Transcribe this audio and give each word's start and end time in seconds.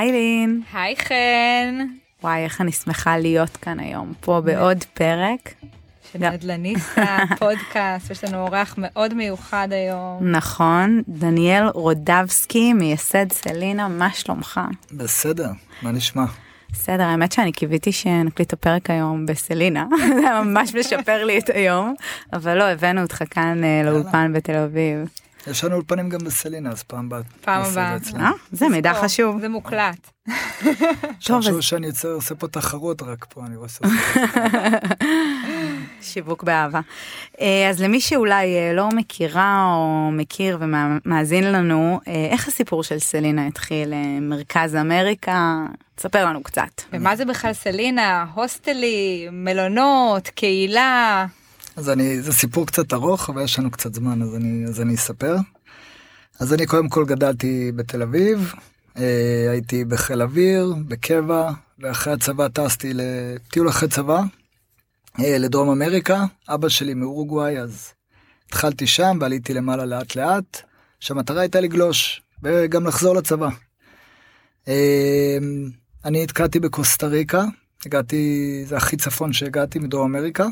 היי 0.00 0.12
לין. 0.12 0.62
היי 0.72 0.96
חן. 0.96 1.86
וואי, 2.22 2.44
איך 2.44 2.60
אני 2.60 2.72
שמחה 2.72 3.18
להיות 3.18 3.56
כאן 3.56 3.80
היום, 3.80 4.12
פה 4.20 4.40
בעוד 4.40 4.84
פרק. 4.94 5.54
של 6.12 6.18
נדלניסטה, 6.18 7.18
פודקאסט, 7.38 8.10
יש 8.12 8.24
לנו 8.24 8.46
אורח 8.46 8.74
מאוד 8.78 9.14
מיוחד 9.14 9.68
היום. 9.70 10.30
נכון, 10.30 11.02
דניאל 11.08 11.66
רודבסקי, 11.68 12.72
מייסד 12.72 13.32
סלינה, 13.32 13.88
מה 13.88 14.12
שלומך? 14.12 14.60
בסדר, 14.92 15.50
מה 15.82 15.92
נשמע? 15.92 16.24
בסדר, 16.72 17.02
האמת 17.02 17.32
שאני 17.32 17.52
קיוויתי 17.52 17.92
שנקליט 17.92 18.48
את 18.48 18.52
הפרק 18.52 18.90
היום 18.90 19.26
בסלינה, 19.26 19.86
זה 20.22 20.40
ממש 20.44 20.74
משפר 20.74 21.24
לי 21.24 21.38
את 21.38 21.50
היום, 21.50 21.94
אבל 22.32 22.58
לא, 22.58 22.64
הבאנו 22.64 23.02
אותך 23.02 23.22
כאן 23.30 23.64
אה, 23.64 23.82
לאולפן 23.84 24.32
בתל 24.32 24.56
אביב. 24.56 25.08
יש 25.46 25.64
לנו 25.64 25.74
אולפנים 25.74 26.08
גם 26.08 26.18
בסלינה, 26.24 26.70
אז 26.70 26.82
פעם 26.82 27.06
הבאה. 27.06 27.20
פעם 27.40 27.62
הבאה. 27.62 27.96
אה, 28.16 28.30
זה 28.52 28.68
מידע 28.68 28.94
חשוב. 28.94 29.40
זה 29.40 29.48
מוקלט. 29.48 30.10
טוב, 31.26 31.48
אז... 31.48 31.56
שאני 31.60 31.86
עושה 32.04 32.34
פה 32.34 32.48
תחרות 32.48 33.02
רק 33.02 33.26
פה, 33.28 33.46
אני 33.46 33.56
רואה 33.56 33.68
שיווק 36.02 36.42
באהבה. 36.42 36.80
אה, 37.40 37.68
אז 37.70 37.82
למי 37.82 38.00
שאולי 38.00 38.56
אה, 38.56 38.72
לא 38.72 38.88
מכירה 38.88 39.74
או 39.74 40.10
מכיר 40.12 40.58
ומאזין 40.60 41.52
לנו, 41.52 42.00
איך 42.06 42.48
הסיפור 42.48 42.82
של 42.82 42.98
סלינה 42.98 43.46
התחיל? 43.46 43.92
מרכז 44.20 44.76
אמריקה? 44.76 45.66
תספר 45.94 46.26
לנו 46.26 46.42
קצת. 46.42 46.82
ומה 46.92 47.16
זה 47.16 47.24
בכלל 47.24 47.52
סלינה? 47.52 48.26
הוסטלים, 48.34 49.44
מלונות, 49.44 50.28
קהילה? 50.28 51.26
אז 51.80 51.90
אני, 51.90 52.22
זה 52.22 52.32
סיפור 52.32 52.66
קצת 52.66 52.92
ארוך, 52.92 53.30
אבל 53.30 53.44
יש 53.44 53.58
לנו 53.58 53.70
קצת 53.70 53.94
זמן, 53.94 54.22
אז 54.22 54.36
אני, 54.36 54.64
אז 54.64 54.80
אני 54.80 54.94
אספר. 54.94 55.36
אז 56.40 56.54
אני 56.54 56.66
קודם 56.66 56.88
כל 56.88 57.04
גדלתי 57.04 57.72
בתל 57.76 58.02
אביב, 58.02 58.54
אה, 58.96 59.46
הייתי 59.50 59.84
בחיל 59.84 60.22
אוויר, 60.22 60.74
בקבע, 60.88 61.50
ואחרי 61.78 62.12
הצבא 62.12 62.48
טסתי 62.48 62.92
לטיול 62.94 63.68
אחרי 63.68 63.88
צבא, 63.88 64.22
אה, 65.20 65.38
לדרום 65.38 65.70
אמריקה. 65.70 66.24
אבא 66.48 66.68
שלי 66.68 66.94
מאורוגוואי, 66.94 67.58
אז 67.58 67.92
התחלתי 68.46 68.86
שם 68.86 69.18
ועליתי 69.20 69.54
למעלה 69.54 69.84
לאט 69.84 70.16
לאט, 70.16 70.62
שהמטרה 71.00 71.40
הייתה 71.40 71.60
לגלוש, 71.60 72.22
וגם 72.42 72.86
לחזור 72.86 73.14
לצבא. 73.14 73.48
אה, 74.68 75.38
אני 76.04 76.22
התקעתי 76.22 76.60
בקוסטה 76.60 77.06
ריקה, 77.06 77.44
הגעתי, 77.86 78.64
זה 78.66 78.76
הכי 78.76 78.96
צפון 78.96 79.32
שהגעתי 79.32 79.78
מדרום 79.78 80.16
אמריקה. 80.16 80.46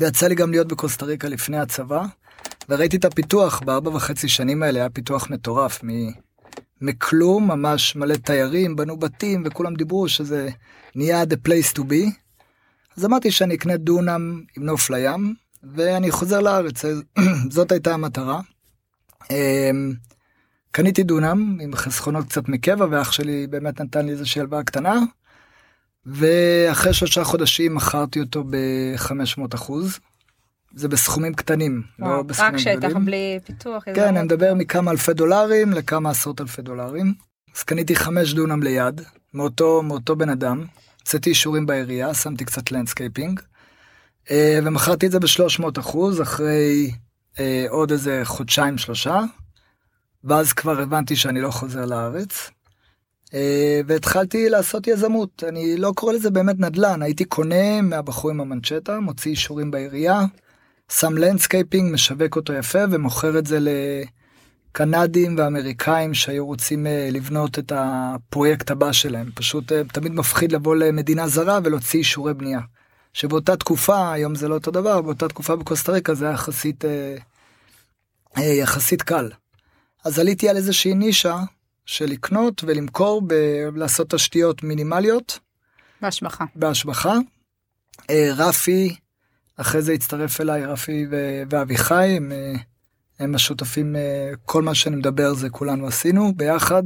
ויצא 0.00 0.26
לי 0.26 0.34
גם 0.34 0.50
להיות 0.50 0.68
בקוסטה 0.68 1.06
ריקה 1.06 1.28
לפני 1.28 1.58
הצבא, 1.58 2.04
וראיתי 2.68 2.96
את 2.96 3.04
הפיתוח 3.04 3.60
בארבע 3.60 3.90
וחצי 3.90 4.28
שנים 4.28 4.62
האלה, 4.62 4.78
היה 4.78 4.90
פיתוח 4.90 5.30
מטורף, 5.30 5.84
מ... 5.84 5.88
מכלום, 6.80 7.48
ממש 7.48 7.96
מלא 7.96 8.14
תיירים, 8.14 8.76
בנו 8.76 8.96
בתים, 8.96 9.42
וכולם 9.46 9.74
דיברו 9.74 10.08
שזה 10.08 10.48
נהיה 10.94 11.22
the 11.22 11.48
place 11.48 11.78
to 11.78 11.80
be. 11.80 12.10
אז 12.96 13.04
אמרתי 13.04 13.30
שאני 13.30 13.54
אקנה 13.54 13.76
דונם 13.76 14.42
עם 14.56 14.64
נוף 14.64 14.90
לים, 14.90 15.34
ואני 15.62 16.10
חוזר 16.10 16.40
לארץ, 16.40 16.82
זאת 17.54 17.72
הייתה 17.72 17.94
המטרה. 17.94 18.40
אמ, 19.30 19.92
קניתי 20.70 21.02
דונם 21.02 21.58
עם 21.60 21.74
חסכונות 21.74 22.26
קצת 22.26 22.48
מקבע, 22.48 22.86
ואח 22.90 23.12
שלי 23.12 23.46
באמת 23.46 23.80
נתן 23.80 24.06
לי 24.06 24.12
איזושהי 24.12 24.40
הלוואה 24.40 24.62
קטנה. 24.62 25.00
ואחרי 26.06 26.94
שלושה 26.94 27.24
חודשים 27.24 27.74
מכרתי 27.74 28.20
אותו 28.20 28.44
ב-500 28.44 29.54
אחוז. 29.54 29.98
זה 30.74 30.88
בסכומים 30.88 31.34
קטנים, 31.34 31.82
לא 31.98 32.06
וואו, 32.06 32.16
לא 32.16 32.22
בסכומים 32.22 32.52
גדולים. 32.54 32.76
רק 32.76 32.82
שהייתה 32.82 32.98
בלי 32.98 33.38
פיתוח. 33.44 33.84
כן, 33.84 34.16
אני 34.16 34.22
מדבר 34.22 34.54
מכמה 34.54 34.90
אלפי 34.90 35.14
דולרים 35.14 35.72
לכמה 35.72 36.10
עשרות 36.10 36.40
אלפי 36.40 36.62
דולרים. 36.62 37.14
אז 37.56 37.62
קניתי 37.62 37.96
חמש 37.96 38.34
דונם 38.34 38.62
ליד, 38.62 39.00
מאותו, 39.34 39.82
מאותו 39.82 40.16
בן 40.16 40.28
אדם. 40.28 40.66
הוצאתי 41.00 41.30
אישורים 41.30 41.66
בעירייה, 41.66 42.14
שמתי 42.14 42.44
קצת 42.44 42.72
landscaping. 42.72 43.40
אה, 44.30 44.58
ומכרתי 44.64 45.06
את 45.06 45.12
זה 45.12 45.20
ב-300 45.20 45.80
אחוז 45.80 46.22
אחרי 46.22 46.90
אה, 47.38 47.66
עוד 47.68 47.90
איזה 47.90 48.20
חודשיים 48.24 48.78
שלושה. 48.78 49.20
ואז 50.24 50.52
כבר 50.52 50.80
הבנתי 50.80 51.16
שאני 51.16 51.40
לא 51.40 51.50
חוזר 51.50 51.84
לארץ. 51.84 52.50
אה, 53.34 53.80
והתחלתי 53.86 54.48
לעשות 54.48 54.86
יזמות 54.86 55.44
אני 55.48 55.76
לא 55.76 55.92
קורא 55.96 56.12
לזה 56.12 56.30
באמת 56.30 56.58
נדל"ן 56.58 57.02
הייתי 57.02 57.24
קונה 57.24 57.82
מהבחור 57.82 58.30
עם 58.30 58.40
המנצ'טה 58.40 59.00
מוציא 59.00 59.30
אישורים 59.30 59.70
בעירייה 59.70 60.20
שם 60.92 61.18
landscaping 61.18 61.92
משווק 61.92 62.36
אותו 62.36 62.52
יפה 62.52 62.78
ומוכר 62.90 63.38
את 63.38 63.46
זה 63.46 63.58
לקנדים 64.70 65.38
ואמריקאים 65.38 66.14
שהיו 66.14 66.46
רוצים 66.46 66.86
אה, 66.86 67.08
לבנות 67.12 67.58
את 67.58 67.72
הפרויקט 67.76 68.70
הבא 68.70 68.92
שלהם 68.92 69.30
פשוט 69.34 69.72
אה, 69.72 69.82
תמיד 69.84 70.12
מפחיד 70.12 70.52
לבוא 70.52 70.76
למדינה 70.76 71.28
זרה 71.28 71.58
ולהוציא 71.64 71.98
אישורי 71.98 72.34
בנייה. 72.34 72.60
שבאותה 73.12 73.56
תקופה 73.56 74.12
היום 74.12 74.34
זה 74.34 74.48
לא 74.48 74.54
אותו 74.54 74.70
דבר 74.70 75.00
באותה 75.00 75.28
תקופה 75.28 75.56
בקוסטה 75.56 75.92
ריקה 75.92 76.14
זה 76.14 76.24
היה 76.24 76.34
יחסית 76.34 76.84
יחסית 78.38 79.02
קל. 79.02 79.30
אז 80.04 80.18
עליתי 80.18 80.48
על 80.48 80.56
איזושהי 80.56 80.94
נישה 80.94 81.36
של 81.86 82.04
לקנות 82.04 82.64
ולמכור, 82.64 83.22
ב- 83.26 83.76
לעשות 83.76 84.10
תשתיות 84.10 84.62
מינימליות. 84.62 85.38
בהשבחה. 86.00 86.44
בהשבחה. 86.56 87.14
אה, 88.10 88.30
רפי, 88.36 88.96
אחרי 89.56 89.82
זה 89.82 89.92
הצטרף 89.92 90.40
אליי 90.40 90.66
רפי 90.66 91.06
ו- 91.10 91.42
ואביחי, 91.50 92.16
הם, 92.16 92.32
אה, 92.32 92.54
הם 93.18 93.34
השותפים, 93.34 93.96
אה, 93.96 94.32
כל 94.44 94.62
מה 94.62 94.74
שאני 94.74 94.96
מדבר 94.96 95.34
זה 95.34 95.50
כולנו 95.50 95.86
עשינו 95.86 96.32
ביחד. 96.36 96.82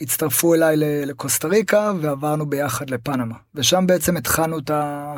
הצטרפו 0.00 0.54
אליי 0.54 0.76
לקוסטה 1.06 1.48
ריקה 1.48 1.92
ועברנו 2.00 2.46
ביחד 2.46 2.90
לפנמה 2.90 3.34
ושם 3.54 3.84
בעצם 3.86 4.16
התחלנו 4.16 4.58
את 4.58 4.70
ה... 4.70 5.14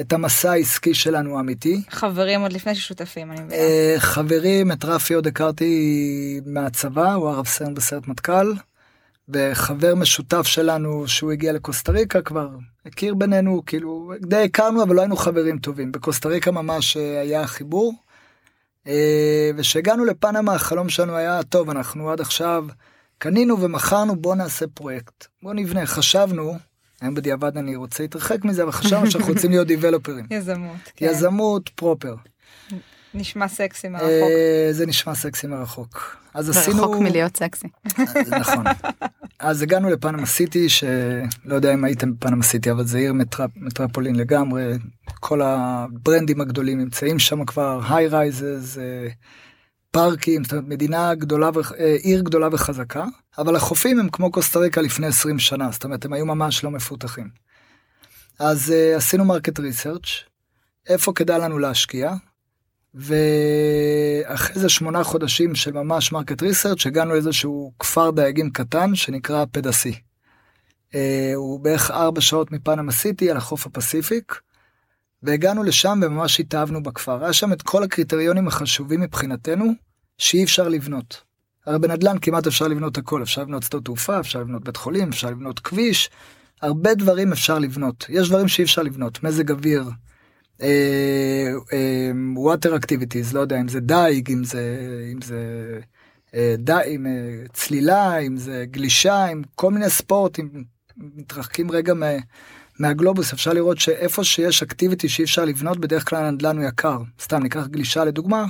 את 0.00 0.12
המסע 0.12 0.50
העסקי 0.50 0.94
שלנו 0.94 1.36
האמיתי. 1.36 1.82
חברים 1.90 2.40
עוד 2.40 2.52
לפני 2.52 2.74
ששותפים 2.74 3.32
אני 3.32 3.40
מבינה. 3.40 3.62
Uh, 3.62 4.00
חברים 4.00 4.72
את 4.72 4.84
רפי 4.84 5.14
עוד 5.14 5.26
הכרתי 5.26 6.40
מהצבא 6.46 7.12
הוא 7.12 7.28
הרב 7.28 7.46
סרן 7.46 7.74
בסרט 7.74 8.08
מטכ"ל. 8.08 8.52
וחבר 9.28 9.94
משותף 9.94 10.46
שלנו 10.46 11.08
שהוא 11.08 11.32
הגיע 11.32 11.52
לקוסטה 11.52 11.92
ריקה 11.92 12.22
כבר 12.22 12.48
הכיר 12.86 13.14
בינינו 13.14 13.62
כאילו 13.66 14.12
די 14.20 14.44
הכרנו 14.44 14.82
אבל 14.82 14.96
לא 14.96 15.00
היינו 15.00 15.16
חברים 15.16 15.58
טובים 15.58 15.92
בקוסטה 15.92 16.28
ריקה 16.28 16.50
ממש 16.50 16.96
אה, 16.96 17.20
היה 17.20 17.46
חיבור. 17.46 17.94
Uh, 18.84 18.88
ושהגענו 19.56 20.04
לפנמה 20.04 20.54
החלום 20.54 20.88
שלנו 20.88 21.16
היה 21.16 21.42
טוב 21.42 21.70
אנחנו 21.70 22.10
עד 22.10 22.20
עכשיו 22.20 22.66
קנינו 23.18 23.60
ומכרנו 23.60 24.16
בוא 24.16 24.34
נעשה 24.34 24.66
פרויקט 24.74 25.26
בוא 25.42 25.54
נבנה 25.54 25.86
חשבנו 25.86 26.58
היום 27.00 27.14
בדיעבד 27.14 27.58
אני 27.58 27.76
רוצה 27.76 28.02
להתרחק 28.02 28.44
מזה 28.44 28.62
אבל 28.62 28.72
חשבנו 28.72 29.10
שאנחנו 29.10 29.32
רוצים 29.32 29.50
להיות 29.50 29.66
דבלופרים. 29.66 30.26
יזמות. 30.30 30.76
כן. 30.96 31.06
יזמות 31.06 31.68
proper. 31.68 32.14
נשמע 33.14 33.48
סקסי 33.48 33.88
מרחוק. 33.88 34.08
אה, 34.10 34.68
זה 34.70 34.86
נשמע 34.86 35.14
סקסי 35.14 35.46
מרחוק. 35.46 36.16
אז 36.34 36.50
עשינו... 36.50 36.82
רחוק 36.82 36.96
מלהיות 36.96 37.36
סקסי. 37.36 37.68
אה, 37.98 38.38
נכון. 38.40 38.64
אז 39.38 39.62
הגענו 39.62 39.90
לפנמה 39.90 40.26
סיטי 40.26 40.68
שלא 40.68 41.54
יודע 41.54 41.74
אם 41.74 41.84
הייתם 41.84 42.14
בפנמה 42.14 42.42
סיטי 42.42 42.70
אבל 42.70 42.84
זה 42.84 42.98
עיר 42.98 43.12
מטרפולין 43.56 44.16
לגמרי 44.16 44.72
כל 45.20 45.42
ה 45.42 45.54
brandים 45.54 46.40
הגדולים 46.40 46.78
נמצאים 46.78 47.18
שם 47.18 47.44
כבר 47.44 47.80
high 47.88 48.08
rises 48.08 48.78
פארקים, 49.96 50.44
זאת 50.44 50.52
אומרת 50.52 50.64
מדינה 50.68 51.14
גדולה, 51.14 51.50
אה, 51.78 51.96
עיר 52.02 52.20
גדולה 52.20 52.48
וחזקה, 52.52 53.04
אבל 53.38 53.56
החופים 53.56 53.98
הם 53.98 54.08
כמו 54.08 54.30
קוסטה 54.30 54.58
ריקה 54.58 54.80
לפני 54.80 55.06
20 55.06 55.38
שנה, 55.38 55.70
זאת 55.72 55.84
אומרת 55.84 56.04
הם 56.04 56.12
היו 56.12 56.26
ממש 56.26 56.64
לא 56.64 56.70
מפותחים. 56.70 57.28
אז 58.38 58.72
uh, 58.72 58.96
עשינו 58.96 59.24
market 59.24 59.58
research 59.58 60.06
איפה 60.88 61.12
כדאי 61.12 61.40
לנו 61.40 61.58
להשקיע, 61.58 62.14
ואחרי 62.94 64.60
זה 64.60 64.68
שמונה 64.68 65.04
חודשים 65.04 65.54
של 65.54 65.72
ממש 65.72 66.12
market 66.12 66.42
research 66.42 66.86
הגענו 66.86 67.12
לאיזשהו 67.12 67.72
כפר 67.78 68.10
דייגים 68.10 68.50
קטן 68.50 68.94
שנקרא 68.94 69.44
פדסי. 69.52 70.00
Uh, 70.92 70.96
הוא 71.34 71.60
בערך 71.60 71.90
4 71.90 72.20
שעות 72.20 72.52
מפנמה 72.52 72.92
סיטי 72.92 73.30
על 73.30 73.36
החוף 73.36 73.66
הפסיפיק. 73.66 74.40
והגענו 75.22 75.62
לשם 75.62 76.00
וממש 76.02 76.40
התאהבנו 76.40 76.82
בכפר. 76.82 77.24
היה 77.24 77.32
שם 77.32 77.52
את 77.52 77.62
כל 77.62 77.82
הקריטריונים 77.82 78.48
החשובים 78.48 79.00
מבחינתנו 79.00 79.85
שאי 80.18 80.44
אפשר 80.44 80.68
לבנות. 80.68 81.22
הרי 81.66 81.78
בנדל"ן 81.78 82.16
כמעט 82.22 82.46
אפשר 82.46 82.68
לבנות 82.68 82.98
הכל, 82.98 83.22
אפשר 83.22 83.42
לבנות 83.42 83.62
שדות 83.62 83.84
תעופה, 83.84 84.20
אפשר 84.20 84.40
לבנות 84.40 84.64
בית 84.64 84.76
חולים, 84.76 85.08
אפשר 85.08 85.30
לבנות 85.30 85.60
כביש, 85.60 86.10
הרבה 86.62 86.94
דברים 86.94 87.32
אפשר 87.32 87.58
לבנות. 87.58 88.06
יש 88.08 88.28
דברים 88.28 88.48
שאי 88.48 88.64
אפשר 88.64 88.82
לבנות, 88.82 89.22
מזג 89.22 89.50
אוויר, 89.50 89.84
אה, 90.62 91.52
אה, 91.72 92.10
water 92.36 92.82
activities, 92.82 93.34
לא 93.34 93.40
יודע 93.40 93.60
אם 93.60 93.68
זה 93.68 93.80
דייג, 93.80 94.30
אם 94.32 94.44
זה, 94.44 94.78
אם 95.12 95.22
זה 95.22 95.40
אה, 96.34 96.54
דייג, 96.58 97.06
אה, 97.06 97.12
צלילה, 97.52 98.18
אם 98.18 98.36
זה 98.36 98.64
גלישה, 98.70 99.24
עם 99.24 99.42
כל 99.54 99.70
מיני 99.70 99.90
ספורט, 99.90 100.38
אם 100.38 100.48
מתרחקים 100.96 101.70
רגע 101.70 101.94
מה, 101.94 102.06
מהגלובוס 102.78 103.32
אפשר 103.32 103.52
לראות 103.52 103.78
שאיפה 103.78 104.24
שיש 104.24 104.62
activity 104.62 105.08
שאי 105.08 105.24
אפשר 105.24 105.44
לבנות 105.44 105.78
בדרך 105.78 106.08
כלל 106.08 106.24
הנדל"ן 106.24 106.58
הוא 106.58 106.68
יקר. 106.68 106.98
סתם 107.20 107.42
ניקח 107.42 107.66
גלישה 107.66 108.04
לדוגמה. 108.04 108.46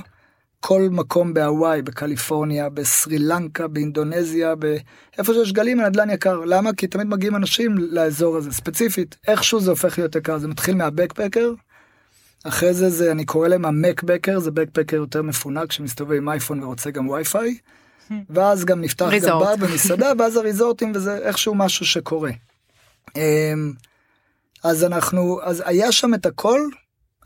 כל 0.59 0.81
מקום 0.91 1.33
בהוואי, 1.33 1.81
בקליפורניה, 1.81 2.69
בסרי 2.69 3.17
לנקה, 3.19 3.67
באינדונזיה, 3.67 4.55
באיפה 4.55 5.33
שיש 5.33 5.53
גלים 5.53 5.79
הנדל"ן 5.79 6.09
יקר. 6.09 6.39
למה? 6.45 6.73
כי 6.73 6.87
תמיד 6.87 7.07
מגיעים 7.07 7.35
אנשים 7.35 7.75
לאזור 7.77 8.37
הזה, 8.37 8.51
ספציפית. 8.51 9.15
איכשהו 9.27 9.59
זה 9.59 9.71
הופך 9.71 9.97
להיות 9.97 10.15
יקר, 10.15 10.37
זה 10.37 10.47
מתחיל 10.47 10.75
מהבקפקר, 10.75 11.53
אחרי 12.43 12.73
זה 12.73 12.89
זה 12.89 13.11
אני 13.11 13.25
קורא 13.25 13.47
להם 13.47 13.65
המקבקר, 13.65 14.39
זה 14.39 14.51
בקפקר 14.51 14.95
יותר 14.95 15.21
מפונק 15.21 15.71
שמסתובב 15.71 16.11
עם 16.11 16.29
אייפון 16.29 16.63
ורוצה 16.63 16.91
גם 16.91 17.09
וי-פיי. 17.09 17.57
ואז 18.29 18.65
גם 18.65 18.81
נפתח 18.81 19.09
גם 19.21 19.39
בר 19.39 19.53
ומסעדה, 19.59 20.11
ואז 20.19 20.35
הריזורטים 20.35 20.91
וזה 20.95 21.17
איכשהו 21.17 21.55
משהו 21.55 21.85
שקורה. 21.85 22.31
אמ, 23.15 23.73
אז 24.63 24.83
אנחנו, 24.83 25.39
אז 25.43 25.63
היה 25.65 25.91
שם 25.91 26.13
את 26.13 26.25
הכל, 26.25 26.61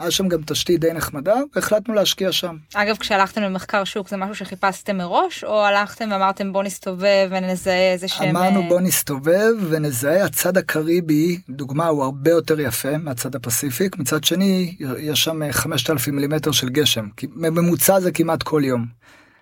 היה 0.02 0.12
שם 0.12 0.28
גם 0.28 0.42
תשתית 0.46 0.80
די 0.80 0.94
נחמדה, 0.94 1.36
והחלטנו 1.56 1.94
להשקיע 1.94 2.32
שם. 2.32 2.56
אגב, 2.74 2.98
כשהלכתם 2.98 3.42
למחקר 3.42 3.84
שוק 3.84 4.10
זה 4.10 4.18
משהו 4.18 4.36
שחיפשתם 4.36 4.98
מראש, 4.98 5.44
או 5.44 5.66
הלכתם 5.66 6.10
ואמרתם 6.12 6.54
בוא 6.54 6.64
נסתובב 6.64 7.28
ונזהה 7.30 7.94
איזה 7.94 8.08
שהם... 8.08 8.38
אמרנו 8.38 8.64
בוא 8.70 8.82
נסתובב 8.82 9.54
ונזהה, 9.70 10.26
הצד 10.26 10.58
הקריבי, 10.58 11.40
דוגמה, 11.50 11.88
הוא 11.88 12.04
הרבה 12.04 12.32
יותר 12.32 12.60
יפה 12.60 12.98
מהצד 12.98 13.36
הפסיפיק, 13.36 13.98
מצד 13.98 14.24
שני, 14.24 14.76
יש 14.98 15.24
שם 15.24 15.52
5,000 15.52 16.16
מילימטר 16.16 16.52
של 16.52 16.70
גשם, 16.70 17.08
ממוצע 17.36 18.00
זה 18.00 18.12
כמעט 18.12 18.44
כל 18.44 18.62
יום. 18.66 18.86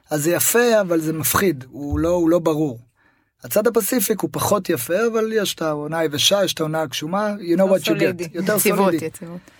אז 0.09 0.23
זה 0.23 0.31
יפה, 0.31 0.81
אבל 0.81 0.99
זה 0.99 1.13
מפחיד, 1.13 1.65
הוא 1.69 1.99
לא, 1.99 2.09
הוא 2.09 2.29
לא 2.29 2.39
ברור. 2.39 2.79
הצד 3.43 3.67
הפסיפיק 3.67 4.19
הוא 4.19 4.29
פחות 4.33 4.69
יפה, 4.69 5.07
אבל 5.11 5.33
יש 5.33 5.55
את 5.55 5.61
העונה 5.61 5.99
היבשה, 5.99 6.43
יש 6.43 6.53
את 6.53 6.59
העונה 6.59 6.81
הגשומה, 6.81 7.33
you 7.39 7.57
know 7.57 7.63
what 7.63 7.87
you 7.87 7.99
get, 7.99 8.29
יותר 8.33 8.59
סולידי. 8.59 9.05
יציבות. 9.05 9.31
אמ, 9.31 9.58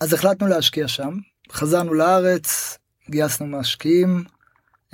אז 0.00 0.12
החלטנו 0.12 0.46
להשקיע 0.46 0.88
שם, 0.88 1.18
חזרנו 1.52 1.94
לארץ, 1.94 2.78
גייסנו 3.10 3.46
משקיעים, 3.46 4.24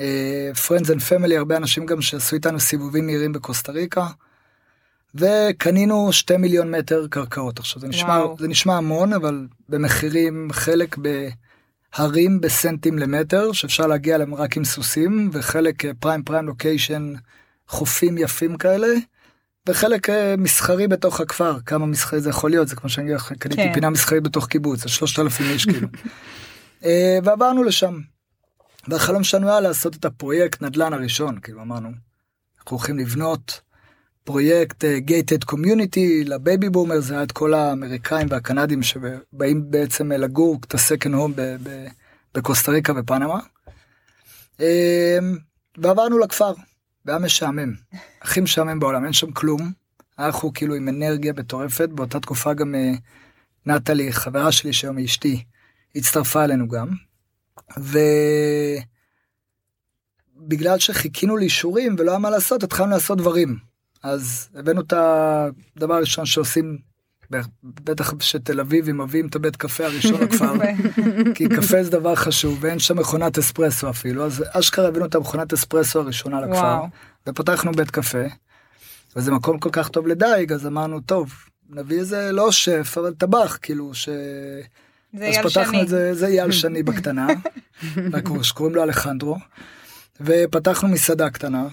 אה, 0.00 0.50
Friends 0.54 0.86
and 0.86 1.00
Family, 1.10 1.34
הרבה 1.34 1.56
אנשים 1.56 1.86
גם 1.86 2.02
שעשו 2.02 2.36
איתנו 2.36 2.60
סיבובים 2.60 3.06
מהירים 3.06 3.32
בקוסטה 3.32 3.72
ריקה, 3.72 4.06
וקנינו 5.14 6.12
שתי 6.12 6.36
מיליון 6.36 6.70
מטר 6.74 7.06
קרקעות. 7.10 7.58
עכשיו 7.58 7.80
זה 7.80 7.88
נשמע, 7.88 8.20
זה 8.38 8.48
נשמע 8.48 8.76
המון, 8.76 9.12
אבל 9.12 9.46
במחירים, 9.68 10.48
חלק 10.52 10.96
בהרים 10.98 12.40
בסנטים 12.40 12.98
למטר, 12.98 13.52
שאפשר 13.52 13.86
להגיע 13.86 14.14
אליהם 14.14 14.34
רק 14.34 14.56
עם 14.56 14.64
סוסים, 14.64 15.30
וחלק 15.32 15.82
פריים 16.00 16.22
פריים 16.22 16.46
לוקיישן, 16.46 17.14
חופים 17.68 18.18
יפים 18.18 18.56
כאלה. 18.56 18.88
וחלק 19.68 20.10
אה, 20.10 20.34
מסחרי 20.38 20.88
בתוך 20.88 21.20
הכפר 21.20 21.58
כמה 21.66 21.86
מסחרי 21.86 22.20
זה 22.20 22.30
יכול 22.30 22.50
להיות 22.50 22.68
זה 22.68 22.76
כמו 22.76 22.88
שאני 22.88 23.12
קניתי 23.38 23.62
כן. 23.62 23.74
פינה 23.74 23.90
מסחרית 23.90 24.22
בתוך 24.22 24.46
קיבוץ 24.46 24.82
זה 24.82 24.88
שלושת 24.88 25.18
אלפים 25.18 25.46
איש 25.46 25.64
כאילו. 25.64 25.88
אה, 26.84 27.18
ועברנו 27.24 27.64
לשם. 27.64 28.00
והחלום 28.88 29.24
שלנו 29.24 29.48
היה 29.48 29.60
לעשות 29.60 29.96
את 29.96 30.04
הפרויקט 30.04 30.62
נדל"ן 30.62 30.92
הראשון 30.92 31.38
כאילו 31.42 31.62
אמרנו. 31.62 31.88
אנחנו 32.58 32.76
הולכים 32.76 32.98
לבנות 32.98 33.60
פרויקט 34.24 34.84
gated 34.84 35.42
uh, 35.42 35.46
community 35.46 36.24
ל 36.24 36.33
baby 36.33 36.68
boomer 36.68 37.00
זה 37.00 37.14
היה 37.14 37.22
את 37.22 37.32
כל 37.32 37.54
האמריקאים 37.54 38.26
והקנדים 38.30 38.82
שבאים 38.82 39.70
בעצם 39.70 40.12
לגור 40.12 40.58
את 40.66 40.74
ה 40.74 40.80
second 40.80 41.14
home 41.14 41.32
בקוסטה 42.34 42.72
ריקה 42.72 42.92
ופנמה. 42.96 43.38
ועברנו 45.78 46.18
לכפר 46.18 46.52
והיה 47.06 47.18
משעמם, 47.18 47.74
הכי 48.22 48.40
משעמם 48.40 48.80
בעולם, 48.80 49.04
אין 49.04 49.12
שם 49.12 49.30
כלום. 49.30 49.72
אנחנו 50.18 50.52
כאילו 50.52 50.74
עם 50.74 50.88
אנרגיה 50.88 51.32
מטורפת, 51.32 51.88
באותה 51.88 52.20
תקופה 52.20 52.54
גם 52.54 52.74
uh, 52.74 52.78
נטלי, 53.66 54.12
חברה 54.12 54.52
שלי 54.52 54.72
שהיום 54.72 54.96
היא 54.96 55.06
אשתי, 55.06 55.44
הצטרפה 55.96 56.44
אלינו 56.44 56.68
גם. 56.68 56.88
ובגלל 60.36 60.78
שחיכינו 60.78 61.36
לאישורים 61.36 61.96
ולא 61.98 62.10
היה 62.10 62.18
מה 62.18 62.30
לעשות, 62.30 62.62
התחלנו 62.62 62.90
לעשות 62.90 63.18
דברים. 63.18 63.58
אז 64.02 64.48
הבאנו 64.54 64.80
את 64.80 64.92
הדבר 64.92 65.94
הראשון 65.94 66.26
שעושים 66.26 66.78
בטח 67.64 68.12
שתל 68.20 68.60
אביבים 68.60 69.00
מביאים 69.00 69.26
את 69.26 69.36
הבית 69.36 69.56
קפה 69.56 69.84
הראשון 69.84 70.20
לכפר, 70.20 70.52
כי 71.34 71.48
קפה 71.48 71.82
זה 71.82 71.90
דבר 71.90 72.14
חשוב 72.14 72.58
ואין 72.60 72.78
שם 72.78 72.98
מכונת 72.98 73.38
אספרסו 73.38 73.90
אפילו, 73.90 74.26
אז 74.26 74.44
אשכרה 74.52 74.88
הבאנו 74.88 75.04
את 75.04 75.14
המכונת 75.14 75.52
אספרסו 75.52 76.00
הראשונה 76.00 76.40
לכפר, 76.40 76.80
ופתחנו 77.26 77.72
בית 77.72 77.90
קפה, 77.90 78.24
וזה 79.16 79.32
מקום 79.32 79.58
כל 79.58 79.70
כך 79.72 79.88
טוב 79.88 80.06
לדייג, 80.06 80.52
אז 80.52 80.66
אמרנו, 80.66 81.00
טוב, 81.00 81.32
נביא 81.70 81.98
איזה 81.98 82.32
לא 82.32 82.52
שף, 82.52 82.94
אבל 83.00 83.14
טבח, 83.14 83.58
כאילו, 83.62 83.94
ש... 83.94 84.08
זה 85.18 85.28
אז 85.28 85.36
פתחנו 85.36 85.72
שני. 85.72 85.82
את 85.82 85.88
זה, 85.88 86.14
זה 86.14 86.26
אייל 86.26 86.52
שני 86.52 86.82
בקטנה, 86.82 87.26
שקוראים 88.42 88.74
לו 88.74 88.82
אלחנדרו, 88.82 89.36
ופתחנו 90.20 90.88
מסעדה 90.88 91.30
קטנה, 91.30 91.68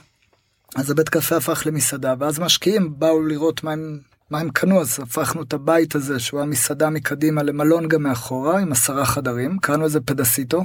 אז 0.76 0.92
הבית 0.92 1.10
קפה 1.10 1.38
הפך 1.38 1.64
למסעדה, 1.66 2.14
ואז 2.20 2.40
משקיעים 2.40 3.00
באו 3.00 3.22
לראות 3.22 3.64
מה 3.64 3.72
הם 3.72 4.00
מה 4.34 4.40
הם 4.40 4.50
קנו 4.50 4.82
אז 4.82 5.00
הפכנו 5.04 5.42
את 5.42 5.54
הבית 5.54 5.96
הזה 5.96 6.20
שהוא 6.20 6.40
היה 6.40 6.48
מסעדה 6.50 6.90
מקדימה 6.90 7.44
למלון 7.44 7.88
גם 7.88 8.04
מאחורה 8.04 8.60
עם 8.60 8.72
עשרה 8.72 9.06
חדרים 9.06 9.58
קראנו 9.58 9.86
לזה 9.86 10.02
פדסיטו. 10.02 10.64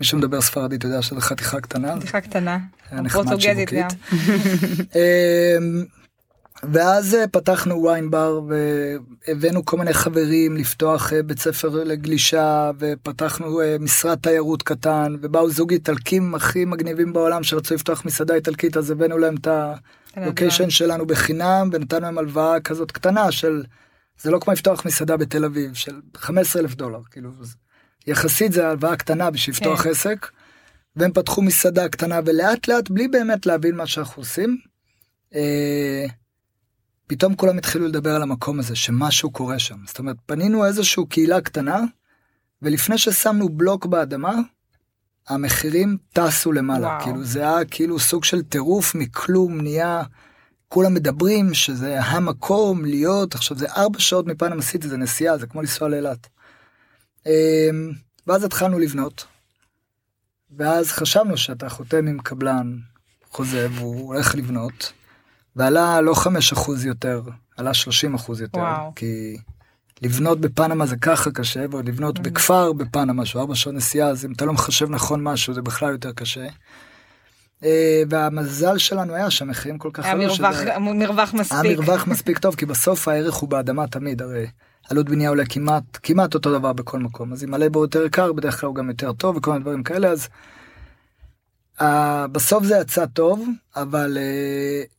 מי 0.00 0.06
שמדבר 0.06 0.40
ספרדית 0.40 0.84
יודע 0.84 1.02
שזה 1.02 1.20
חתיכה 1.20 1.60
קטנה. 1.60 1.96
חתיכה 1.96 2.20
קטנה. 2.20 2.58
פורטוגזית 3.12 3.72
גם. 3.72 3.88
אמ, 4.94 5.84
ואז 6.62 7.14
אה, 7.14 7.26
פתחנו 7.28 7.82
ויין 7.82 8.10
בר 8.10 8.40
והבאנו 9.28 9.64
כל 9.64 9.78
מיני 9.78 9.94
חברים 9.94 10.56
לפתוח 10.56 11.12
אה, 11.12 11.22
בית 11.22 11.38
ספר 11.38 11.68
לגלישה 11.68 12.70
ופתחנו 12.78 13.60
אה, 13.60 13.76
משרד 13.80 14.18
תיירות 14.18 14.62
קטן 14.62 15.16
ובאו 15.22 15.50
זוג 15.50 15.72
איטלקים 15.72 16.34
הכי 16.34 16.64
מגניבים 16.64 17.12
בעולם 17.12 17.42
שרצו 17.42 17.74
לפתוח 17.74 18.04
מסעדה 18.04 18.34
איטלקית 18.34 18.76
אז 18.76 18.90
הבאנו 18.90 19.18
להם 19.18 19.34
את 19.34 19.46
ה... 19.46 19.74
לוקיישן 20.16 20.70
שלנו 20.70 21.06
בחינם 21.06 21.70
ונתנו 21.72 22.00
להם 22.00 22.18
הלוואה 22.18 22.60
כזאת 22.60 22.90
קטנה 22.92 23.32
של 23.32 23.64
זה 24.18 24.30
לא 24.30 24.38
כמו 24.38 24.52
לפתוח 24.52 24.86
מסעדה 24.86 25.16
בתל 25.16 25.44
אביב 25.44 25.74
של 25.74 26.00
15 26.16 26.62
אלף 26.62 26.74
דולר 26.74 27.00
כאילו 27.10 27.30
יחסית 28.06 28.52
זה 28.52 28.68
הלוואה 28.68 28.96
קטנה 28.96 29.30
בשביל 29.30 29.54
לפתוח 29.54 29.82
כן. 29.82 29.90
עסק. 29.90 30.26
והם 30.96 31.12
פתחו 31.12 31.42
מסעדה 31.42 31.88
קטנה 31.88 32.20
ולאט 32.26 32.68
לאט 32.68 32.90
בלי 32.90 33.08
באמת 33.08 33.46
להבין 33.46 33.76
מה 33.76 33.86
שאנחנו 33.86 34.22
עושים. 34.22 34.58
אה, 35.34 36.04
פתאום 37.06 37.34
כולם 37.34 37.58
התחילו 37.58 37.88
לדבר 37.88 38.14
על 38.14 38.22
המקום 38.22 38.58
הזה 38.58 38.76
שמשהו 38.76 39.30
קורה 39.30 39.58
שם 39.58 39.76
זאת 39.86 39.98
אומרת 39.98 40.16
פנינו 40.26 40.66
איזושהי 40.66 41.02
קהילה 41.08 41.40
קטנה 41.40 41.80
ולפני 42.62 42.98
ששמנו 42.98 43.48
בלוק 43.48 43.86
באדמה 43.86 44.34
המחירים 45.28 45.96
טסו 46.12 46.52
למעלה 46.52 46.86
וואו. 46.86 47.02
כאילו 47.02 47.24
זה 47.24 47.40
היה 47.40 47.64
כאילו 47.64 47.98
סוג 47.98 48.24
של 48.24 48.42
טירוף 48.42 48.94
מכלום 48.94 49.60
נהיה 49.60 50.02
כולם 50.68 50.94
מדברים 50.94 51.54
שזה 51.54 52.00
המקום 52.00 52.84
להיות 52.84 53.34
עכשיו 53.34 53.56
זה 53.56 53.66
ארבע 53.72 53.98
שעות 54.00 54.26
מפנמה 54.26 54.62
סיטי 54.62 54.88
זה 54.88 54.96
נסיעה 54.96 55.38
זה 55.38 55.46
כמו 55.46 55.60
לנסוע 55.60 55.88
לאילת. 55.88 56.26
אמ, 57.26 57.92
ואז 58.26 58.44
התחלנו 58.44 58.78
לבנות. 58.78 59.26
ואז 60.56 60.88
חשבנו 60.92 61.36
שאתה 61.36 61.68
חותם 61.68 62.06
עם 62.06 62.18
קבלן 62.18 62.78
חוזה 63.30 63.68
והוא 63.70 64.14
הולך 64.14 64.34
לבנות. 64.34 64.92
ועלה 65.56 66.00
לא 66.00 66.14
חמש 66.14 66.52
אחוז 66.52 66.84
יותר 66.84 67.22
עלה 67.56 67.74
שלושים 67.74 68.14
אחוז 68.14 68.40
יותר 68.40 68.58
וואו. 68.58 68.92
כי 68.96 69.36
לבנות 70.04 70.40
בפנמה 70.40 70.86
זה 70.86 70.96
ככה 70.96 71.30
קשה, 71.30 71.64
ועוד 71.70 71.88
לבנות 71.88 72.18
בכפר 72.18 72.72
בפנמה, 72.72 73.26
שהוא 73.26 73.40
ארבע 73.40 73.54
שעות 73.54 73.74
נסיעה, 73.74 74.08
אז 74.08 74.24
אם 74.24 74.32
אתה 74.32 74.44
לא 74.44 74.52
מחשב 74.52 74.90
נכון 74.90 75.22
משהו, 75.22 75.54
זה 75.54 75.62
בכלל 75.62 75.92
יותר 75.92 76.12
קשה. 76.12 76.46
אה, 77.64 78.02
והמזל 78.10 78.78
שלנו 78.78 79.14
היה 79.14 79.30
שהמחירים 79.30 79.78
כל 79.78 79.90
כך... 79.92 80.04
היה 80.04 80.14
מרווח, 80.14 80.60
שזה... 80.60 80.78
מרווח 80.78 81.34
מספיק. 81.34 81.58
היה 81.64 81.76
מרווח 81.76 82.06
מספיק 82.12 82.38
טוב, 82.38 82.54
כי 82.54 82.66
בסוף 82.66 83.08
הערך 83.08 83.34
הוא 83.34 83.48
באדמה 83.48 83.86
תמיד, 83.86 84.22
הרי 84.22 84.46
עלות 84.90 85.08
בנייה 85.08 85.28
עולה 85.28 85.44
כמעט, 85.44 85.98
כמעט 86.02 86.34
אותו 86.34 86.58
דבר 86.58 86.72
בכל 86.72 86.98
מקום. 86.98 87.32
אז 87.32 87.44
אם 87.44 87.54
הלייבור 87.54 87.84
יותר 87.84 88.04
יקר, 88.04 88.32
בדרך 88.32 88.60
כלל 88.60 88.66
הוא 88.66 88.76
גם 88.76 88.88
יותר 88.88 89.12
טוב 89.12 89.36
וכל 89.36 89.50
מיני 89.50 89.62
דברים 89.62 89.82
כאלה, 89.82 90.08
אז... 90.08 90.28
Uh, 91.80 91.84
בסוף 92.32 92.64
זה 92.64 92.78
יצא 92.80 93.06
טוב, 93.06 93.48
אבל 93.76 94.16
uh, 94.16 94.93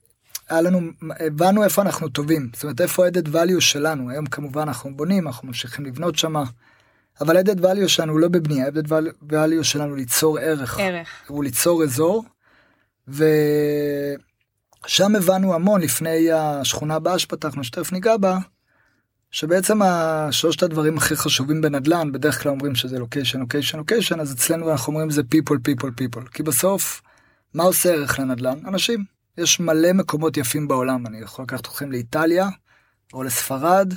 היה 0.50 0.62
לנו, 0.62 0.80
הבנו 1.20 1.64
איפה 1.64 1.82
אנחנו 1.82 2.10
טובים, 2.10 2.50
זאת 2.54 2.64
אומרת 2.64 2.82
איפה 2.82 3.08
added 3.08 3.28
value 3.34 3.62
שלנו, 3.62 4.10
היום 4.10 4.26
כמובן 4.26 4.62
אנחנו 4.62 4.96
בונים, 4.98 5.28
אנחנו 5.28 5.48
ממשיכים 5.48 5.86
לבנות 5.86 6.18
שמה, 6.18 6.44
אבל 7.22 7.38
added 7.38 7.60
value 7.60 7.88
שלנו 7.88 8.12
הוא 8.12 8.20
לא 8.20 8.28
בבנייה, 8.28 8.68
added 8.68 8.88
value 9.32 9.64
שלנו 9.64 9.96
ליצור 9.96 10.40
ערך, 10.40 10.80
ערך, 10.80 11.10
הוא 11.28 11.44
ליצור 11.44 11.84
אזור, 11.84 12.26
ושם 13.08 13.26
הבנו 15.16 15.54
המון 15.54 15.82
לפני 15.82 16.32
השכונה 16.32 16.96
הבאה 16.96 17.20
שפתחנו, 17.20 17.64
שתכף 17.64 17.92
ניגע 17.92 18.18
בה, 18.18 18.38
שבעצם 19.32 19.82
השלושת 19.82 20.64
הדברים 20.64 20.98
הכי 20.98 21.16
חשובים 21.16 21.62
בנדל"ן, 21.62 22.12
בדרך 22.12 22.44
כלל 22.44 22.52
אומרים 22.52 22.76
שזה 22.76 23.00
לוקיישן, 23.00 23.40
לוקיישן, 23.40 23.78
לוקיישן, 23.78 24.20
אז 24.20 24.34
אצלנו 24.34 24.72
אנחנו 24.72 24.94
אומרים 24.94 25.10
זה 25.10 25.22
people, 25.22 25.56
people, 25.56 25.90
people, 26.02 26.30
כי 26.34 26.44
בסוף, 26.44 27.02
מה 27.54 27.64
עושה 27.64 27.94
ערך 27.94 28.20
לנדל"ן? 28.20 28.60
אנשים. 28.68 29.15
יש 29.38 29.60
מלא 29.60 29.94
מקומות 29.94 30.38
יפים 30.38 30.68
בעולם, 30.68 31.08
אני 31.08 31.18
יכול 31.20 31.44
לקחת 31.44 31.60
אתכם 31.60 31.92
לאיטליה 31.92 32.50
או 33.14 33.24
לספרד, 33.24 33.94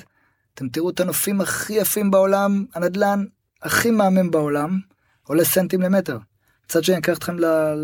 אתם 0.54 0.68
תראו 0.68 0.90
את 0.90 1.00
הנופים 1.00 1.40
הכי 1.40 1.73
יפים 1.73 2.11
בעולם, 2.11 2.64
הנדל"ן 2.75 3.25
הכי 3.62 3.90
מהמם 3.90 4.30
בעולם, 4.30 4.78
עולה 5.23 5.45
סנטים 5.45 5.83
למטר. 5.83 6.18
מצד 6.64 6.85
שני, 6.85 6.99
אקח 6.99 7.18
אתכם 7.18 7.37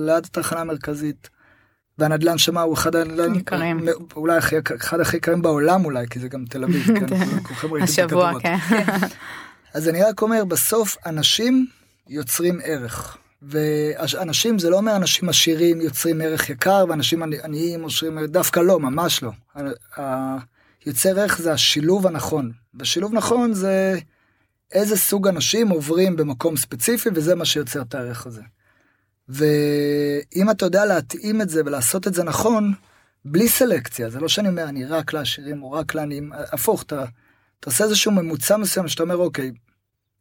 ליד 0.06 0.24
התחנה 0.24 0.60
המרכזית, 0.60 1.30
והנדל"ן 1.98 2.38
שמה 2.38 2.62
הוא 2.62 2.74
אחד 2.74 2.96
הנדל"ן, 2.96 3.34
יקרים. 3.34 3.80
אולי 4.16 4.36
הכי, 4.36 4.56
אחד 4.76 5.00
הכי 5.00 5.16
יקרים 5.16 5.42
בעולם 5.42 5.84
אולי, 5.84 6.06
כי 6.10 6.18
זה 6.18 6.28
גם 6.28 6.44
תל 6.44 6.64
אביב, 6.64 6.86
כן, 7.00 7.06
כולכם 7.42 7.72
ראיתם 7.72 7.84
את 7.84 7.88
השבוע. 7.88 8.40
כן. 8.40 8.56
אז 9.74 9.88
אני 9.88 10.02
רק 10.02 10.22
אומר, 10.22 10.44
בסוף 10.44 10.96
אנשים 11.06 11.66
יוצרים 12.08 12.58
ערך. 12.64 13.18
ואנשים 13.48 14.58
זה 14.58 14.70
לא 14.70 14.76
אומר 14.76 14.96
אנשים 14.96 15.28
עשירים 15.28 15.80
יוצרים 15.80 16.20
ערך 16.20 16.50
יקר 16.50 16.84
ואנשים 16.88 17.22
עני- 17.22 17.42
עניים 17.44 17.82
יוצרים 17.82 18.26
דווקא 18.26 18.60
לא 18.60 18.80
ממש 18.80 19.22
לא. 19.22 19.30
יוצר 20.86 21.20
ערך 21.20 21.38
זה 21.38 21.52
השילוב 21.52 22.06
הנכון 22.06 22.52
ושילוב 22.80 23.14
נכון 23.14 23.54
זה 23.54 23.98
איזה 24.72 24.96
סוג 24.96 25.28
אנשים 25.28 25.68
עוברים 25.68 26.16
במקום 26.16 26.56
ספציפי 26.56 27.08
וזה 27.14 27.34
מה 27.34 27.44
שיוצר 27.44 27.82
את 27.82 27.94
הערך 27.94 28.26
הזה. 28.26 28.42
ואם 29.28 30.50
אתה 30.50 30.64
יודע 30.66 30.84
להתאים 30.84 31.42
את 31.42 31.48
זה 31.48 31.62
ולעשות 31.66 32.06
את 32.06 32.14
זה 32.14 32.24
נכון 32.24 32.72
בלי 33.24 33.48
סלקציה 33.48 34.10
זה 34.10 34.20
לא 34.20 34.28
שאני 34.28 34.48
אומר 34.48 34.64
אני 34.64 34.84
רק 34.84 35.12
לעשירים 35.12 35.62
או 35.62 35.72
רק 35.72 35.94
לעניים 35.94 36.32
הפוך 36.52 36.82
אתה, 36.82 37.04
אתה 37.60 37.70
עושה 37.70 37.84
איזשהו 37.84 38.12
ממוצע 38.12 38.56
מסוים 38.56 38.88
שאתה 38.88 39.02
אומר 39.02 39.16
אוקיי 39.16 39.52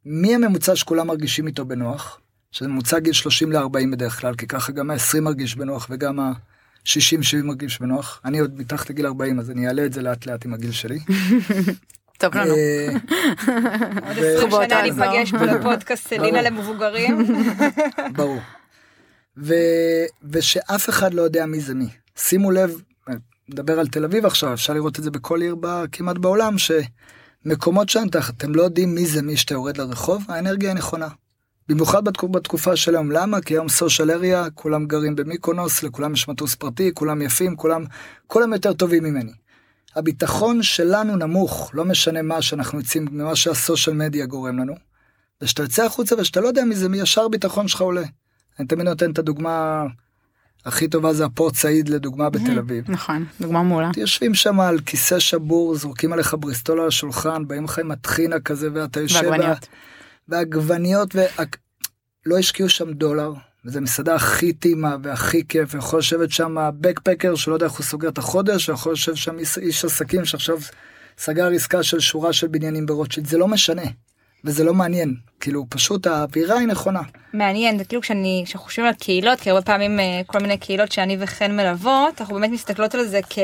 מי 0.04 0.34
הממוצע 0.34 0.76
שכולם 0.76 1.06
מרגישים 1.06 1.46
איתו 1.46 1.64
בנוח 1.64 2.20
שזה 2.54 2.68
ממוצע 2.68 2.98
גיל 2.98 3.12
30 3.12 3.52
ל-40 3.52 3.86
בדרך 3.92 4.20
כלל 4.20 4.34
כי 4.34 4.46
ככה 4.46 4.72
גם 4.72 4.90
ה-20 4.90 5.20
מרגיש 5.20 5.56
בנוח 5.56 5.86
וגם 5.90 6.20
ה-60-70 6.20 7.44
מרגיש 7.44 7.80
בנוח 7.80 8.20
אני 8.24 8.38
עוד 8.38 8.60
מתחת 8.60 8.90
לגיל 8.90 9.06
40 9.06 9.38
אז 9.38 9.50
אני 9.50 9.68
אעלה 9.68 9.86
את 9.86 9.92
זה 9.92 10.02
לאט 10.02 10.26
לאט 10.26 10.46
עם 10.46 10.54
הגיל 10.54 10.72
שלי. 10.72 10.98
טוב 12.18 12.34
לנו. 12.34 12.54
אה, 12.54 12.88
עוד 14.08 14.18
ו- 14.18 14.36
20 14.36 14.50
באותו 14.50 14.68
שנה. 14.68 14.82
ניפגש 14.82 15.30
פה 15.30 15.44
לפודקאסט 15.44 16.08
סלינה. 16.08 16.42
למבוגרים. 16.42 17.26
ברור. 18.16 18.40
ו... 19.36 19.54
ושאף 20.30 20.88
אחד 20.88 21.14
לא 21.14 21.22
יודע 21.22 21.46
מי 21.46 21.60
זה 21.60 21.74
מי. 21.74 21.88
שימו 22.16 22.50
לב, 22.50 22.80
נדבר 23.48 23.80
על 23.80 23.88
תל 23.88 24.04
אביב 24.04 24.26
עכשיו, 24.26 24.54
אפשר 24.54 24.72
לראות 24.72 24.98
את 24.98 25.04
זה 25.04 25.10
בכל 25.10 25.40
עיר. 25.40 25.56
כמעט 25.92 26.18
בעולם, 26.18 26.56
שמקומות 26.58 27.88
שאתם 27.88 28.18
אתם 28.36 28.54
לא 28.54 28.62
יודעים 28.62 28.94
מי 28.94 29.06
זה 29.06 29.22
מי 29.22 29.36
שאתה 29.36 29.54
יורד 29.54 29.76
לרחוב, 29.76 30.24
האנרגיה 30.28 30.68
היא 30.68 30.76
נכונה. 30.76 31.08
במיוחד 31.68 32.04
בתקופ... 32.04 32.30
בתקופה 32.30 32.76
של 32.76 32.94
היום, 32.94 33.10
למה? 33.10 33.40
כי 33.40 33.54
היום 33.54 33.68
סושיאל 33.68 34.10
אריה, 34.10 34.50
כולם 34.54 34.86
גרים 34.86 35.16
במיקונוס, 35.16 35.82
לכולם 35.82 36.14
יש 36.14 36.28
מטוס 36.28 36.54
פרטי, 36.54 36.90
כולם 36.94 37.22
יפים, 37.22 37.56
כולם, 37.56 37.84
כולם 38.26 38.52
יותר 38.52 38.72
טובים 38.72 39.04
ממני. 39.04 39.32
הביטחון 39.96 40.62
שלנו 40.62 41.16
נמוך, 41.16 41.70
לא 41.74 41.84
משנה 41.84 42.22
מה 42.22 42.42
שאנחנו 42.42 42.78
יוצאים, 42.78 43.08
ממה 43.10 43.36
שהסושיאל 43.36 43.96
מדיה 43.96 44.26
גורם 44.26 44.58
לנו. 44.58 44.74
וכשאתה 45.42 45.62
יוצא 45.62 45.84
החוצה 45.84 46.16
ושאתה 46.18 46.40
לא 46.40 46.48
יודע 46.48 46.64
מי 46.64 46.74
זה 46.76 46.88
מי, 46.88 46.98
ישר 46.98 47.28
ביטחון 47.28 47.68
שלך 47.68 47.80
עולה. 47.80 48.04
אני 48.58 48.68
תמיד 48.68 48.88
נותן 48.88 49.10
את 49.10 49.18
הדוגמה 49.18 49.84
הכי 50.64 50.88
טובה 50.88 51.12
זה 51.12 51.24
הפורט 51.24 51.54
סעיד 51.54 51.88
לדוגמה 51.88 52.30
בתל 52.30 52.58
אביב. 52.58 52.84
נכון, 52.90 53.24
דוגמה 53.40 53.62
מעולה. 53.62 53.90
יושבים 53.96 54.34
שם 54.34 54.60
על 54.60 54.80
כיסא 54.80 55.18
שבור, 55.18 55.76
זורקים 55.76 56.12
עליך 56.12 56.36
בריסטול 56.40 56.80
על 56.80 56.88
השולחן, 56.88 57.48
באים 57.48 57.64
לך 57.64 57.78
עם 57.78 57.90
הטחינה 57.90 58.40
כזה 58.40 58.68
ואתה 58.72 59.00
יושב... 59.00 59.20
ועגבניות. 59.24 59.68
ועגבניות, 60.28 61.14
ולא 61.14 62.38
השקיעו 62.38 62.68
שם 62.68 62.92
דולר, 62.92 63.32
וזו 63.64 63.80
מסעדה 63.80 64.14
הכי 64.14 64.52
טעימה 64.52 64.96
והכי 65.02 65.42
כיף, 65.48 65.74
ויכול 65.74 65.98
לשבת 65.98 66.30
שם 66.30 66.56
בקפקר 66.80 67.34
שלא 67.34 67.54
יודע 67.54 67.66
איך 67.66 67.74
הוא 67.74 67.84
סוגר 67.84 68.08
את 68.08 68.18
החודש, 68.18 68.68
ויכול 68.68 68.92
לשבת 68.92 69.16
שם 69.16 69.38
איש, 69.38 69.58
איש 69.58 69.84
עסקים 69.84 70.24
שעכשיו 70.24 70.58
סגר 71.18 71.50
עסקה 71.54 71.82
של 71.82 72.00
שורה 72.00 72.32
של 72.32 72.46
בניינים 72.46 72.86
ברוטשילד, 72.86 73.26
זה 73.26 73.38
לא 73.38 73.48
משנה. 73.48 73.82
וזה 74.44 74.64
לא 74.64 74.74
מעניין, 74.74 75.14
כאילו 75.40 75.66
פשוט 75.68 76.06
האווירה 76.06 76.58
היא 76.58 76.68
נכונה. 76.68 77.00
מעניין 77.32 77.78
זה 77.78 77.84
כאילו 77.84 78.02
כשאני 78.02 78.42
כשאנחנו 78.46 78.66
חושבים 78.66 78.86
על 78.86 78.94
קהילות 78.94 79.40
כי 79.40 79.50
הרבה 79.50 79.62
פעמים 79.62 80.00
אה, 80.00 80.20
כל 80.26 80.38
מיני 80.38 80.58
קהילות 80.58 80.92
שאני 80.92 81.16
וחן 81.20 81.56
מלוות 81.56 82.20
אנחנו 82.20 82.34
באמת 82.34 82.50
מסתכלות 82.50 82.94
על 82.94 83.06
זה 83.06 83.20
כ... 83.30 83.38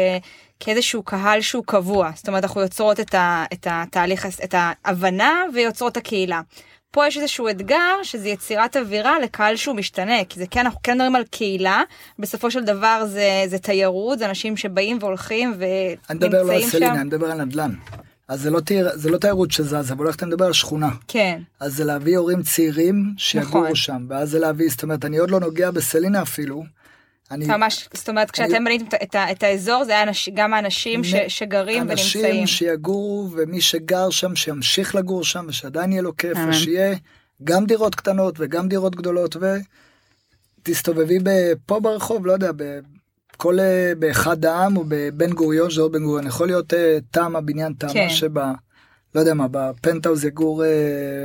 כאיזשהו 0.61 1.03
קהל 1.03 1.41
שהוא 1.41 1.65
קבוע 1.67 2.11
זאת 2.15 2.29
אומרת 2.29 2.45
אנחנו 2.45 2.61
יוצרות 2.61 3.01
את, 3.01 3.15
ה... 3.15 3.45
את 3.53 3.67
התהליך 3.71 4.27
את 4.45 4.55
ההבנה 4.59 5.45
ויוצרות 5.55 5.93
את 5.93 5.97
הקהילה. 5.97 6.41
פה 6.91 7.07
יש 7.07 7.17
איזשהו 7.17 7.49
אתגר 7.49 8.03
שזה 8.03 8.29
יצירת 8.29 8.77
אווירה 8.77 9.21
לקהל 9.21 9.57
שהוא 9.57 9.77
משתנה 9.77 10.25
כי 10.29 10.39
זה 10.39 10.47
כן 10.51 10.61
אנחנו 10.61 10.81
כן 10.83 10.95
מדברים 10.95 11.17
על 11.17 11.25
קהילה 11.31 11.83
בסופו 12.19 12.51
של 12.51 12.65
דבר 12.65 13.05
זה 13.07 13.45
זה 13.47 13.59
תיירות 13.59 14.19
זה 14.19 14.27
אנשים 14.27 14.57
שבאים 14.57 14.99
והולכים 15.01 15.55
אני 16.11 16.19
מדבר 16.19 16.29
לא 16.33 16.39
על 16.39 16.47
ונמצאים 16.47 16.71
סלינה, 16.71 16.87
שם. 16.87 16.95
אני 16.95 17.05
מדבר 17.05 17.31
על 17.31 17.45
נדל"ן. 17.45 17.71
אז 18.29 18.41
זה 18.41 18.51
לא, 18.51 18.61
תיר, 18.61 18.89
זה 18.95 19.11
לא 19.11 19.19
תיירות 19.19 19.51
שזזה, 19.51 19.93
אבל 19.93 20.05
הולכת 20.05 20.23
לדבר 20.23 20.45
על 20.45 20.53
שכונה. 20.53 20.91
כן 21.09 21.43
אז 21.61 21.77
זה 21.77 21.85
להביא 21.85 22.19
הורים 22.19 22.43
צעירים 22.43 23.15
שיגורו 23.17 23.63
נכון. 23.65 23.75
שם, 23.75 24.07
ואז 24.09 24.31
זה 24.31 24.39
להביא, 24.39 24.71
זאת 24.71 24.83
אומרת, 24.83 25.05
אני 25.05 25.19
עוד 25.19 25.31
לא 25.31 25.41
נוגע 25.41 25.71
בסלינה 25.71 26.23
אפילו. 26.23 26.65
אני, 27.31 27.47
ממש 27.47 27.89
זאת 27.95 28.09
אומרת 28.09 28.31
כשאתם 28.31 28.65
בניתם 28.65 28.87
את, 28.87 28.95
את, 29.03 29.17
את 29.31 29.43
האזור 29.43 29.85
זה 29.85 29.93
היה 29.93 30.03
אנש, 30.03 30.29
גם 30.35 30.55
האנשים 30.55 31.05
ש, 31.05 31.15
שגרים 31.29 31.83
ונמצאים. 31.83 32.25
אנשים 32.25 32.47
שיגורו, 32.47 33.29
ומי 33.33 33.61
שגר 33.61 34.11
שם, 34.11 34.37
שימשיך 34.37 34.95
לגור 34.95 35.25
שם, 35.25 35.45
ושעדיין 35.49 35.93
יהיה 35.93 36.03
לו 36.03 36.17
כיף. 36.17 36.39
ושיהיה 36.49 36.97
גם 37.45 37.67
דירות 37.67 37.95
קטנות 37.95 38.35
וגם 38.39 38.69
דירות 38.69 38.97
גדולות, 38.97 39.37
ותסתובבי 40.61 41.19
פה 41.67 41.81
ברחוב, 41.81 42.27
לא 42.27 42.33
יודע, 42.33 42.51
בכל, 42.57 43.61
אה, 43.61 43.93
באחד 43.99 44.45
העם 44.45 44.77
או 44.77 44.85
בבן 44.89 45.33
גוריון, 45.33 45.71
שזה 45.71 45.83
עוד 45.83 45.93
בן 45.93 46.05
גוריון, 46.05 46.27
יכול 46.27 46.47
להיות 46.47 46.75
אה, 46.75 46.99
תמ"א, 47.11 47.41
בניין 47.41 47.73
תמ"א, 47.73 47.93
כן. 47.93 48.11
שבה, 48.11 48.53
לא 49.15 49.21
יודע 49.21 49.35
מה, 49.35 49.47
בפנטהאוז 49.51 50.25
יגור, 50.25 50.65
אה, 50.65 50.69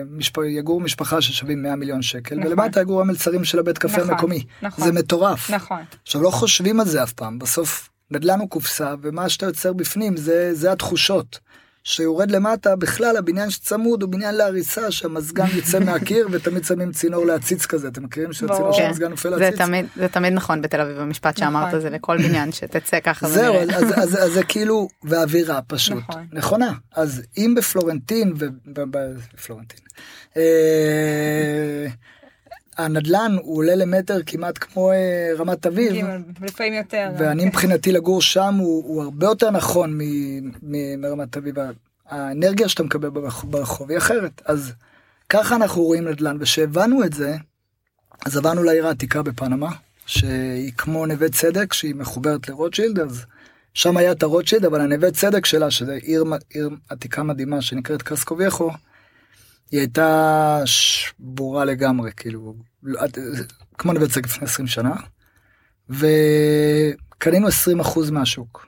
משפ... 0.10 0.38
יגור 0.38 0.82
משפחה 0.82 1.22
ששווים 1.22 1.64
100 1.64 1.76
מיליון 1.76 2.02
שקל, 2.02 2.36
נכון. 2.36 2.52
ולמטה 2.52 2.82
יגור 2.82 3.02
המלצרים 3.02 3.44
של 3.44 3.60
הבית 3.60 3.78
קפה 3.78 3.98
נכון, 3.98 4.10
המקומי. 4.10 4.44
נכון. 4.62 4.86
זה 4.86 4.92
מטורף. 4.92 5.50
נכון. 5.50 5.84
עכשיו 6.04 6.22
לא 6.22 6.30
חושבים 6.30 6.80
על 6.80 6.88
זה 6.88 7.04
אף 7.04 7.14
פעם 7.14 7.40
בסוף 7.40 7.90
נדל"ן 8.12 8.40
הוא 8.40 8.50
קופסה 8.50 8.94
ומה 9.02 9.30
שאתה 9.30 9.46
יוצר 9.46 9.74
בפנים 9.74 10.18
זה 10.18 10.54
זה 10.54 10.72
התחושות. 10.72 11.40
שיורד 11.86 12.32
למטה 12.32 12.76
בכלל 12.76 13.18
הבניין 13.18 13.50
שצמוד 13.50 14.02
הוא 14.02 14.10
בניין 14.10 14.36
להריסה 14.36 14.92
שהמזגן 14.92 15.46
יוצא 15.54 15.80
מהקיר 15.80 16.28
ותמיד 16.32 16.64
שמים 16.64 16.92
צינור 16.92 17.26
להציץ 17.26 17.66
כזה 17.66 17.88
אתם 17.88 18.04
מכירים 18.04 18.34
שהצינור. 18.34 18.72
של 18.74 18.80
כן, 18.80 18.88
המזגן 18.88 19.10
נופל 19.10 19.30
זה 19.30 19.36
להציץ. 19.36 19.58
תמיד, 19.62 19.86
זה 19.96 20.08
תמיד 20.08 20.34
נכון 20.34 20.62
בתל 20.62 20.82
אביב 20.82 21.00
המשפט 21.00 21.38
שאמרת 21.38 21.68
נכון. 21.68 21.80
זה 21.80 21.90
לכל 21.90 22.18
בניין 22.18 22.52
שתצא 22.52 23.00
ככה 23.00 23.28
זהו 23.28 23.56
ונראה. 23.56 23.78
אז, 23.78 23.84
אז, 23.84 23.94
אז, 23.98 24.24
אז 24.24 24.32
זה 24.32 24.44
כאילו 24.44 24.88
ואווירה 25.04 25.62
פשוט 25.62 26.04
נכון. 26.10 26.28
נכונה 26.32 26.72
אז 26.96 27.22
אם 27.38 27.56
בפלורנטין 27.58 28.34
ובפלורנטין 28.66 29.80
אה, 30.38 31.88
הנדל"ן 32.78 33.36
הוא 33.42 33.58
עולה 33.58 33.76
למטר 33.76 34.18
כמעט 34.26 34.58
כמו 34.62 34.92
אה, 34.92 35.32
רמת 35.38 35.66
אביב 35.66 36.06
ג', 36.06 36.44
לפעמים 36.46 36.74
יותר. 36.74 37.10
ואני 37.18 37.46
מבחינתי 37.46 37.92
לגור 37.92 38.22
שם 38.22 38.56
הוא, 38.60 38.84
הוא 38.88 39.04
הרבה 39.04 39.26
יותר 39.26 39.52
נכון 39.52 39.94
מ- 39.98 40.48
מ- 40.48 41.02
מרמת 41.02 41.38
אביב. 41.38 41.56
האנרגיה 42.10 42.70
שאתה 42.70 42.84
מקבל 42.84 43.10
ברחוב, 43.10 43.52
ברחוב 43.52 43.90
היא 43.90 43.98
אחרת. 43.98 44.42
אז 44.46 44.74
ככה 45.30 45.56
אנחנו 45.56 45.84
רואים 45.84 46.08
נדל"ן, 46.08 46.38
וכשהבנו 46.40 47.04
את 47.04 47.14
זה, 47.14 47.36
אז 48.26 48.38
עברנו 48.38 48.64
לעיר 48.64 48.88
העתיקה 48.88 49.22
בפנמה, 49.22 49.70
שהיא 50.06 50.72
כמו 50.78 51.06
נווה 51.06 51.30
צדק, 51.30 51.74
שהיא 51.74 51.96
מחוברת 51.96 52.50
לרוטשילד, 52.50 53.00
אז 53.00 53.26
שם 53.74 53.98
היה 53.98 54.12
את 54.12 54.24
הרוטשילד, 54.24 54.66
אבל 54.66 54.82
הנווה 54.82 55.12
צדק 55.12 55.46
שלה, 55.46 55.72
שזה 55.72 55.94
עיר, 55.94 56.24
עיר 56.50 56.70
עתיקה 56.90 57.24
מדהימה 57.24 57.62
שנקראת 57.62 58.02
קסקו 58.02 58.38
ויחו, 58.38 58.72
היא 59.72 59.80
הייתה 59.80 60.62
שבורה 60.66 61.66
לגמרי, 61.66 62.12
כאילו, 62.18 62.56
כמו 63.78 63.94
נווה 63.94 64.08
צדק 64.08 64.26
לפני 64.26 64.46
20 64.46 64.68
שנה. 64.68 64.96
וקנינו 65.90 67.48
20% 67.48 68.12
מהשוק. 68.12 68.68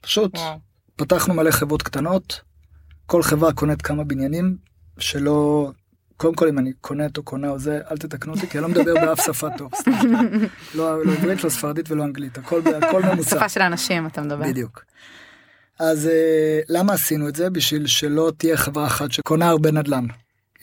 פשוט 0.00 0.36
וואו. 0.36 0.58
פתחנו 0.96 1.34
מלא 1.34 1.50
חברות 1.50 1.82
קטנות, 1.82 2.40
כל 3.06 3.22
חברה 3.22 3.52
קונית 3.52 3.82
כמה 3.82 4.04
בניינים, 4.04 4.56
שלא... 4.98 5.70
קודם 6.16 6.34
כל 6.34 6.48
אם 6.48 6.58
אני 6.58 6.72
קונט 6.80 7.16
או 7.16 7.22
קונה 7.22 7.48
או 7.48 7.58
זה, 7.58 7.80
אל 7.90 7.96
תתקנו 7.96 8.34
אותי, 8.34 8.46
כי 8.46 8.58
אני 8.58 8.62
לא 8.62 8.68
מדבר 8.68 8.94
באף 9.06 9.26
שפה 9.26 9.48
טוב. 9.58 9.72
סתם. 9.74 9.92
לא 10.74 11.04
לא 11.04 11.12
עברית, 11.12 11.44
לא 11.44 11.50
ספרדית 11.50 11.90
ולא 11.90 12.04
אנגלית, 12.04 12.38
הכל 12.38 12.60
הכל 12.82 13.02
ממוצע. 13.02 13.36
שפה 13.38 13.48
של 13.48 13.62
אנשים 13.62 14.06
אתה 14.06 14.20
מדבר. 14.22 14.44
בדיוק. 14.48 14.84
אז 15.78 16.06
אה, 16.06 16.60
למה 16.68 16.92
עשינו 16.92 17.28
את 17.28 17.36
זה? 17.36 17.50
בשביל 17.50 17.86
שלא 17.86 18.32
תהיה 18.38 18.56
חברה 18.56 18.86
אחת 18.86 19.12
שקונה 19.12 19.48
הרבה 19.48 19.70
נדל"ן. 19.70 20.06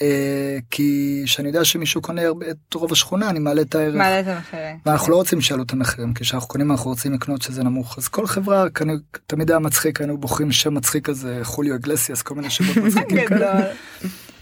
אה, 0.01 0.57
כי 0.71 1.21
כשאני 1.25 1.47
יודע 1.47 1.65
שמישהו 1.65 2.01
קונה 2.01 2.21
את 2.51 2.73
רוב 2.73 2.91
השכונה, 2.91 3.29
אני 3.29 3.39
מעלה 3.39 3.61
את 3.61 3.75
הערך. 3.75 3.95
מעלה 3.95 4.19
את 4.19 4.27
המחירים. 4.27 4.77
ואנחנו 4.85 5.11
לא 5.11 5.15
רוצים 5.15 5.41
שיעלו 5.41 5.63
את 5.63 5.73
המחירים 5.73 6.13
כי 6.13 6.23
כשאנחנו 6.23 6.47
קונים 6.47 6.71
אנחנו 6.71 6.89
רוצים 6.89 7.13
לקנות 7.13 7.41
שזה 7.41 7.63
נמוך 7.63 7.97
אז 7.97 8.07
כל 8.07 8.27
חברה 8.27 8.69
כנ... 8.69 8.87
תמיד 9.27 9.51
היה 9.51 9.59
מצחיק 9.59 10.01
היינו 10.01 10.17
בוחרים 10.17 10.51
שם 10.51 10.73
מצחיק 10.73 11.05
כזה 11.05 11.39
חוליו 11.43 11.75
אגלסיאס 11.75 12.21
כל 12.21 12.35
מיני 12.35 12.49
שמות 12.49 12.77
מצחיקים 12.85 13.27
כאלה. 13.27 13.61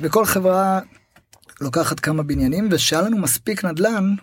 וכל 0.01 0.25
חברה 0.25 0.79
לוקחת 1.62 2.00
כמה 2.00 2.24
בניינים 2.24 2.67
ושהיה 2.72 3.01
לנו 3.01 3.17
מספיק 3.17 3.65
נדל"ן 3.65 4.15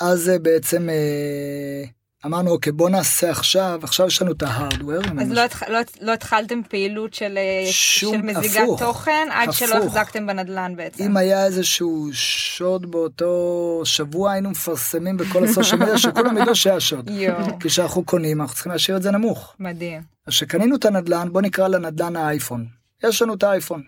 אז 0.00 0.28
אה, 0.28 0.38
בעצם 0.38 0.88
אה, 0.88 1.84
אמרנו 2.26 2.50
אוקיי 2.50 2.72
בוא 2.72 2.90
נעשה 2.90 3.30
עכשיו 3.30 3.80
עכשיו 3.82 4.06
יש 4.06 4.22
לנו 4.22 4.32
את 4.32 4.42
ההארדוור. 4.42 5.02
אז 5.20 5.30
לא, 5.30 5.40
התח... 5.40 5.62
לא, 5.62 5.78
לא 6.00 6.12
התחלתם 6.12 6.60
פעילות 6.68 7.14
של, 7.14 7.38
אה, 7.38 7.70
של 7.70 8.22
מזיגת 8.22 8.62
הפוך, 8.62 8.80
תוכן 8.80 9.28
עד 9.30 9.52
שלא 9.52 9.74
הפוך. 9.74 9.96
החזקתם 9.96 10.26
בנדל"ן 10.26 10.76
בעצם. 10.76 11.04
אם 11.04 11.16
היה 11.16 11.46
איזשהו 11.46 12.08
שוד 12.12 12.90
באותו 12.90 13.80
שבוע 13.84 14.32
היינו 14.32 14.50
מפרסמים 14.50 15.16
בכל 15.16 15.44
הסושיאל 15.44 15.80
מדיה 15.80 15.98
שכולם 15.98 16.38
ידעו 16.38 16.54
שהיה 16.54 16.80
שוד. 16.80 17.10
כי 17.60 17.68
כשאנחנו 17.68 18.04
קונים 18.04 18.40
אנחנו 18.40 18.54
צריכים 18.54 18.72
להשאיר 18.72 18.96
את 18.96 19.02
זה 19.02 19.10
נמוך. 19.10 19.54
מדהים. 19.60 20.02
אז 20.26 20.32
כשקנינו 20.32 20.76
את 20.76 20.84
הנדל"ן 20.84 21.28
בוא 21.32 21.40
נקרא 21.40 21.68
לנדל"ן 21.68 22.16
האייפון. 22.16 22.66
יש 23.04 23.22
לנו 23.22 23.34
את 23.34 23.42
האייפון. 23.42 23.82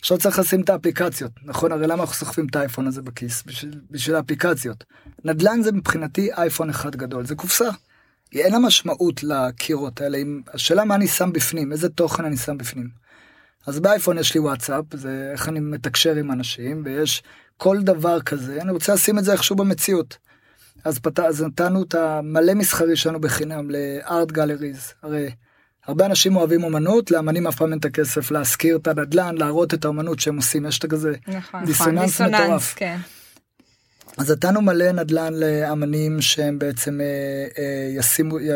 עכשיו 0.00 0.18
צריך 0.18 0.38
לשים 0.38 0.60
את 0.60 0.70
האפליקציות 0.70 1.32
נכון 1.44 1.72
הרי 1.72 1.86
למה 1.86 2.02
אנחנו 2.02 2.14
סוחבים 2.14 2.46
את 2.50 2.56
האייפון 2.56 2.86
הזה 2.86 3.02
בכיס 3.02 3.42
בשביל, 3.46 3.80
בשביל 3.90 4.16
האפליקציות. 4.16 4.84
נדל"ן 5.24 5.62
זה 5.62 5.72
מבחינתי 5.72 6.32
אייפון 6.32 6.70
אחד 6.70 6.96
גדול 6.96 7.26
זה 7.26 7.34
קופסה. 7.34 7.68
אין 8.32 8.52
לה 8.52 8.58
משמעות 8.58 9.22
לקירות 9.22 10.00
האלה 10.00 10.18
אם 10.18 10.40
השאלה 10.54 10.84
מה 10.84 10.94
אני 10.94 11.08
שם 11.08 11.32
בפנים 11.32 11.72
איזה 11.72 11.88
תוכן 11.88 12.24
אני 12.24 12.36
שם 12.36 12.58
בפנים. 12.58 12.88
אז 13.66 13.80
באייפון 13.80 14.18
יש 14.18 14.34
לי 14.34 14.40
וואטסאפ 14.40 14.84
זה 14.94 15.28
איך 15.32 15.48
אני 15.48 15.60
מתקשר 15.60 16.14
עם 16.14 16.32
אנשים 16.32 16.82
ויש 16.84 17.22
כל 17.56 17.78
דבר 17.82 18.20
כזה 18.20 18.62
אני 18.62 18.72
רוצה 18.72 18.94
לשים 18.94 19.18
את 19.18 19.24
זה 19.24 19.32
איכשהו 19.32 19.56
במציאות. 19.56 20.18
אז, 20.84 20.98
פת... 20.98 21.20
אז 21.20 21.42
נתנו 21.42 21.82
את 21.82 21.94
המלא 21.94 22.54
מסחרי 22.54 22.96
שלנו 22.96 23.20
בחינם 23.20 23.70
לארט 23.70 24.32
גלריז 24.32 24.92
הרי 25.02 25.30
הרבה 25.88 26.06
אנשים 26.06 26.36
אוהבים 26.36 26.64
אומנות 26.64 27.10
לאמנים 27.10 27.46
אף 27.46 27.56
פעם 27.56 27.70
אין 27.70 27.78
את 27.78 27.84
הכסף 27.84 28.30
להשכיר 28.30 28.76
את 28.76 28.86
הנדל"ן 28.86 29.34
להראות 29.38 29.74
את 29.74 29.84
האומנות 29.84 30.20
שהם 30.20 30.36
עושים 30.36 30.66
יש 30.66 30.78
את 30.78 30.86
כזה 30.86 31.12
נכון. 31.28 31.64
דיסוננס 31.64 32.20
מטורף. 32.20 32.74
כן. 32.76 32.96
אז 34.18 34.30
נתנו 34.30 34.62
מלא 34.62 34.92
נדל"ן 34.92 35.34
לאמנים 35.34 36.20
שהם 36.20 36.58
בעצם 36.58 37.00
אה, 37.00 37.06
אה, 37.58 37.88
ישימו 37.98 38.40
י, 38.40 38.50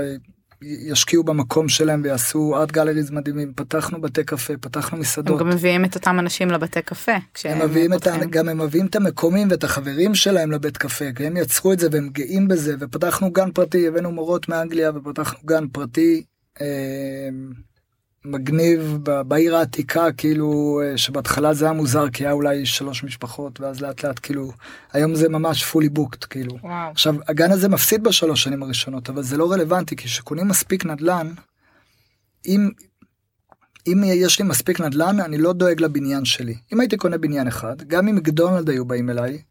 ישקיעו 0.62 1.24
במקום 1.24 1.68
שלהם 1.68 2.00
ויעשו 2.04 2.56
ארט 2.56 2.72
גלריז 2.72 3.10
מדהימים 3.10 3.52
פתחנו 3.56 4.00
בתי 4.00 4.24
קפה 4.24 4.56
פתחנו 4.60 4.96
הם 4.96 5.00
מסעדות. 5.00 5.40
גם 5.40 5.48
מביאים 5.48 5.84
את 5.84 5.94
אותם 5.94 6.18
אנשים 6.18 6.50
לבתי 6.50 6.82
קפה. 6.82 7.12
כשהם 7.34 7.60
הם 7.60 7.68
מביאים 7.68 7.94
את 7.94 8.06
ה... 8.06 8.16
גם 8.30 8.48
הם 8.48 8.58
מביאים 8.58 8.86
את 8.86 8.96
המקומים 8.96 9.48
ואת 9.50 9.64
החברים 9.64 10.14
שלהם 10.14 10.52
לבית 10.52 10.76
קפה, 10.76 11.04
כי 11.16 11.26
הם 11.26 11.36
יצרו 11.36 11.72
את 11.72 11.78
זה 11.78 11.88
והם 11.92 12.08
גאים 12.08 12.48
בזה, 12.48 12.74
ופתחנו 12.80 13.30
גן 13.30 13.50
פרטי, 13.50 13.88
הבאנו 13.88 14.12
מורות 14.12 14.48
מאנגליה 14.48 14.90
ופתחנו 14.94 15.38
גן 15.44 15.68
פרטי 15.72 16.22
מגניב 18.24 18.98
ב- 19.02 19.20
בעיר 19.22 19.56
העתיקה, 19.56 20.12
כאילו, 20.12 20.80
אה, 20.84 20.98
שבהתחלה 20.98 21.54
זה 21.54 21.64
היה 21.64 21.74
מוזר, 21.74 22.10
כי 22.10 22.24
היה 22.24 22.32
אולי 22.32 22.66
שלוש 22.66 23.04
משפחות, 23.04 23.60
ואז 23.60 23.80
לאט 23.80 24.04
לאט 24.04 24.20
כאילו, 24.22 24.52
היום 24.92 25.14
זה 25.14 25.28
ממש 25.28 25.64
fully 25.64 25.98
booked, 25.98 26.26
כאילו. 26.30 26.58
וואו. 26.62 26.90
עכשיו, 26.90 27.14
הגן 27.28 27.50
הזה 27.50 27.68
מפסיד 27.68 28.04
בשלוש 28.04 28.42
שנים 28.42 28.62
הראשונות, 28.62 29.08
אבל 29.08 29.22
זה 29.22 29.36
לא 29.36 29.52
רלוונטי, 29.52 29.96
כי 29.96 30.04
כשקונים 30.04 30.48
מספיק 30.48 30.84
נדל"ן, 30.84 31.32
אם, 32.46 32.70
אם 33.86 34.02
יש 34.06 34.38
לי 34.38 34.44
מספיק 34.44 34.80
נדל"ן, 34.80 35.20
אני 35.20 35.38
לא 35.38 35.52
דואג 35.52 35.80
לבניין 35.80 36.24
שלי. 36.24 36.54
אם 36.72 36.80
הייתי 36.80 36.96
קונה 36.96 37.18
בניין 37.18 37.46
אחד, 37.46 37.82
גם 37.82 38.08
אם 38.08 38.16
מקדונלד 38.16 38.68
היו 38.68 38.84
באים 38.84 39.10
אליי, 39.10 39.42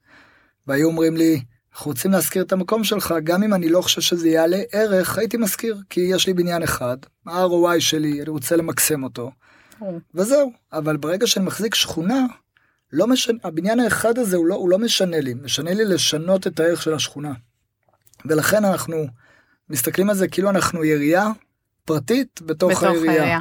והיו 0.68 0.88
אומרים 0.88 1.18
לי, 1.18 1.42
אנחנו 1.74 1.92
רוצים 1.92 2.12
להשכיר 2.12 2.44
את 2.44 2.52
המקום 2.52 2.84
שלך, 2.84 3.16
גם 3.24 3.44
אם 3.44 3.54
אני 3.54 3.70
לא 3.70 3.82
חושב 3.82 4.02
שזה 4.02 4.30
יעלה 4.30 4.62
ערך, 4.72 5.18
הייתי 5.18 5.38
משכיר, 5.38 5.78
כי 5.90 6.02
יש 6.02 6.28
לי 6.28 6.34
בניין 6.34 6.64
אחד, 6.64 6.98
ה-ROI 7.26 7.80
שלי, 7.80 8.22
אני 8.22 8.30
רוצה 8.30 8.56
למקסם 8.56 9.04
אותו. 9.04 9.32
וזהו. 10.16 10.52
אבל 10.74 10.98
ברגע 10.98 11.28
שאני 11.28 11.46
מחזיק 11.46 11.76
שכונה, 11.76 12.26
לא 12.94 13.08
משנה, 13.08 13.38
הבניין 13.44 13.80
האחד 13.80 14.18
הזה 14.18 14.38
הוא 14.38 14.46
לא, 14.46 14.56
הוא 14.56 14.70
לא 14.70 14.80
משנה 14.80 15.20
לי, 15.20 15.34
משנה 15.34 15.74
לי 15.74 15.86
לשנות 15.86 16.48
את 16.48 16.60
הערך 16.60 16.82
של 16.82 16.94
השכונה. 16.94 17.34
ולכן 18.26 18.66
אנחנו 18.66 19.08
מסתכלים 19.70 20.10
על 20.10 20.16
זה 20.16 20.28
כאילו 20.28 20.50
אנחנו 20.50 20.82
עירייה 20.82 21.28
פרטית 21.86 22.42
בתוך, 22.42 22.72
בתוך 22.72 22.84
העירייה. 22.84 23.12
העירייה. 23.12 23.40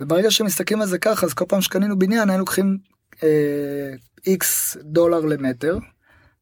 וברגע 0.00 0.30
שמסתכלים 0.30 0.80
על 0.80 0.88
זה 0.88 0.98
ככה, 0.98 1.26
אז 1.26 1.34
כל 1.34 1.44
פעם 1.48 1.60
שקנינו 1.60 1.98
בניין 1.98 2.28
היינו 2.28 2.40
לוקחים 2.40 2.78
אה, 3.22 3.94
X 4.26 4.76
דולר 4.80 5.20
למטר, 5.20 5.78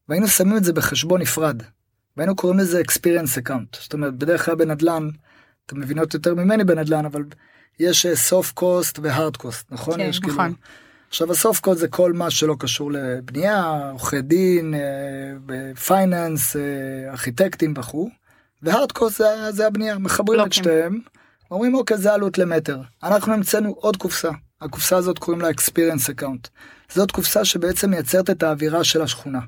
והיינו 0.09 0.27
שמים 0.27 0.57
את 0.57 0.63
זה 0.63 0.73
בחשבון 0.73 1.21
נפרד. 1.21 1.63
והיינו 2.17 2.35
קוראים 2.35 2.59
לזה 2.59 2.81
experience 2.81 3.43
account. 3.43 3.77
זאת 3.81 3.93
אומרת, 3.93 4.13
בדרך 4.15 4.45
כלל 4.45 4.55
בנדל"ן, 4.55 5.09
אתם 5.65 5.79
מבינות 5.79 6.13
יותר 6.13 6.33
ממני 6.35 6.63
בנדל"ן, 6.63 7.05
אבל 7.05 7.23
יש 7.79 8.05
אה, 8.05 8.13
soft 8.13 8.59
cost 8.59 8.99
ו-hard 9.01 9.41
cost, 9.41 9.63
נכון? 9.71 9.93
כן, 9.97 9.99
יש 10.09 10.19
כאילו- 10.19 10.33
נכון. 10.33 10.53
עכשיו 11.09 11.31
הסוף 11.31 11.59
קוד 11.59 11.77
זה 11.77 11.87
כל 11.87 12.13
מה 12.13 12.29
שלא 12.31 12.55
קשור 12.59 12.91
לבנייה, 12.91 13.89
עורכי 13.91 14.21
דין, 14.21 14.73
פייננס, 15.85 16.55
ארכיטקטים 17.09 17.73
וכו', 17.77 18.09
והארד 18.61 18.91
קוסט 18.91 19.17
זה, 19.17 19.51
זה 19.51 19.67
הבנייה, 19.67 19.97
מחברים 19.97 20.39
את 20.39 20.43
בלוקים. 20.45 20.63
שתיהם, 20.63 20.99
אומרים 21.51 21.75
אוקיי 21.75 21.97
זה 21.97 22.13
עלות 22.13 22.37
למטר. 22.37 22.81
אנחנו 23.03 23.33
המצאנו 23.33 23.69
עוד 23.69 23.97
קופסה, 23.97 24.29
הקופסה 24.61 24.97
הזאת 24.97 25.19
קוראים 25.19 25.41
לה 25.41 25.49
experience 25.49 26.13
account. 26.15 26.47
זאת 26.91 27.11
קופסה 27.11 27.45
שבעצם 27.45 27.89
מייצרת 27.89 28.29
את 28.29 28.43
האווירה 28.43 28.83
של 28.83 29.01
השכונה. 29.01 29.39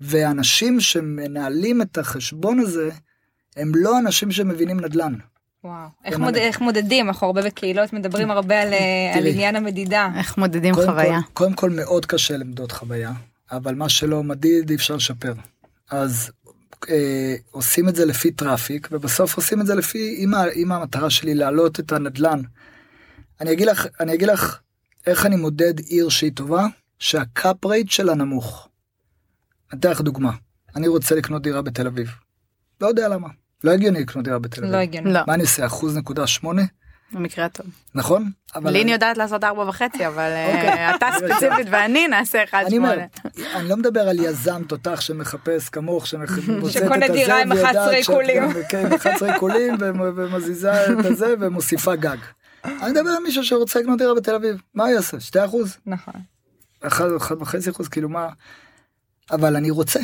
ואנשים 0.00 0.80
שמנהלים 0.80 1.82
את 1.82 1.98
החשבון 1.98 2.58
הזה, 2.58 2.90
הם 3.56 3.72
לא 3.74 3.98
אנשים 3.98 4.30
שמבינים 4.32 4.80
נדל"ן. 4.80 5.14
וואו. 5.64 5.88
איך, 6.04 6.18
מוד... 6.18 6.28
אני- 6.36 6.44
איך 6.46 6.60
מודדים? 6.60 7.08
אנחנו 7.08 7.26
הרבה 7.26 7.42
בקהילות 7.42 7.92
מדברים 7.92 8.30
הרבה 8.30 8.62
על, 8.62 8.72
אה, 8.72 9.12
על. 9.16 9.26
עניין 9.26 9.56
המדידה. 9.56 10.08
איך 10.16 10.38
מודדים 10.38 10.74
קודם 10.74 10.86
חוויה. 10.86 11.20
כל, 11.22 11.28
קודם 11.32 11.54
כל 11.54 11.70
מאוד 11.70 12.06
קשה 12.06 12.36
למדוד 12.36 12.72
חוויה, 12.72 13.12
אבל 13.52 13.74
מה 13.74 13.88
שלא 13.88 14.22
מדיד 14.24 14.70
אי 14.70 14.76
אפשר 14.76 14.96
לשפר. 14.96 15.32
אז 15.90 16.30
אה, 16.90 17.34
עושים 17.50 17.88
את 17.88 17.96
זה 17.96 18.04
לפי 18.06 18.30
traffic, 18.30 18.88
ובסוף 18.92 19.36
עושים 19.36 19.60
את 19.60 19.66
זה 19.66 19.74
לפי, 19.74 20.16
אם, 20.18 20.34
ה- 20.34 20.50
אם 20.56 20.72
המטרה 20.72 21.10
שלי 21.10 21.34
להעלות 21.34 21.80
את 21.80 21.92
הנדלן. 21.92 22.40
אני 23.40 23.52
אגיד 23.52 23.66
לך, 23.66 23.86
אני 24.00 24.14
אגיד 24.14 24.28
לך 24.28 24.58
איך 25.06 25.26
אני 25.26 25.36
מודד 25.36 25.78
עיר 25.78 26.08
שהיא 26.08 26.32
טובה, 26.34 26.66
שה 26.98 27.31
cap 27.31 27.64
rate 27.66 27.90
שלה 27.90 28.14
נמוך. 28.14 28.68
אני 29.72 29.80
אתן 29.80 29.90
לך 29.90 30.00
דוגמה, 30.00 30.30
אני 30.76 30.88
רוצה 30.88 31.14
לקנות 31.14 31.42
דירה 31.42 31.62
בתל 31.62 31.86
אביב. 31.86 32.10
לא 32.80 32.86
יודע 32.86 33.08
למה. 33.08 33.28
לא 33.64 33.70
הגיוני 33.70 34.00
לקנות 34.00 34.24
דירה 34.24 34.38
בתל 34.38 34.60
אביב. 34.60 34.72
לא 34.74 34.80
הגיוני. 34.80 35.12
לא, 35.12 35.20
מה 35.26 35.34
אני 35.34 35.42
אעשה, 35.42 35.66
אחוז 35.66 35.96
נקודה 35.96 36.26
שמונה? 36.26 36.62
במקרה 37.12 37.44
הטוב. 37.44 37.66
נכון? 37.94 38.30
אבל 38.54 38.70
לין 38.70 38.82
אני- 38.82 38.92
יודעת 38.92 39.16
לעשות 39.18 39.44
ארבע 39.44 39.62
וחצי, 39.68 40.06
אבל 40.06 40.20
אה, 40.22 40.46
אוקיי. 40.46 40.94
אתה 40.96 41.06
ספציפית 41.18 41.66
ואני 41.70 42.08
נעשה 42.08 42.44
אחד 42.44 42.64
שמונה. 42.70 43.04
אני 43.54 43.68
לא 43.68 43.76
מדבר 43.76 44.00
על 44.08 44.18
יזם 44.20 44.62
תותח 44.68 45.00
שמחפש 45.00 45.68
כמוך 45.68 46.06
שמוצאת 46.06 46.38
את 46.66 46.72
שקונה 46.72 47.04
הזה 47.06 47.14
דירה 47.14 47.42
עם 47.42 47.50
ויודעת 47.52 47.76
11 47.76 47.84
שאת 47.86 47.94
עיקולים. 48.08 48.42
כן, 48.68 48.86
עם 48.86 48.92
11 48.92 49.32
עיקולים 49.32 49.74
ומ- 49.80 50.00
ומזיזה 50.16 50.72
את 51.00 51.04
הזה 51.04 51.34
ומוסיפה 51.40 51.96
גג. 51.96 52.16
אני 52.64 52.90
מדבר 52.90 53.10
על 53.10 53.22
מישהו 53.22 53.44
שרוצה 53.44 53.80
לקנות 53.80 53.98
דירה 53.98 54.14
בתל 54.14 54.34
אביב, 54.34 54.56
מה 54.74 54.84
הוא 54.84 54.92
יעשה? 54.92 55.20
2 55.20 55.44
אחוז? 55.44 55.76
נכון. 55.86 56.14
1 56.86 57.04
וחצי 57.40 57.70
אחוז 57.70 57.88
כאילו 57.88 58.08
מה? 58.08 58.28
אבל 59.30 59.56
אני 59.56 59.70
רוצה, 59.70 60.00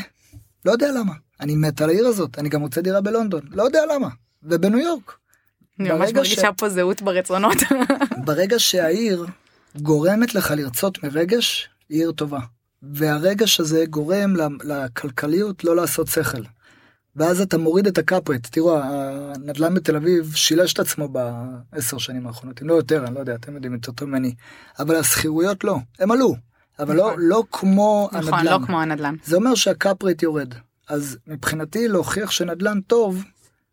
לא 0.64 0.72
יודע 0.72 0.92
למה. 0.92 1.12
אני 1.40 1.56
מת 1.56 1.80
על 1.80 1.88
העיר 1.88 2.06
הזאת, 2.06 2.38
אני 2.38 2.48
גם 2.48 2.61
רוצה 2.62 2.80
דירה 2.80 3.00
בלונדון, 3.00 3.40
לא 3.50 3.62
יודע 3.62 3.80
למה. 3.94 4.08
ובניו 4.42 4.78
יורק. 4.80 5.12
אני 5.80 5.88
ממש 5.92 6.12
מרגישה 6.12 6.42
ש- 6.42 6.58
פה 6.58 6.68
זהות 6.68 7.02
ברצונות. 7.02 7.56
ברגע 8.26 8.58
שהעיר 8.58 9.26
גורמת 9.76 10.35
לך 10.35 10.50
לרצות 10.56 11.04
מרגש, 11.04 11.68
היא 11.88 11.98
עיר 12.00 12.12
טובה. 12.12 12.38
והרגש 12.82 13.61
הזה 13.61 13.85
גורם 13.90 14.35
לכלכליות 14.64 15.64
לא 15.64 15.76
לעשות 15.76 16.06
שכל. 16.08 16.42
ואז 17.16 17.40
אתה 17.40 17.58
מוריד 17.58 17.87
את 17.87 17.98
הקאפרט. 17.98 18.46
תראו, 18.50 18.78
הנדל"ן 18.82 19.74
בתל 19.74 19.96
אביב 19.96 20.32
שילש 20.35 20.72
את 20.72 20.78
עצמו 20.78 21.08
בעשר 21.08 21.98
שנים 21.98 22.26
האחרונות, 22.26 22.62
אם 22.62 22.68
לא 22.68 22.74
יותר, 22.74 23.04
אני 23.06 23.14
לא 23.14 23.20
יודע, 23.20 23.35
אתם 23.35 23.54
יודעים 23.54 23.72
יותר 23.74 23.92
טוב 23.92 24.08
ממני. 24.08 24.35
אבל 24.78 24.96
השכירויות 24.96 25.64
לא, 25.64 25.76
הם 25.98 26.11
עלו. 26.11 26.37
אבל 26.78 26.96
לא, 26.96 27.06
נכון. 27.06 27.22
לא 27.22 27.44
כמו 27.52 28.08
נכון, 28.12 28.35
הנדל"ן. 28.35 28.61
לא 28.61 28.66
כמו 28.66 28.80
הנדל"ן. 28.80 29.14
זה 29.24 29.37
אומר 29.37 29.54
שהקאפרט 29.54 30.22
יורד. 30.22 30.54
אז 30.88 31.18
מבחינתי 31.26 31.88
להוכיח 31.88 32.30
שנדל"ן 32.30 32.80
טוב, 32.80 33.24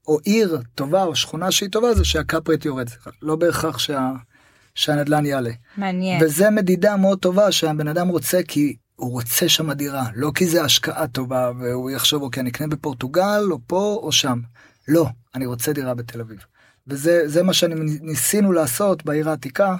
או 0.08 0.20
עיר 0.24 0.62
טובה, 0.76 1.04
או 1.04 1.16
שכונה 1.16 1.52
שהיא 1.52 1.70
טובה, 1.70 1.94
זה 1.94 2.06
שהקאפרט 2.06 2.66
יורד. 2.66 2.90
לא 3.22 3.36
בהכרח 3.36 3.80
שה, 3.80 4.12
שהנדל"ן 4.76 5.26
יעלה. 5.26 5.52
מעניין. 5.78 6.24
וזה 6.24 6.50
מדידה 6.50 6.98
מאוד 6.98 7.20
טובה 7.20 7.52
שהבן 7.52 7.88
אדם 7.88 8.08
רוצה 8.08 8.40
כי 8.48 8.76
הוא 8.96 9.12
רוצה 9.12 9.50
שם 9.50 9.72
דירה, 9.72 10.06
לא 10.16 10.32
כי 10.36 10.48
זה 10.48 10.64
השקעה 10.64 11.08
טובה 11.08 11.52
והוא 11.60 11.92
יחשוב 11.92 12.24
אוקיי 12.24 12.42
אני 12.42 12.50
אקנה 12.50 12.68
בפורטוגל 12.68 13.44
או 13.52 13.60
פה 13.68 14.00
או 14.04 14.12
שם. 14.12 14.40
לא, 14.88 15.06
אני 15.36 15.46
רוצה 15.46 15.74
דירה 15.74 15.94
בתל 15.94 16.22
אביב. 16.22 16.40
וזה 16.88 17.22
זה 17.26 17.44
מה 17.44 17.54
שאני 17.54 17.76
ניסינו 18.02 18.52
לעשות 18.52 19.06
בעיר 19.06 19.30
העתיקה. 19.30 19.76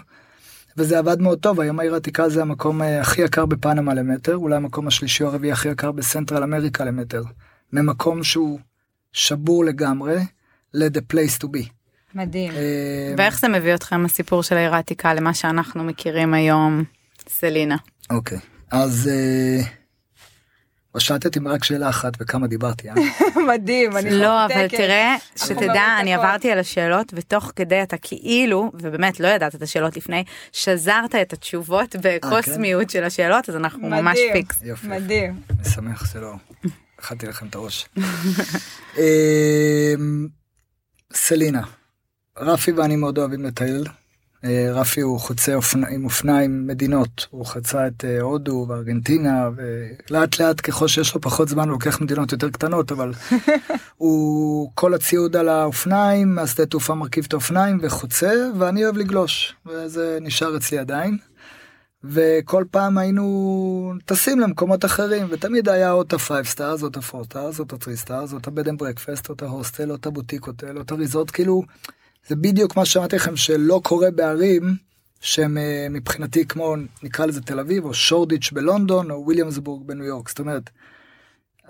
וזה 0.80 1.00
עבד 1.00 1.22
מאוד 1.22 1.40
טוב 1.40 1.60
היום 1.60 1.80
העיר 1.80 1.94
העתיקה 1.94 2.30
זה 2.30 2.42
המקום 2.42 2.82
אה, 2.82 3.02
הכי 3.02 3.22
יקר 3.22 3.46
בפנמה 3.46 3.94
למטר 3.94 4.36
אולי 4.36 4.56
המקום 4.56 4.88
השלישי 4.88 5.24
או 5.24 5.30
הרביעי 5.30 5.52
הכי 5.52 5.70
יקר 5.70 5.92
בסנטרל 5.92 6.44
אמריקה 6.44 6.86
למטר. 6.86 7.24
ממקום 7.74 8.24
שהוא 8.24 8.60
שבור 9.14 9.66
לגמרי 9.66 10.18
ל-the 10.74 11.14
place 11.14 11.44
to 11.44 11.46
be. 11.46 11.70
מדהים. 12.16 12.52
אה, 12.52 13.14
ואיך 13.18 13.40
זה 13.40 13.48
מביא 13.48 13.76
אתכם 13.76 14.06
הסיפור 14.06 14.44
של 14.44 14.58
העיר 14.58 14.76
העתיקה 14.76 15.14
למה 15.14 15.34
שאנחנו 15.34 15.84
מכירים 15.84 16.34
היום, 16.34 16.84
סלינה. 17.30 17.78
אוקיי, 18.10 18.40
אז 18.72 19.10
אה, 19.12 19.64
או 20.96 21.00
שאלת 21.00 21.26
אותי 21.26 21.40
רק 21.46 21.64
שאלה 21.64 21.90
אחת 21.90 22.14
וכמה 22.20 22.48
דיברתי, 22.48 22.90
אה? 22.90 22.96
מדהים, 23.54 23.98
אני 23.98 24.12
לא, 24.12 24.46
אבל. 24.46 24.68
תראה, 24.68 25.14
אנחנו 25.14 25.56
שתדע, 25.56 25.86
אני. 26.00 26.14
עברתי 26.14 26.52
על 26.52 26.60
השאלות, 26.60 27.14
ותוך 27.16 27.52
כדי 27.56 27.84
אתה 27.84 27.98
כאילו, 27.98 28.72
ובאמת 28.74 29.20
לא 29.20 29.28
ידעת 29.28 29.56
את 29.56 29.62
השאלות 29.62 29.98
לפני, 29.98 30.24
שזרת 30.52 31.16
את 31.16 31.34
התשובות 31.34 31.96
בקוסמיות 32.02 32.90
של 32.90 33.04
השאלות, 33.04 33.50
אז 33.50 33.56
אנחנו 33.56 33.90
ממש 33.90 34.18
מדהים, 34.18 34.34
פיקס. 34.34 34.62
יופי. 34.64 34.88
מדהים. 34.88 35.42
אני 35.50 35.70
שמח 35.70 36.12
שלא 36.14 36.34
אכלתי 37.00 37.28
לכם 37.28 37.48
את 37.48 37.56
הראש. 37.56 37.90
אמ, 38.98 40.28
סלינה, 41.14 41.62
רפי 42.38 42.72
ואני 42.72 42.96
מאוד 42.96 43.18
אוהבים 43.18 43.44
לטייל. 43.46 43.84
אה, 44.44 44.70
רפי 44.74 45.02
הוא 45.02 45.20
חוצה 45.20 45.56
אופנ... 45.56 45.84
עם 45.86 46.06
אופניים 46.06 46.68
מדינות, 46.68 47.28
הוא 47.30 47.46
חצה 47.46 47.88
את 47.88 48.06
אה, 48.06 48.22
הודו 48.22 48.66
וארגנטינה 48.70 49.50
ולאט 49.56 50.40
לאט 50.40 50.62
ככל 50.62 50.88
שיש 50.88 51.16
לו 51.16 51.22
פחות 51.22 51.50
זמן 51.50 51.64
הוא 51.64 51.72
לוקח 51.72 52.02
מדינות 52.02 52.32
יותר 52.32 52.50
קטנות 52.50 52.92
אבל 52.92 53.12
הוא 53.98 54.72
כל 54.76 54.94
הציוד 54.94 55.36
על 55.36 55.50
האופניים, 55.50 56.36
מהשדה 56.36 56.66
תעופה 56.66 56.96
מרכיב 56.96 57.26
את 57.28 57.34
האופניים 57.34 57.80
וחוצה 57.82 58.32
ואני 58.60 58.84
אוהב 58.84 58.98
לגלוש 58.98 59.56
וזה 59.66 60.18
נשאר 60.22 60.58
אצלי 60.58 60.78
עדיין. 60.78 61.18
וכל 62.04 62.64
פעם 62.72 62.98
היינו 62.98 63.94
טסים 64.06 64.40
למקומות 64.40 64.86
אחרים 64.86 65.28
ותמיד 65.30 65.70
היה 65.70 65.92
או 65.92 66.02
את 66.02 66.14
ה 66.14 66.20
five 66.20 66.46
stars 66.46 66.84
או 66.84 66.88
את 66.88 66.98
ה 66.98 67.03
four 67.03 67.24
stars 67.24 67.60
או 67.60 67.64
את 67.64 67.74
ה 67.74 67.78
three 67.78 67.98
stars 67.98 68.34
או 68.34 68.38
את 68.38 68.48
ה 68.48 68.53
bed 68.53 68.68
and 68.68 68.80
breakfast 68.80 69.30
או 69.30 69.34
את 69.34 69.42
ההוסטל 69.42 69.92
או 69.92 69.96
את 69.96 70.06
ה 70.06 70.10
boutique 70.10 70.44
hotel 70.44 70.78
או 70.78 70.82
את 70.82 70.92
ה 70.92 70.98
resort 70.98 71.32
כאילו 71.32 71.64
זה 72.28 72.36
בדיוק 72.36 72.78
מה 72.78 72.86
שאמרתי 72.86 73.16
לכם 73.16 73.36
שלא 73.36 73.82
קורה 73.84 74.12
בערים 74.12 74.76
שהם 75.22 75.58
אה, 75.58 75.88
מבחינתי 75.90 76.46
כמו 76.46 76.76
נקרא 77.04 77.26
לזה 77.26 77.42
תל 77.42 77.60
אביב 77.60 77.86
או 77.86 77.94
שורדיץ' 77.94 78.52
בלונדון 78.52 79.12
או 79.12 79.24
וויליאמסבורג 79.26 79.88
בניו 79.88 80.06
יורק 80.06 80.30
זאת 80.30 80.40
אומרת. 80.40 80.70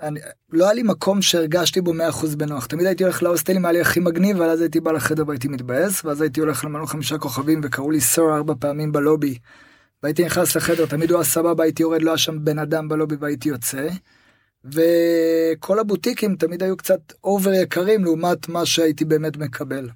אני, 0.02 0.20
לא 0.52 0.64
היה 0.64 0.74
לי 0.74 0.82
מקום 0.82 1.22
שהרגשתי 1.22 1.80
בו 1.80 1.92
100% 1.92 2.36
בנוח 2.36 2.66
תמיד 2.66 2.86
הייתי 2.86 3.04
הולך 3.04 3.22
להוסטלים 3.22 3.64
היה 3.64 3.72
לי 3.72 3.80
הכי 3.80 4.00
מגניב 4.00 4.36
אבל 4.36 4.50
אז 4.50 4.60
הייתי 4.60 4.80
בא 4.80 4.92
לחדר 4.92 5.24
והייתי 5.26 5.48
מתבאס 5.48 6.04
ואז 6.04 6.20
הייתי 6.20 6.40
הולך 6.40 6.64
למלון 6.64 6.86
חמישה 6.86 7.18
כוכבים 7.18 7.60
וקראו 7.62 7.90
לי 7.90 8.00
סור 8.00 8.36
ארבע 8.36 8.54
פעמים 8.60 8.92
בלובי. 8.92 9.38
והייתי 10.02 10.24
נכנס 10.24 10.56
לחדר 10.56 10.86
תמיד 10.86 11.10
הוא 11.10 11.18
היה 11.18 11.24
סבבה 11.24 11.64
הייתי 11.64 11.82
יורד 11.82 12.02
לא 12.02 12.10
היה 12.10 12.18
שם 12.18 12.44
בן 12.44 12.58
אדם 12.58 12.88
בלובי 12.88 13.16
והייתי 13.20 13.48
יוצא. 13.48 13.88
וכל 14.64 15.78
הבוטיקים 15.78 16.36
תמיד 16.36 16.62
היו 16.62 16.76
קצת 16.76 17.12
over 17.24 17.52
יקרים 17.52 18.04
לעומת 18.04 18.48
מה 18.48 18.66
שהייתי 18.66 19.04
באמת 19.04 19.36
מקבל. 19.36 19.88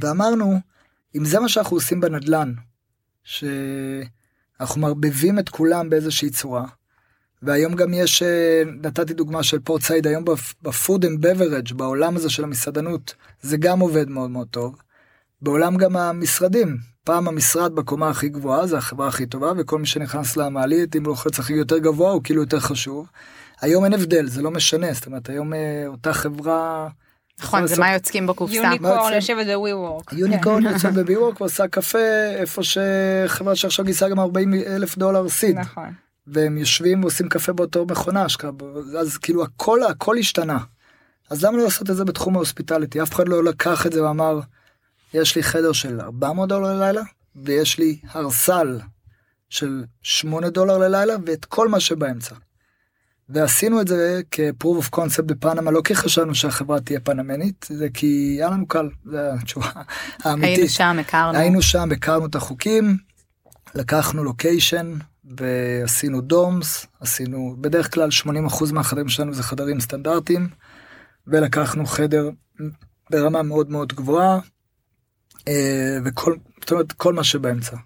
ואמרנו 0.00 0.60
אם 1.16 1.24
זה 1.24 1.40
מה 1.40 1.48
שאנחנו 1.48 1.76
עושים 1.76 2.00
בנדלן 2.00 2.52
שאנחנו 3.24 4.80
מערבבים 4.80 5.38
את 5.38 5.48
כולם 5.48 5.90
באיזושהי 5.90 6.30
צורה. 6.30 6.66
והיום 7.42 7.74
גם 7.74 7.94
יש 7.94 8.22
אה, 8.22 8.62
נתתי 8.82 9.14
דוגמה 9.14 9.42
של 9.42 9.58
פורט 9.58 9.82
סייד 9.82 10.06
היום 10.06 10.24
ב 10.62 10.70
food 10.70 11.04
and 11.04 11.26
beverage 11.26 11.72
בעולם 11.72 12.16
הזה 12.16 12.30
של 12.30 12.44
המסעדנות 12.44 13.14
זה 13.42 13.56
גם 13.56 13.80
עובד 13.80 14.08
מאוד 14.08 14.30
מאוד 14.30 14.48
טוב. 14.50 14.76
בעולם 15.42 15.76
גם 15.76 15.96
המשרדים 15.96 16.76
פעם 17.04 17.28
המשרד 17.28 17.74
בקומה 17.74 18.08
הכי 18.08 18.28
גבוהה 18.28 18.66
זה 18.66 18.78
החברה 18.78 19.08
הכי 19.08 19.26
טובה 19.26 19.52
וכל 19.58 19.78
מי 19.78 19.86
שנכנס 19.86 20.36
למעלית 20.36 20.96
אם 20.96 21.04
הוא 21.04 21.08
לוחץ 21.08 21.38
הכי 21.38 21.52
יותר 21.52 21.78
גבוה 21.78 22.12
הוא 22.12 22.20
כאילו 22.24 22.42
יותר 22.42 22.60
חשוב. 22.60 23.06
היום 23.60 23.84
אין 23.84 23.92
הבדל 23.92 24.26
זה 24.26 24.42
לא 24.42 24.50
משנה 24.50 24.92
זאת 24.92 25.06
אומרת 25.06 25.28
היום 25.28 25.54
אה, 25.54 25.84
אותה 25.86 26.12
חברה. 26.12 26.88
נכון, 27.38 27.66
זה 27.66 27.80
מה 27.80 27.92
יוצקים 27.92 28.26
בקופסה. 28.26 28.56
unicorn? 28.56 29.12
יושבת 29.14 29.46
ב 29.46 29.72
WeWork. 29.72 30.12
unicorn 30.12 30.62
יוצא 30.62 30.90
ב 30.90 31.16
WeWork 31.16 31.40
ועושה 31.40 31.68
קפה 31.68 31.98
איפה 32.34 32.62
שחברה 32.62 33.56
שעכשיו 33.56 33.84
גייסה 33.84 34.08
גם 34.08 34.20
40 34.20 34.54
אלף 34.54 34.98
דולר 34.98 35.28
seed 35.28 35.58
נכון. 35.58 35.92
והם 36.26 36.58
יושבים 36.58 37.00
ועושים 37.04 37.28
קפה 37.28 37.52
באותו 37.52 37.86
מכונה 37.86 38.26
אשכרה 38.26 38.50
אז 39.00 39.16
כאילו 39.16 39.42
הכל 39.42 39.82
הכל 39.82 40.18
השתנה. 40.18 40.58
אז 41.30 41.44
למה 41.44 41.58
לא 41.58 41.64
לעשות 41.64 41.90
את 41.90 41.96
זה 41.96 42.04
בתחום 42.04 42.36
ההוספיטליטי 42.36 43.02
אף 43.02 43.14
אחד 43.14 43.28
לא 43.28 43.44
לקח 43.44 43.86
את 43.86 43.92
זה 43.92 44.04
ואמר 44.04 44.40
יש 45.14 45.36
לי 45.36 45.42
חדר 45.42 45.72
של 45.72 46.00
400 46.00 46.48
דולר 46.48 46.74
ללילה 46.74 47.02
ויש 47.36 47.78
לי 47.78 47.98
הרסל 48.10 48.80
של 49.48 49.84
8 50.02 50.50
דולר 50.50 50.78
ללילה 50.78 51.14
ואת 51.26 51.44
כל 51.44 51.68
מה 51.68 51.80
שבאמצע. 51.80 52.34
ועשינו 53.32 53.80
את 53.80 53.88
זה 53.88 54.20
כ-proof 54.30 54.84
of 54.84 54.96
concept 54.96 55.22
בפנמה 55.22 55.70
לא 55.70 55.80
כי 55.84 55.94
חשבנו 55.94 56.34
שהחברה 56.34 56.80
תהיה 56.80 57.00
פנמנית 57.00 57.66
זה 57.68 57.88
כי 57.94 58.36
היה 58.38 58.50
לנו 58.50 58.66
קל 58.66 58.88
זה 59.04 59.32
התשובה 59.34 59.70
האמיתית. 60.24 60.56
היינו 60.56 60.68
שם, 60.68 60.96
הכרנו. 61.00 61.38
היינו 61.38 61.62
שם 61.62 61.92
הכרנו 61.92 62.26
את 62.26 62.34
החוקים 62.34 62.96
לקחנו 63.74 64.24
לוקיישן 64.24 64.94
ועשינו 65.24 66.20
דומס 66.20 66.86
עשינו 67.00 67.56
בדרך 67.60 67.94
כלל 67.94 68.08
80% 68.24 68.72
מהחדרים 68.72 69.08
שלנו 69.08 69.34
זה 69.34 69.42
חדרים 69.42 69.80
סטנדרטיים 69.80 70.48
ולקחנו 71.26 71.86
חדר 71.86 72.30
ברמה 73.10 73.42
מאוד 73.42 73.70
מאוד 73.70 73.92
גבוהה 73.92 74.38
אה, 75.48 75.98
וכל 76.04 76.34
זאת 76.60 76.72
אומרת, 76.72 76.92
כל 76.92 77.14
מה 77.14 77.24
שבאמצע. 77.24 77.76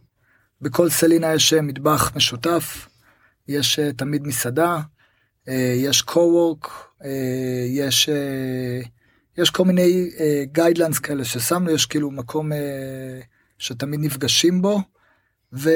בכל 0.61 0.91
סלינה 0.91 1.35
יש 1.35 1.53
אה, 1.53 1.63
מטבח 1.63 2.13
משותף 2.17 2.89
יש 3.49 3.79
אה, 3.79 3.93
תמיד 3.93 4.27
מסעדה 4.27 4.81
יש 5.77 6.03
co-work 6.03 6.69
אה, 7.05 7.11
יש 7.69 8.09
אה, 8.09 8.81
יש 9.39 9.51
כל 9.51 9.65
מיני 9.65 10.11
guidelines 10.53 10.99
כאלה 10.99 11.25
ששמנו 11.25 11.71
יש 11.71 11.87
כאילו 11.87 12.11
מקום 12.11 12.53
אה, 12.53 12.59
שתמיד 13.59 14.01
נפגשים 14.01 14.63
בו. 14.63 14.81
ו... 15.53 15.71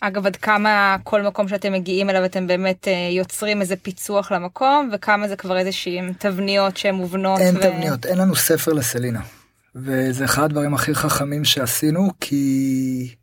אגב, 0.00 0.26
עד 0.26 0.36
כמה 0.36 0.96
כל 1.04 1.22
מקום 1.22 1.48
שאתם 1.48 1.72
מגיעים 1.72 2.10
אליו 2.10 2.24
אתם 2.24 2.46
באמת 2.46 2.88
אה, 2.88 3.08
יוצרים 3.12 3.60
איזה 3.60 3.76
פיצוח 3.76 4.32
למקום, 4.32 4.90
וכמה 4.92 5.28
זה 5.28 5.36
כבר 5.36 5.58
איזה 5.58 5.72
שהם 5.72 6.12
תבניות 6.18 6.76
שהן 6.76 6.94
מובנות. 6.94 7.40
אין 7.40 7.56
ו- 7.56 7.60
תבניות, 7.60 8.06
אין 8.06 8.18
לנו 8.18 8.36
ספר 8.36 8.72
לסלינה. 8.72 9.20
וזה 9.74 10.24
אחד 10.24 10.44
הדברים 10.44 10.74
הכי 10.74 10.94
חכמים 10.94 11.44
שעשינו, 11.44 12.08
כי... 12.20 13.14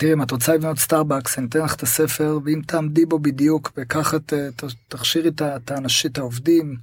תראי, 0.00 0.12
אם 0.12 0.22
את 0.22 0.30
רוצה 0.30 0.54
לבנות 0.54 0.78
סטארבקס, 0.78 1.38
אני 1.38 1.46
אתן 1.46 1.58
לך 1.58 1.74
את 1.74 1.82
הספר, 1.82 2.38
ואם 2.44 2.62
תעמדי 2.66 3.06
בו 3.06 3.18
בדיוק, 3.18 3.72
וככה 3.76 4.16
תכשירי 4.88 5.28
את 5.28 5.40
ה- 5.40 5.56
את 5.56 5.70
האנשים, 5.70 6.10
את 6.10 6.18
העובדים, 6.18 6.76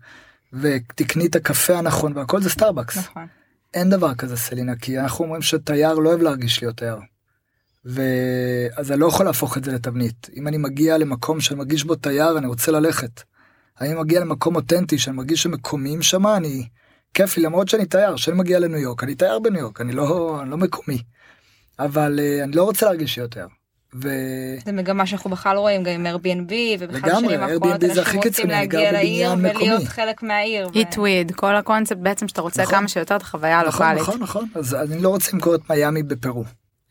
ותקני 0.54 1.25
את 1.25 1.36
הקפה 1.36 1.78
הנכון, 1.78 2.17
והכל 2.17 2.41
זה 2.41 2.49
סטארבקס. 2.49 2.97
נכון. 2.97 3.28
אין 3.73 3.89
דבר 3.89 4.15
כזה 4.15 4.38
סלינה, 4.38 4.75
כי 4.75 4.99
אנחנו 4.99 5.25
אומרים 5.25 5.41
שתייר 5.41 5.93
לא 5.93 6.10
אוהב 6.10 6.21
להרגיש 6.21 6.62
להיות 6.62 6.78
תייר. 6.78 6.97
ואז 7.86 8.91
אני 8.91 8.99
לא 8.99 9.06
יכול 9.06 9.25
להפוך 9.25 9.58
את 9.58 9.63
זה 9.63 9.71
לתבנית. 9.71 10.30
אם 10.36 10.47
אני 10.47 10.58
מגיע 10.58 10.97
למקום 10.97 11.41
שאני 11.41 11.58
מרגיש 11.58 11.84
בו 11.84 11.95
תייר, 11.95 12.38
אני 12.38 12.47
רוצה 12.47 12.71
ללכת. 12.71 13.21
אני 13.82 13.93
מגיע 13.93 14.19
למקום 14.19 14.56
אותנטי 14.56 14.97
שאני 14.97 15.15
מרגיש 15.15 15.43
שמקומיים 15.43 16.01
שם, 16.01 16.28
אני... 16.28 16.67
כיף 17.13 17.38
לי 17.38 17.43
למרות 17.43 17.69
שאני 17.69 17.86
תייר, 17.86 18.15
כשאני 18.15 18.38
מגיע 18.38 18.60
לניו 18.60 18.80
יורק, 18.80 19.04
אני 19.04 19.15
תייר 19.15 19.39
בניו 19.39 19.62
יורק, 19.62 19.82
אני 19.82 19.91
לא, 19.91 20.39
אני 20.41 20.49
לא 20.51 20.58
מקומי. 20.58 21.04
אבל 21.80 22.20
uh, 22.20 22.44
אני 22.44 22.52
לא 22.52 22.64
רוצה 22.64 22.86
להרגיש 22.86 23.20
תייר. 23.30 23.48
ו... 24.02 24.10
זה 24.66 24.72
מגמה 24.72 25.06
שאנחנו 25.06 25.30
בכלל 25.30 25.58
רואים 25.58 25.84
גם 25.84 25.92
עם 25.92 26.06
Airbnb 26.16 26.54
ובכלל 26.80 27.12
האחרונות 27.12 27.82
זה 27.82 28.02
הכי 28.02 28.18
אנשים 28.18 28.22
רוצים 28.24 28.50
להגיע 28.50 28.92
לעיר 28.92 29.32
ולהיות 29.38 29.56
מקומי. 29.56 29.86
חלק 29.86 30.24
מהעיר. 30.24 30.68
ו- 30.68 30.74
איטוויד, 30.74 31.32
כל 31.32 31.56
הקונספט 31.56 31.98
בעצם 31.98 32.28
שאתה 32.28 32.42
רוצה 32.42 32.62
נכון. 32.62 32.76
כמה 32.76 32.88
שיותר 32.88 33.16
את 33.16 33.22
החוויה 33.22 33.62
נכון, 33.62 33.88
הלוקאלית. 33.88 34.02
נכון, 34.02 34.20
נכון. 34.22 34.50
אז 34.56 34.76
אני 34.76 35.02
לא 35.02 35.10
רוצה 35.10 35.32
למכור 35.34 35.56
את 35.56 35.70
מיאמי 35.70 36.04
בפרו. 36.04 36.44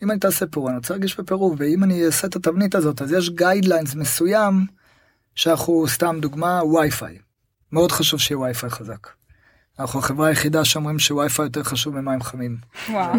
אם 0.03 0.11
אני 0.11 0.18
תעשה 0.18 0.47
פרו, 0.47 0.68
אני 0.68 0.77
רוצה 0.77 0.94
להרגיש 0.94 1.20
בפרו, 1.20 1.55
ואם 1.59 1.85
אני 1.85 2.07
אעשה 2.07 2.27
את 2.27 2.37
התבנית 2.37 2.75
הזאת, 2.75 3.03
אז 3.03 3.12
יש 3.12 3.31
guidelines 3.30 3.94
מסוים, 3.94 4.66
שאנחנו, 5.35 5.85
סתם 5.88 6.18
דוגמה, 6.20 6.64
וי-פיי. 6.64 7.18
מאוד 7.73 7.92
חשוב 7.92 8.20
שיהיה 8.20 8.38
וי-פיי 8.38 8.70
חזק. 8.70 9.09
אנחנו 9.80 9.98
החברה 9.98 10.28
היחידה 10.28 10.64
שאומרים 10.64 10.98
שווי-פיי 10.98 11.44
יותר 11.44 11.62
חשוב 11.62 12.00
ממים 12.00 12.22
חמים. 12.22 12.56
וואו. 12.90 13.12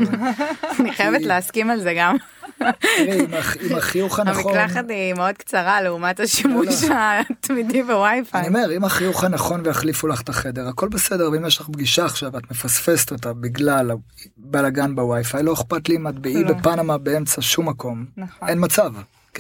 אני 0.80 0.92
חייבת 0.94 1.22
להסכים 1.22 1.70
על 1.70 1.80
זה 1.80 1.94
גם. 1.98 2.16
עם 3.08 3.34
הח- 3.34 3.56
עם 3.62 3.76
החיוך 3.78 4.20
הנכון, 4.20 4.58
המקלחת 4.58 4.86
היא 4.90 5.14
מאוד 5.14 5.36
קצרה 5.36 5.82
לעומת 5.82 6.20
השימוש 6.20 6.84
התמידי 7.30 7.84
בווי-פיי. 7.84 8.40
אני 8.42 8.48
אומר, 8.48 8.76
אם 8.78 8.84
החיוך 8.84 9.24
הנכון 9.24 9.62
ויחליפו 9.66 10.08
לך 10.08 10.22
את 10.22 10.30
החדר, 10.30 10.68
הכל 10.68 10.88
בסדר, 10.90 11.30
ואם 11.32 11.46
יש 11.46 11.60
לך 11.60 11.68
פגישה 11.70 12.06
עכשיו 12.06 12.32
ואת 12.34 12.52
מפספסת 12.52 13.12
אותה 13.12 13.34
בגלל 13.34 13.92
הבלאגן 14.38 14.96
בווי-פיי, 14.96 15.44
לא 15.44 15.54
אכפת 15.54 15.90
לי 15.90 15.96
אם 15.96 16.08
את 16.08 16.20
באי 16.20 16.44
לא. 16.44 16.54
בפנמה 16.54 16.98
באמצע 16.98 17.42
שום 17.42 17.70
מקום. 17.70 18.06
נכון. 18.18 18.50
אין 18.50 18.58
מצב. 18.62 18.92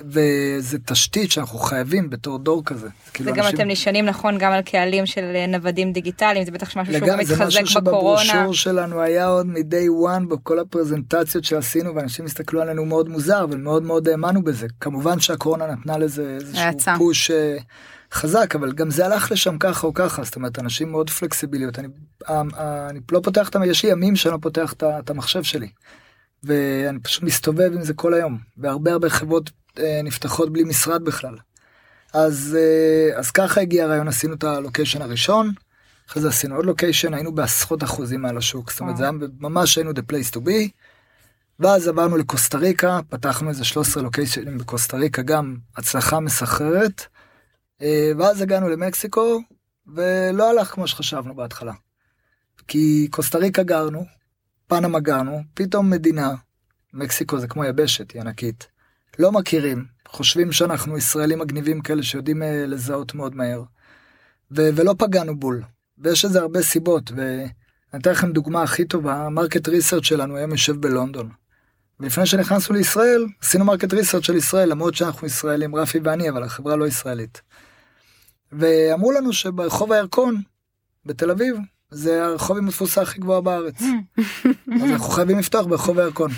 וזה 0.09 0.77
תשתית 0.85 1.31
שאנחנו 1.31 1.59
חייבים 1.59 2.09
בתור 2.09 2.37
דור 2.39 2.65
כזה. 2.65 2.87
כאילו 3.13 3.31
וגם 3.31 3.43
אנשים- 3.45 3.55
אתם 3.55 3.67
נשענים 3.67 4.05
נכון 4.05 4.37
גם 4.37 4.51
על 4.51 4.61
קהלים 4.61 5.05
של 5.05 5.31
אה, 5.35 5.47
נוודים 5.47 5.93
דיגיטליים 5.93 6.45
זה 6.45 6.51
בטח 6.51 6.77
משהו 6.77 6.93
שהוא 6.93 7.01
גם 7.01 7.07
לגמרי, 7.07 7.25
זה 7.25 7.35
מתחזק 7.35 7.61
משהו 7.61 7.81
בקורונה. 7.81 8.23
שבברושור 8.23 8.53
שלנו 8.53 9.01
היה 9.01 9.27
עוד 9.27 9.45
מ-day 9.45 10.07
one 10.07 10.25
בכל 10.29 10.59
הפרזנטציות 10.59 11.43
שעשינו 11.43 11.95
ואנשים 11.95 12.25
הסתכלו 12.25 12.61
עלינו 12.61 12.85
מאוד 12.85 13.09
מוזר 13.09 13.43
אבל 13.43 13.57
מאוד 13.57 13.83
מאוד 13.83 14.07
האמנו 14.07 14.43
בזה 14.43 14.67
כמובן 14.81 15.19
שהקורונה 15.19 15.67
נתנה 15.67 15.97
לזה 15.97 16.37
איזשהו. 16.39 16.97
פוש 16.97 17.31
אה, 17.31 17.57
חזק 18.13 18.55
אבל 18.55 18.71
גם 18.71 18.91
זה 18.91 19.05
הלך 19.05 19.31
לשם 19.31 19.57
ככה 19.57 19.87
או 19.87 19.93
ככה 19.93 20.23
זאת 20.23 20.35
אומרת 20.35 20.59
אנשים 20.59 20.91
מאוד 20.91 21.09
פלקסיביליות 21.09 21.79
אני, 21.79 21.87
אה, 22.29 22.41
אה, 22.57 22.89
אני 22.89 22.99
לא 23.11 23.19
פותח 23.23 23.49
את 23.49 23.55
יש 23.65 23.85
לי 23.85 23.91
ימים 23.91 24.15
שאני 24.15 24.33
לא 24.33 24.39
פותח 24.41 24.73
את 24.83 25.09
המחשב 25.09 25.43
שלי. 25.43 25.67
ואני 26.43 26.99
פשוט 26.99 27.23
מסתובב 27.23 27.71
עם 27.73 27.81
זה 27.83 27.93
כל 27.93 28.13
היום 28.13 28.37
והרבה 28.57 28.91
הרבה 28.91 29.09
חברות 29.09 29.49
נפתחות 30.03 30.53
בלי 30.53 30.63
משרד 30.63 31.03
בכלל. 31.03 31.37
אז, 32.13 32.57
אה, 32.59 33.19
אז 33.19 33.31
ככה 33.31 33.61
הגיע 33.61 33.83
הרעיון, 33.83 34.07
עשינו 34.07 34.33
את 34.33 34.43
הלוקיישן 34.43 35.01
הראשון, 35.01 35.51
אחרי 36.09 36.21
זה 36.21 36.27
עשינו 36.27 36.55
עוד 36.55 36.65
לוקיישן, 36.65 37.13
היינו 37.13 37.35
בעשרות 37.35 37.83
אחוזים 37.83 38.21
מעל 38.21 38.37
השוק, 38.37 38.71
זאת 38.71 38.79
אומרת, 38.79 38.97
זה 38.97 39.03
היה 39.03 39.11
ממש 39.39 39.77
היינו 39.77 39.91
the 39.91 40.11
place 40.11 40.35
to 40.35 40.37
be. 40.37 40.69
ואז 41.59 41.87
עברנו 41.87 42.17
לקוסטה 42.17 42.57
ריקה, 42.57 42.99
פתחנו 43.09 43.49
איזה 43.49 43.65
13 43.65 44.03
לוקיישנים 44.03 44.57
בקוסטה 44.57 44.97
ריקה, 44.97 45.21
גם 45.21 45.57
הצלחה 45.77 46.19
מסחררת. 46.19 47.05
אה, 47.81 48.11
ואז 48.17 48.41
הגענו 48.41 48.69
למקסיקו, 48.69 49.41
ולא 49.87 50.49
הלך 50.49 50.67
כמו 50.67 50.87
שחשבנו 50.87 51.35
בהתחלה. 51.35 51.73
כי 52.67 53.07
קוסטה 53.11 53.37
ריקה 53.37 53.63
גרנו, 53.63 54.05
פנמה 54.67 54.99
גרנו, 54.99 55.41
פתאום 55.53 55.89
מדינה, 55.89 56.33
מקסיקו 56.93 57.39
זה 57.39 57.47
כמו 57.47 57.65
יבשת, 57.65 58.11
היא 58.11 58.21
ענקית. 58.21 58.67
לא 59.19 59.31
מכירים, 59.31 59.85
חושבים 60.07 60.51
שאנחנו 60.51 60.97
ישראלים 60.97 61.39
מגניבים 61.39 61.81
כאלה 61.81 62.03
שיודעים 62.03 62.43
אה, 62.43 62.65
לזהות 62.67 63.15
מאוד 63.15 63.35
מהר. 63.35 63.63
ו- 64.51 64.69
ולא 64.75 64.95
פגענו 64.97 65.39
בול. 65.39 65.63
ויש 65.97 66.25
לזה 66.25 66.39
הרבה 66.39 66.61
סיבות, 66.61 67.11
ואני 67.11 68.01
אתן 68.01 68.11
לכם 68.11 68.31
דוגמה 68.31 68.63
הכי 68.63 68.85
טובה, 68.85 69.15
ה 69.15 69.22
market 69.22 69.67
research 69.67 70.05
שלנו 70.05 70.37
היום 70.37 70.51
יושב 70.51 70.81
בלונדון. 70.81 71.29
ולפני 71.99 72.25
שנכנסנו 72.25 72.75
לישראל, 72.75 73.25
עשינו 73.41 73.65
market 73.65 73.93
research 73.93 74.25
של 74.25 74.35
ישראל, 74.35 74.69
למרות 74.69 74.95
שאנחנו 74.95 75.27
ישראלים, 75.27 75.75
רפי 75.75 75.99
ואני, 76.03 76.29
אבל 76.29 76.43
החברה 76.43 76.75
לא 76.75 76.87
ישראלית. 76.87 77.41
ואמרו 78.51 79.11
לנו 79.11 79.33
שברחוב 79.33 79.91
הירקון, 79.91 80.41
בתל 81.05 81.31
אביב, 81.31 81.55
זה 81.91 82.25
הרחוב 82.25 82.57
עם 82.57 82.67
התפוסה 82.67 83.01
הכי 83.01 83.19
גבוהה 83.19 83.41
בארץ. 83.41 83.81
אז 84.75 84.91
אנחנו 84.91 85.09
חייבים 85.09 85.39
לפתוח 85.39 85.65
ברחוב 85.65 85.99
הירקון. 85.99 86.31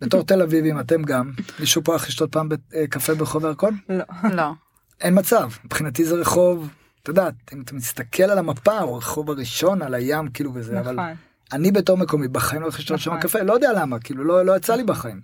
בתור 0.00 0.22
תל 0.22 0.42
אביבים 0.42 0.80
אתם 0.80 1.02
גם, 1.02 1.32
מישהו 1.58 1.84
פה 1.84 1.92
הולך 1.92 2.08
לשתות 2.08 2.32
פעם 2.32 2.48
אה, 2.74 2.86
קפה 2.86 3.14
ברחוב 3.14 3.44
הירקון? 3.44 3.78
לא. 3.88 4.04
לא. 4.32 4.52
אין 5.00 5.18
מצב, 5.18 5.50
מבחינתי 5.64 6.04
זה 6.04 6.14
רחוב, 6.14 6.68
אתה 7.02 7.10
יודע, 7.10 7.28
אם 7.52 7.62
אתה 7.62 7.74
מסתכל 7.74 8.22
על 8.22 8.38
המפה, 8.38 8.78
הוא 8.78 8.94
הרחוב 8.94 9.30
הראשון 9.30 9.82
על 9.82 9.94
הים 9.94 10.28
כאילו 10.28 10.54
וזה, 10.54 10.80
אבל 10.80 10.94
נכון. 10.94 11.14
אני 11.52 11.72
בתור 11.72 11.96
מקומי 11.96 12.28
בחיים 12.28 12.60
לא 12.60 12.66
הולך 12.66 12.78
לשתות 12.78 13.00
שם 13.00 13.10
נכון. 13.10 13.22
קפה, 13.22 13.42
לא 13.42 13.52
יודע 13.52 13.72
למה, 13.72 13.98
כאילו 13.98 14.24
לא, 14.24 14.46
לא 14.46 14.56
יצא 14.56 14.74
לי 14.74 14.84
בחיים. 14.84 15.20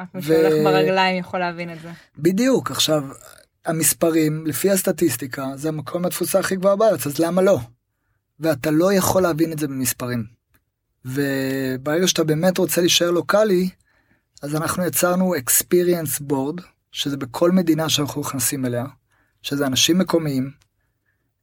רק 0.00 0.08
מי 0.14 0.22
שהולך 0.22 0.52
ברגליים 0.64 1.18
יכול 1.18 1.40
להבין 1.40 1.72
את 1.72 1.80
זה. 1.82 1.88
בדיוק, 2.18 2.70
עכשיו, 2.70 3.04
המספרים, 3.66 4.46
לפי 4.46 4.70
הסטטיסטיקה, 4.70 5.46
זה 5.54 5.68
המקום 5.68 6.04
התפוסה 6.04 6.38
הכי 6.38 6.56
גבוהה 6.56 6.76
בארץ, 6.76 7.06
אז 7.06 7.18
למה 7.18 7.42
לא? 7.42 7.58
ואתה 8.40 8.70
לא 8.70 8.92
יכול 8.92 9.22
להבין 9.22 9.52
את 9.52 9.58
זה 9.58 9.68
במספרים. 9.68 10.24
וברגע 11.04 12.06
שאתה 12.06 12.24
באמת 12.24 12.58
רוצה 12.58 12.80
להישאר 12.80 13.10
לוקאלי, 13.10 13.68
אז 14.42 14.54
אנחנו 14.54 14.84
יצרנו 14.84 15.34
experience 15.34 16.22
board, 16.30 16.62
שזה 16.92 17.16
בכל 17.16 17.50
מדינה 17.50 17.88
שאנחנו 17.88 18.20
נכנסים 18.20 18.66
אליה, 18.66 18.84
שזה 19.42 19.66
אנשים 19.66 19.98
מקומיים, 19.98 20.50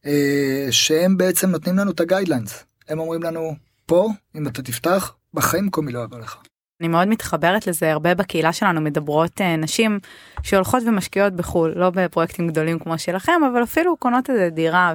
אה, 0.06 0.68
שהם 0.72 1.18
בעצם 1.18 1.50
נותנים 1.50 1.78
לנו 1.78 1.92
את 1.92 2.00
הגיידליינס. 2.00 2.64
הם 2.90 3.00
אומרים 3.00 3.24
לנו, 3.24 3.56
פה, 3.86 4.10
אם 4.36 4.48
אתה 4.48 4.62
תפתח, 4.62 5.16
בחיים 5.34 5.66
מקומי 5.66 5.92
לא 5.92 6.00
יבוא 6.04 6.20
לך. 6.20 6.38
אני 6.82 6.88
מאוד 6.88 7.08
מתחברת 7.08 7.68
לזה, 7.68 7.92
הרבה 7.92 8.16
בקהילה 8.16 8.54
שלנו 8.54 8.82
מדברות 8.82 9.42
אה, 9.42 9.56
נשים 9.56 10.00
שהולכות 10.44 10.84
ומשקיעות 10.88 11.34
בחו"ל, 11.34 11.74
לא 11.76 11.90
בפרויקטים 11.90 12.48
גדולים 12.48 12.80
כמו 12.80 12.98
שלכם, 12.98 13.42
אבל 13.52 13.64
אפילו 13.64 13.98
קונות 13.98 14.30
איזה 14.30 14.50
דירה, 14.50 14.94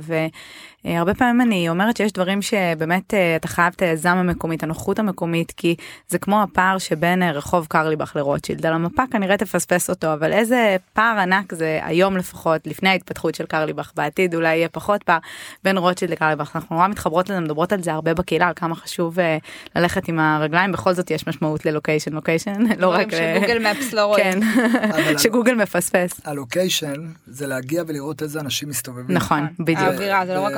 והרבה 0.85 1.15
פעמים 1.15 1.41
אני 1.41 1.69
אומרת 1.69 1.97
שיש 1.97 2.13
דברים 2.13 2.43
שבאמת 2.43 3.15
אה, 3.15 3.37
אתה 3.37 3.49
חייב 3.49 3.73
את 3.77 3.83
היזם 3.83 4.17
המקומי, 4.17 4.57
את 4.57 4.63
הנוחות 4.63 4.99
המקומית, 4.99 5.53
כי 5.57 5.75
זה 6.09 6.19
כמו 6.19 6.43
הפער 6.43 6.79
שבין 6.79 7.23
אה, 7.23 7.33
רחוב 7.33 7.67
קרליבך 7.67 8.17
לרוטשילד, 8.17 8.67
על 8.67 8.73
המפה 8.73 9.03
כנראה 9.11 9.37
תפספס 9.37 9.91
אותו, 9.91 10.13
אבל 10.13 10.33
איזה 10.33 10.77
פער 10.93 11.19
ענק 11.19 11.55
זה 11.55 11.81
היום 11.83 12.17
לפחות, 12.17 12.67
לפני 12.67 12.89
ההתפתחות 12.89 13.35
של 13.35 13.47
קרליבך, 13.47 13.93
בעתיד 13.97 14.35
אולי 14.35 14.57
יהיה 14.57 14.69
פחות 14.69 15.03
פער 15.03 15.19
בין 15.65 15.79
רוטשילד 15.79 16.13
לקרליבך, 16.13 16.51
אנחנו 16.55 16.77
נורא 16.77 16.89
מתחברות 16.89 17.31
לזה, 17.31 17.41
מדברות 17.41 17.73
על 17.73 17.83
זה 17.83 17.93
הרבה 17.93 18.15
בקהילה, 18.15 18.47
על 18.49 18.55
כמה 18.57 18.75
חשוב 18.75 19.21
אה, 19.21 19.39
ללכת 19.77 20.09
עם 20.09 20.19
הרגליים, 20.19 20.73
בכל 20.73 20.93
זאת 20.93 21.11
יש 21.11 21.27
משמעות 21.27 21.67
ללוקיישן, 21.67 22.13
לוקיישן, 22.13 22.63
לא 22.83 22.89
רק... 22.89 23.09
שגוגל 23.11 23.71
מפס 23.71 23.93
לא 23.93 24.05
רואה. 24.05 24.19
כן, 24.23 24.41
שגוגל 25.23 25.55
מפספס. 25.55 26.21
הלוקיישן 26.25 26.95
זה 27.27 27.47
להגיע 27.47 27.83
ולראות 27.87 28.23
איזה 28.23 28.41
אנשים 28.41 28.69
מסתובבים. 28.69 29.17
נכון, 29.17 29.47
בדיוק. 29.59 29.79
האווירה, 29.81 30.27
זה 30.27 30.35
לא 30.35 30.41
רק 30.41 30.53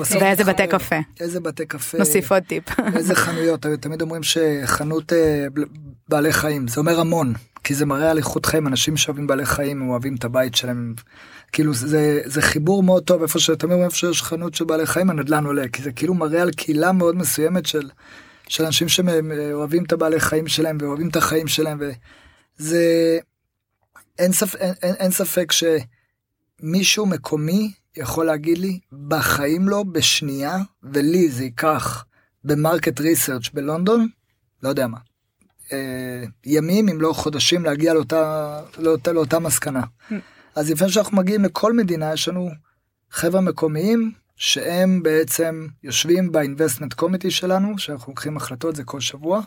בסוף 0.00 0.22
ואיזה 0.22 0.44
בתי 0.44 0.62
חנויות. 0.62 0.82
קפה. 0.82 0.96
איזה 1.20 1.40
בתי 1.40 1.66
קפה. 1.66 1.98
נוסיף 1.98 2.32
עוד 2.32 2.42
טיפ. 2.42 2.64
איזה 2.96 3.14
חנויות, 3.24 3.66
תמיד 3.80 4.02
אומרים 4.02 4.22
שחנות 4.22 5.12
אה, 5.12 5.46
בעלי 6.08 6.32
חיים, 6.32 6.68
זה 6.68 6.80
אומר 6.80 7.00
המון, 7.00 7.32
כי 7.64 7.74
זה 7.74 7.86
מראה 7.86 8.10
על 8.10 8.18
איכות 8.18 8.46
חיים, 8.46 8.66
אנשים 8.66 8.96
שאוהבים 8.96 9.26
בעלי 9.26 9.46
חיים, 9.46 9.88
אוהבים 9.88 10.14
את 10.14 10.24
הבית 10.24 10.54
שלהם, 10.54 10.94
כאילו 11.52 11.74
זה, 11.74 12.20
זה 12.24 12.42
חיבור 12.42 12.82
מאוד 12.82 13.02
טוב, 13.02 13.22
איפה 13.22 13.38
שתמיד 13.38 13.72
אומרים 13.72 13.84
איפה 13.84 13.96
שיש 13.96 14.22
חנות 14.22 14.54
של 14.54 14.64
בעלי 14.64 14.86
חיים, 14.86 15.10
הנדל"ן 15.10 15.44
עולה, 15.44 15.68
כי 15.68 15.82
זה 15.82 15.92
כאילו 15.92 16.14
מראה 16.14 16.42
על 16.42 16.50
קהילה 16.50 16.92
מאוד 16.92 17.16
מסוימת 17.16 17.66
של, 17.66 17.88
של 18.48 18.64
אנשים 18.64 18.88
שאוהבים 18.88 19.84
את 19.84 19.92
הבעלי 19.92 20.20
חיים 20.20 20.48
שלהם 20.48 20.78
ואוהבים 20.80 21.08
את 21.08 21.16
החיים 21.16 21.48
שלהם, 21.48 21.78
וזה, 21.80 23.18
אין, 24.18 24.32
ספ, 24.32 24.54
אין, 24.54 24.74
אין, 24.82 24.94
אין 24.94 25.10
ספק 25.10 25.52
שמישהו 26.60 27.06
מקומי 27.06 27.72
יכול 27.96 28.26
להגיד 28.26 28.58
לי, 28.58 28.80
בחיים 29.08 29.68
לא, 29.68 29.82
בשנייה, 29.92 30.56
ולי 30.82 31.30
זה 31.30 31.44
ייקח 31.44 32.04
במרקט 32.44 33.00
ריסרצ' 33.00 33.48
בלונדון, 33.54 34.08
לא 34.62 34.68
יודע 34.68 34.86
מה, 34.86 34.98
אה, 35.72 36.24
ימים 36.44 36.88
אם 36.88 37.00
לא 37.00 37.12
חודשים 37.12 37.64
להגיע 37.64 37.94
לאותה, 37.94 38.60
לאותה, 38.78 39.12
לאותה 39.12 39.38
מסקנה. 39.38 39.82
אז 40.54 40.70
לפני 40.70 40.88
שאנחנו 40.88 41.16
מגיעים 41.16 41.44
לכל 41.44 41.72
מדינה 41.72 42.12
יש 42.12 42.28
לנו 42.28 42.50
חבר'ה 43.10 43.40
מקומיים 43.40 44.12
שהם 44.36 45.02
בעצם 45.02 45.66
יושבים 45.82 46.32
באינבסטמנט 46.32 46.94
קומיטי 46.94 47.30
שלנו 47.30 47.78
שאנחנו 47.78 48.10
לוקחים 48.12 48.36
החלטות 48.36 48.76
זה 48.76 48.84
כל 48.84 49.00
שבוע 49.00 49.40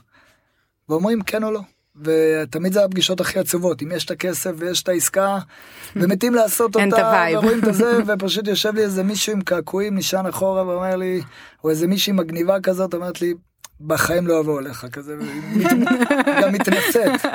ואומרים 0.89 1.21
כן 1.21 1.43
או 1.43 1.51
לא. 1.51 1.61
ותמיד 1.95 2.73
זה 2.73 2.83
הפגישות 2.83 3.21
הכי 3.21 3.39
עצובות 3.39 3.83
אם 3.83 3.91
יש 3.91 4.05
את 4.05 4.11
הכסף 4.11 4.51
ויש 4.57 4.83
את 4.83 4.89
העסקה 4.89 5.37
ומתים 5.95 6.33
לעשות 6.35 6.75
אותה. 6.75 6.85
ורואים 7.33 7.59
את 7.59 7.67
הזה 7.67 7.99
ופשוט 8.07 8.47
יושב 8.47 8.75
לי 8.75 8.81
איזה 8.81 9.03
מישהו 9.03 9.33
עם 9.33 9.41
קעקועים 9.41 9.97
נשען 9.97 10.25
אחורה 10.25 10.67
ואומר 10.67 10.95
לי 10.95 11.21
או 11.63 11.69
איזה 11.69 11.87
מישהי 11.87 12.13
מגניבה 12.13 12.59
כזאת 12.59 12.93
אומרת 12.93 13.21
לי 13.21 13.33
בחיים 13.87 14.27
לא 14.27 14.39
אבוא 14.39 14.59
אליך 14.59 14.85
כזה 14.91 15.15
גם 16.41 16.51
מתנשאת. 16.51 17.25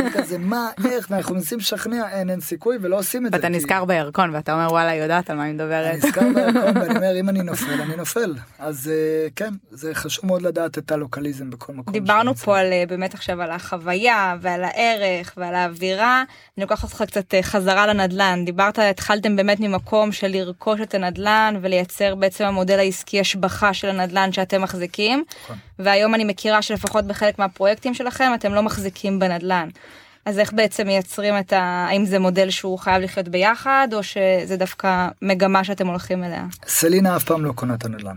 אני 0.00 0.10
כזה 0.10 0.38
מה 0.38 0.70
איך 0.90 1.06
ואנחנו 1.10 1.34
מנסים 1.34 1.58
לשכנע 1.58 2.08
אין 2.08 2.30
אין 2.30 2.40
סיכוי 2.40 2.78
ולא 2.80 2.98
עושים 2.98 3.26
את 3.26 3.32
זה. 3.32 3.36
ואתה 3.36 3.48
נזכר 3.48 3.84
בירקון 3.84 4.34
ואתה 4.34 4.52
אומר 4.52 4.66
וואלה 4.72 4.90
היא 4.90 5.02
יודעת 5.02 5.30
על 5.30 5.36
מה 5.36 5.42
היא 5.42 5.50
אני 5.50 5.64
מדברת. 5.64 5.94
נזכר 5.94 6.20
בירקון 6.34 6.76
ואני 6.76 6.96
אומר 6.96 7.20
אם 7.20 7.28
אני 7.28 7.42
נופל 7.42 7.80
אני 7.80 7.96
נופל 7.96 8.34
אז 8.58 8.90
אה, 8.92 9.28
כן 9.36 9.54
זה 9.70 9.94
חשוב 9.94 10.26
מאוד 10.26 10.42
לדעת 10.42 10.78
את 10.78 10.92
הלוקליזם 10.92 11.50
בכל 11.50 11.72
מקום. 11.72 11.92
דיברנו. 11.92 12.34
פה 12.34 12.58
על 12.58 12.72
אה, 12.72 12.84
באמת 12.88 13.14
עכשיו 13.14 13.42
על 13.42 13.50
החוויה 13.50 14.36
ועל 14.40 14.64
הערך 14.64 15.34
ועל 15.36 15.54
האווירה. 15.54 16.24
אני 16.56 16.62
לוקחת 16.62 16.84
אותך 16.84 17.02
קצת 17.02 17.34
אה, 17.34 17.42
חזרה 17.42 17.86
לנדל"ן. 17.86 18.42
דיברת, 18.44 18.78
התחלתם 18.78 19.36
באמת 19.36 19.60
ממקום 19.60 20.12
של 20.12 20.28
לרכוש 20.28 20.80
את 20.80 20.94
הנדל"ן 20.94 21.54
ולייצר 21.60 22.14
בעצם 22.14 22.44
המודל 22.44 22.78
העסקי 22.78 23.20
השבחה 23.20 23.74
של 23.74 23.88
הנדל"ן 23.88 24.32
שאתם 24.32 24.62
מחזיקים. 24.62 25.24
והיום 25.78 26.14
אני 26.14 26.24
מכירה 26.24 26.62
שלפחות 26.62 27.04
בחלק 27.04 27.38
מהפרויקטים 27.38 27.94
שלכם 27.94 28.30
אתם 28.34 28.54
לא 28.54 28.62
מחזיקים 28.62 29.18
בנדל"ן. 29.18 29.68
אז 30.24 30.38
איך 30.38 30.52
בעצם 30.52 30.86
מייצרים 30.86 31.38
את 31.38 31.52
ה... 31.52 31.86
האם 31.88 32.04
זה 32.04 32.18
מודל 32.18 32.50
שהוא 32.50 32.78
חייב 32.78 33.02
לחיות 33.02 33.28
ביחד 33.28 33.88
או 33.92 34.02
שזה 34.02 34.56
דווקא 34.56 35.08
מגמה 35.22 35.64
שאתם 35.64 35.86
הולכים 35.86 36.24
אליה? 36.24 36.46
סלינה 36.66 37.16
אף 37.16 37.24
פעם 37.24 37.44
לא 37.44 37.52
קונה 37.52 37.74
את 37.74 37.84
הנדל"ן. 37.84 38.16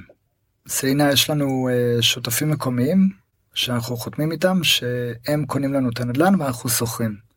סלינה 0.67 1.11
יש 1.11 1.29
לנו 1.29 1.69
אה, 1.71 2.01
שותפים 2.01 2.51
מקומיים 2.51 3.09
שאנחנו 3.53 3.97
חותמים 3.97 4.31
איתם 4.31 4.63
שהם 4.63 5.45
קונים 5.45 5.73
לנו 5.73 5.89
את 5.89 5.99
הנדל"ן 5.99 6.41
ואנחנו 6.41 6.69
שוכרים. 6.69 7.29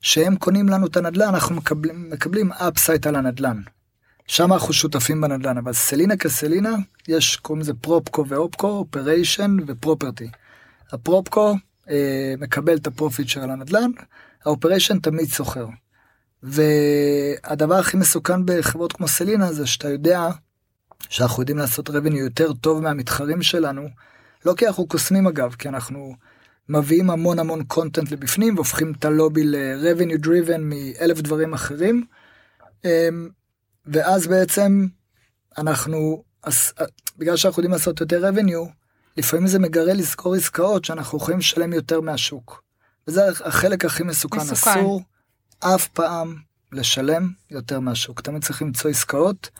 שהם 0.00 0.36
קונים 0.36 0.68
לנו 0.68 0.86
את 0.86 0.96
הנדל"ן 0.96 1.28
אנחנו 1.28 1.54
מקבלים 1.54 2.10
מקבלים 2.10 2.52
upside 2.52 3.06
על 3.06 3.16
הנדל"ן. 3.16 3.60
שם 4.28 4.52
אנחנו 4.52 4.72
שותפים 4.72 5.20
בנדל"ן 5.20 5.58
אבל 5.58 5.72
סלינה 5.72 6.16
כסלינה 6.16 6.74
יש 7.08 7.36
קוראים 7.36 7.60
לזה 7.62 7.74
PropCo 7.74 8.17
ו 8.17 8.24
OpCo 8.28 8.66
operation 8.66 9.56
ו 9.66 9.72
property. 9.72 10.30
ה 10.92 11.01
PropCo 11.01 11.56
אה, 11.90 12.34
מקבל 12.38 12.76
את 12.76 12.86
ה 12.86 12.92
profit 12.92 13.28
של 13.28 13.40
הנדל"ן 13.40 13.90
ה 14.44 14.49
operation 14.49 14.98
תמיד 14.98 15.28
שוכר. 15.28 15.66
והדבר 16.42 17.74
הכי 17.74 17.96
מסוכן 17.96 18.46
בחברות 18.46 18.92
כמו 18.92 19.08
סלינה 19.08 19.52
זה 19.52 19.66
שאתה 19.66 19.88
יודע 19.88 20.28
שאנחנו 21.08 21.42
יודעים 21.42 21.58
לעשות 21.58 21.90
revenue 21.90 22.18
יותר 22.18 22.52
טוב 22.52 22.82
מהמתחרים 22.82 23.42
שלנו, 23.42 23.88
לא 24.44 24.54
כי 24.56 24.66
אנחנו 24.66 24.86
קוסמים 24.86 25.26
אגב, 25.26 25.54
כי 25.58 25.68
אנחנו 25.68 26.14
מביאים 26.68 27.10
המון 27.10 27.38
המון 27.38 27.64
קונטנט 27.64 28.10
לבפנים 28.10 28.54
והופכים 28.54 28.92
את 28.98 29.04
הלובי 29.04 29.44
ל-revenue 29.44 30.24
driven 30.24 30.60
מאלף 30.60 31.20
דברים 31.20 31.54
אחרים. 31.54 32.04
ואז 33.92 34.26
בעצם 34.26 34.86
אנחנו, 35.58 36.22
אז, 36.42 36.72
בגלל 37.18 37.36
שאנחנו 37.36 37.60
יודעים 37.60 37.72
לעשות 37.72 38.00
יותר 38.00 38.30
revenue, 38.30 38.70
לפעמים 39.16 39.46
זה 39.46 39.58
מגרה 39.58 39.92
לזכור 39.92 40.34
עסקאות 40.34 40.84
שאנחנו 40.84 41.18
יכולים 41.18 41.38
לשלם 41.38 41.72
יותר 41.72 42.00
מהשוק. 42.00 42.62
וזה 43.08 43.22
החלק 43.44 43.84
הכי 43.84 44.02
מסוכן, 44.02 44.40
מסוכן. 44.40 44.70
אסור 44.70 45.02
אף 45.60 45.88
פעם 45.88 46.36
לשלם 46.72 47.30
יותר 47.50 47.80
מהשוק, 47.80 48.20
תמיד 48.20 48.44
צריך 48.44 48.62
למצוא 48.62 48.90
עסקאות. 48.90 49.50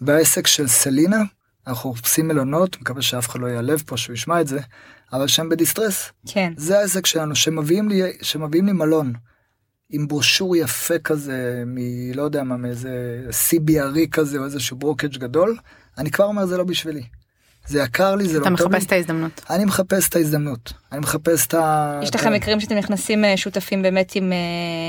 והעסק 0.00 0.46
של 0.46 0.68
סלינה, 0.68 1.22
אנחנו 1.66 1.90
עושים 1.90 2.28
מלונות, 2.28 2.80
מקווה 2.80 3.02
שאף 3.02 3.28
אחד 3.28 3.40
לא 3.40 3.46
ייעלב 3.46 3.82
פה 3.86 3.96
שהוא 3.96 4.14
ישמע 4.14 4.40
את 4.40 4.46
זה, 4.46 4.60
אבל 5.12 5.26
שהם 5.26 5.48
בדיסטרס. 5.48 6.10
כן. 6.26 6.52
זה 6.56 6.78
העסק 6.78 7.06
שלנו, 7.06 7.36
שמביאים 7.36 7.88
לי, 7.88 8.12
שמביאים 8.22 8.66
לי 8.66 8.72
מלון. 8.72 9.12
עם 9.90 10.08
ברושור 10.08 10.56
יפה 10.56 10.98
כזה, 10.98 11.62
מלא 11.66 12.22
יודע 12.22 12.42
מה, 12.42 12.56
מאיזה 12.56 13.20
CBRE 13.30 14.08
כזה, 14.10 14.38
או 14.38 14.44
איזשהו 14.44 14.76
ברוקג' 14.76 15.18
גדול, 15.18 15.56
אני 15.98 16.10
כבר 16.10 16.24
אומר 16.24 16.46
זה 16.46 16.56
לא 16.56 16.64
בשבילי. 16.64 17.02
זה 17.66 17.80
יקר 17.82 18.14
לי, 18.14 18.28
זה 18.28 18.38
לא 18.38 18.46
אתה 18.46 18.56
טוב 18.56 18.72
לי. 18.72 18.78
מחפש 18.78 18.86
את 18.86 18.92
ההזדמנות. 18.92 19.40
אני 19.50 19.64
מחפש 19.64 20.08
את 20.08 20.16
ההזדמנות. 20.16 20.72
אני 20.92 21.00
מחפש 21.00 21.46
את 21.46 21.54
ה... 21.54 22.00
יש 22.02 22.14
לכם 22.14 22.32
מקרים 22.32 22.60
שאתם 22.60 22.74
נכנסים 22.74 23.24
אה, 23.24 23.36
שותפים 23.36 23.82
באמת 23.82 24.12
עם, 24.14 24.32
אה, 24.32 24.38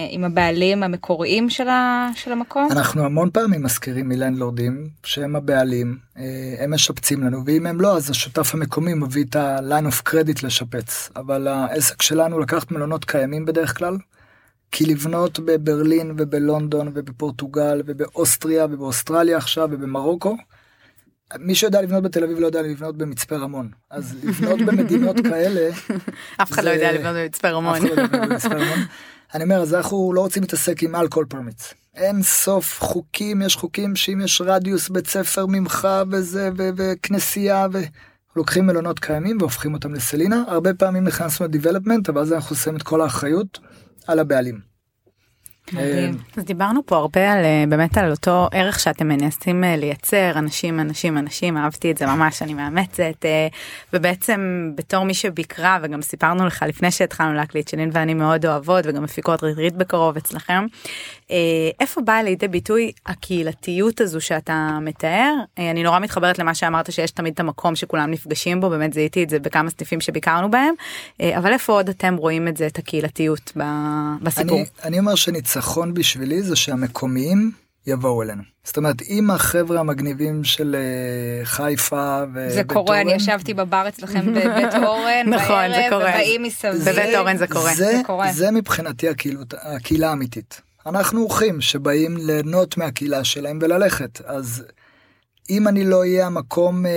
עם 0.09 0.23
הבעלים 0.23 0.83
המקוריים 0.83 1.49
של, 1.49 1.67
ה, 1.67 2.09
של 2.15 2.31
המקום? 2.31 2.67
אנחנו 2.71 3.05
המון 3.05 3.29
פעמים 3.33 3.63
מזכירים 3.63 4.09
מלנדלורדים 4.09 4.87
שהם 5.03 5.35
הבעלים, 5.35 5.97
אה, 6.17 6.23
הם 6.59 6.73
משפצים 6.73 7.23
לנו, 7.23 7.45
ואם 7.45 7.65
הם 7.65 7.81
לא, 7.81 7.97
אז 7.97 8.09
השותף 8.09 8.55
המקומי 8.55 8.93
מביא 8.93 9.23
את 9.23 9.35
ה-line 9.35 9.93
of 9.93 10.09
credit 10.09 10.45
לשפץ. 10.45 11.09
אבל 11.15 11.47
העסק 11.47 12.01
שלנו 12.01 12.39
לקחת 12.39 12.71
מלונות 12.71 13.05
קיימים 13.05 13.45
בדרך 13.45 13.77
כלל, 13.77 13.97
כי 14.71 14.85
לבנות 14.85 15.39
בברלין 15.39 16.13
ובלונדון 16.17 16.91
ובפורטוגל 16.93 17.81
ובאוסטריה 17.85 18.65
ובאוסטרליה 18.65 19.37
עכשיו 19.37 19.69
ובמרוקו, 19.71 20.37
מי 21.39 21.55
שיודע 21.55 21.81
לבנות 21.81 22.03
בתל 22.03 22.23
אביב 22.23 22.39
לא 22.39 22.45
יודע 22.45 22.61
לבנות 22.61 22.97
במצפה 22.97 23.35
רמון. 23.35 23.69
אז 23.89 24.15
לבנות 24.23 24.59
במדינות 24.67 25.15
כאלה... 25.23 25.69
אף 26.41 26.51
אחד 26.51 26.63
לא 26.63 26.69
זה- 26.69 26.75
יודע 26.75 26.91
לבנות 26.91 27.15
במצפה 27.15 27.49
רמון. 27.49 27.75
אף 27.75 27.81
אחד 27.81 27.87
לא 27.87 28.01
יודע 28.01 28.03
לבנות 28.03 28.29
במצפה 28.29 28.55
רמון. 28.55 28.79
אני 29.33 29.43
אומר, 29.43 29.61
אז 29.61 29.73
אנחנו 29.73 30.13
לא 30.15 30.21
רוצים 30.21 30.43
להתעסק 30.43 30.83
עם 30.83 30.95
אלכוהול 30.95 31.25
פרמיץ. 31.25 31.73
אין 31.95 32.23
סוף 32.23 32.79
חוקים, 32.81 33.41
יש 33.41 33.55
חוקים 33.55 33.95
שאם 33.95 34.21
יש 34.21 34.41
רדיוס 34.45 34.89
בית 34.89 35.07
ספר 35.07 35.45
ממך 35.45 35.87
וזה, 36.11 36.49
וכנסייה, 36.55 37.67
ולוקחים 38.35 38.65
מלונות 38.67 38.99
קיימים 38.99 39.37
והופכים 39.39 39.73
אותם 39.73 39.93
לסלינה. 39.93 40.43
הרבה 40.47 40.73
פעמים 40.73 41.03
נכנסנו 41.03 41.45
לדיבלופמנט, 41.45 42.09
אבל 42.09 42.21
אז 42.21 42.33
אנחנו 42.33 42.55
שמים 42.55 42.77
את 42.77 42.83
כל 42.83 43.01
האחריות 43.01 43.59
על 44.07 44.19
הבעלים. 44.19 44.70
מדהים. 45.73 46.17
אז 46.37 46.43
דיברנו 46.43 46.85
פה 46.85 46.97
הרבה 46.97 47.31
על 47.31 47.45
אה, 47.45 47.63
באמת 47.69 47.97
על 47.97 48.11
אותו 48.11 48.47
ערך 48.51 48.79
שאתם 48.79 49.07
מנסים 49.07 49.63
אה, 49.63 49.75
לייצר 49.75 50.31
אנשים 50.35 50.79
אנשים 50.79 51.17
אנשים 51.17 51.57
אהבתי 51.57 51.91
את 51.91 51.97
זה 51.97 52.05
ממש 52.05 52.41
אני 52.41 52.53
מאמצת 52.53 53.25
אה, 53.25 53.47
ובעצם 53.93 54.71
בתור 54.75 55.03
מי 55.03 55.13
שביקרה 55.13 55.79
וגם 55.81 56.01
סיפרנו 56.01 56.45
לך 56.45 56.65
לפני 56.67 56.91
שהתחלנו 56.91 57.33
להקליט 57.33 57.67
שנין 57.67 57.89
ואני 57.93 58.13
מאוד 58.13 58.45
אוהבות 58.45 58.85
וגם 58.87 59.03
מפיקות 59.03 59.43
retreat 59.43 59.73
בקרוב 59.73 60.17
אצלכם. 60.17 60.65
אה, 61.31 61.37
איפה 61.79 62.01
באה 62.01 62.23
לידי 62.23 62.47
ביטוי 62.47 62.91
הקהילתיות 63.05 64.01
הזו 64.01 64.21
שאתה 64.21 64.77
מתאר 64.81 65.33
אה, 65.59 65.71
אני 65.71 65.83
נורא 65.83 65.99
מתחברת 65.99 66.39
למה 66.39 66.55
שאמרת 66.55 66.91
שיש 66.91 67.11
תמיד 67.11 67.33
את 67.33 67.39
המקום 67.39 67.75
שכולם 67.75 68.11
נפגשים 68.11 68.61
בו 68.61 68.69
באמת 68.69 68.93
זיהיתי 68.93 69.23
את 69.23 69.29
זה 69.29 69.39
בכמה 69.39 69.69
סניפים 69.69 70.01
שביקרנו 70.01 70.51
בהם 70.51 70.73
אה, 71.21 71.37
אבל 71.37 71.53
איפה 71.53 71.73
עוד 71.73 71.89
אתם 71.89 72.15
רואים 72.15 72.47
את 72.47 72.57
זה 72.57 72.67
את 72.67 72.77
הקהילתיות 72.79 73.51
בסיפור. 74.21 74.57
אני, 74.57 74.65
אני 74.83 74.99
אומר 74.99 75.15
שניצחון 75.61 75.93
בשבילי 75.93 76.41
זה 76.41 76.55
שהמקומיים 76.55 77.51
יבואו 77.87 78.21
אלינו. 78.21 78.43
זאת 78.63 78.77
אומרת, 78.77 79.01
אם 79.01 79.31
החבר'ה 79.31 79.79
המגניבים 79.79 80.43
של 80.43 80.75
אה, 80.75 81.45
חיפה 81.45 82.23
ובית 82.31 82.51
זה 82.51 82.63
קורה, 82.63 83.01
אני 83.01 83.09
אורן, 83.09 83.15
ישבתי 83.19 83.53
בבר 83.53 83.87
אצלכם 83.87 84.33
בבית 84.33 84.73
אורן, 84.87 85.27
נכון, 85.27 85.69
זה 85.69 85.77
בערב, 85.77 85.89
קורה. 85.89 86.09
ובאים 86.09 86.43
מסביב. 86.43 86.89
בבית 86.89 87.15
אורן 87.15 87.37
זה 87.37 87.47
קורה. 87.47 87.73
זה, 87.75 87.85
זה 87.85 88.01
קורה. 88.05 88.33
זה 88.33 88.51
מבחינתי 88.51 89.09
הקהילות, 89.09 89.53
הקהילה 89.61 90.09
האמיתית. 90.09 90.61
אנחנו 90.85 91.21
אורחים 91.21 91.61
שבאים 91.61 92.17
ליהנות 92.17 92.77
מהקהילה 92.77 93.23
שלהם 93.23 93.59
וללכת, 93.61 94.21
אז 94.25 94.63
אם 95.49 95.67
אני 95.67 95.83
לא 95.83 95.99
אהיה 95.99 96.25
המקום 96.25 96.85
אה, 96.85 96.91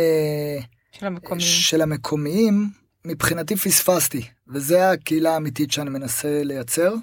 של 0.93 1.07
המקומיים. 1.07 1.41
של 1.41 1.83
המקומיים, 1.83 2.71
מבחינתי 3.05 3.57
פספסתי, 3.57 4.23
וזה 4.49 4.91
הקהילה 4.91 5.35
האמיתית 5.35 5.73
שאני 5.73 5.91
מנסה 5.91 6.41
לייצר. 6.43 6.95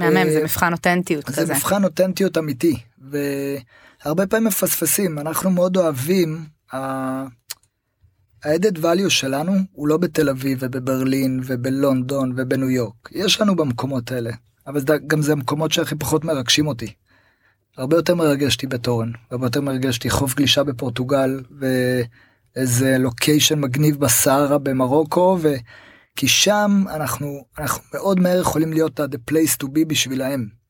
מהמם 0.00 0.30
זה 0.30 0.38
אה, 0.38 0.44
מבחן 0.44 0.72
אותנטיות 0.72 1.26
זה 1.26 1.32
כזה. 1.32 1.54
מבחן 1.54 1.84
אותנטיות 1.84 2.38
אמיתי, 2.38 2.76
והרבה 2.98 4.26
פעמים 4.26 4.46
מפספסים, 4.46 5.18
אנחנו 5.18 5.50
מאוד 5.50 5.76
אוהבים, 5.76 6.44
ה-added 6.72 8.78
value 8.78 9.10
שלנו 9.10 9.52
הוא 9.72 9.88
לא 9.88 9.96
בתל 9.96 10.28
אביב 10.28 10.58
ובברלין 10.60 11.40
ובלונדון 11.44 12.32
ובניו 12.36 12.70
יורק, 12.70 13.12
יש 13.12 13.40
לנו 13.40 13.56
במקומות 13.56 14.12
האלה, 14.12 14.30
אבל 14.66 14.80
זה, 14.80 14.86
גם 15.06 15.22
זה 15.22 15.32
המקומות 15.32 15.72
שהכי 15.72 15.94
פחות 15.94 16.24
מרגשים 16.24 16.66
אותי. 16.66 16.92
הרבה 17.76 17.96
יותר 17.96 18.14
מרגש 18.14 18.54
אותי 18.54 18.66
בתורן, 18.66 19.10
הרבה 19.30 19.46
יותר 19.46 19.60
מרגש 19.60 19.96
אותי 19.96 20.10
חוף 20.10 20.34
גלישה 20.34 20.64
בפורטוגל 20.64 21.40
ואיזה 22.56 22.98
לוקיישן 22.98 23.60
מגניב 23.60 24.00
בסהרה 24.00 24.58
במרוקו, 24.58 25.38
ו... 25.40 25.54
כי 26.16 26.28
שם 26.28 26.84
אנחנו, 26.94 27.44
אנחנו 27.58 27.82
מאוד 27.94 28.20
מהר 28.20 28.40
יכולים 28.40 28.72
להיות 28.72 29.00
ה-the 29.00 29.32
place 29.32 29.64
to 29.64 29.66
be 29.66 29.84
בשבילהם. 29.86 30.60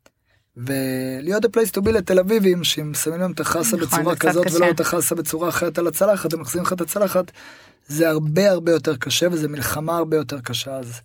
ולהיות 0.57 1.45
ה-place 1.45 1.71
to 1.79 1.85
be 1.87 1.91
לתל 1.91 2.19
אביבים 2.19 2.65
שהם 2.65 2.95
שמים 2.95 3.21
להם 3.21 3.33
את 3.33 3.41
החסה 3.41 3.77
נכון, 3.77 3.81
בצורה 3.81 4.17
כזאת 4.17 4.47
קשה. 4.47 4.57
ולא 4.57 4.71
את 4.71 4.81
החסה 4.81 5.15
בצורה 5.15 5.49
אחרת 5.49 5.79
על 5.79 5.87
הצלחת, 5.87 6.33
הם 6.33 6.41
מחזירים 6.41 6.67
לך 6.67 6.73
את 6.73 6.81
הצלחת, 6.81 7.31
זה 7.87 8.09
הרבה 8.09 8.51
הרבה 8.51 8.73
יותר 8.73 8.97
קשה 8.97 9.27
וזה 9.33 9.49
מלחמה 9.49 9.97
הרבה 9.97 10.17
יותר 10.17 10.41
קשה 10.41 10.77
אז 10.77 11.01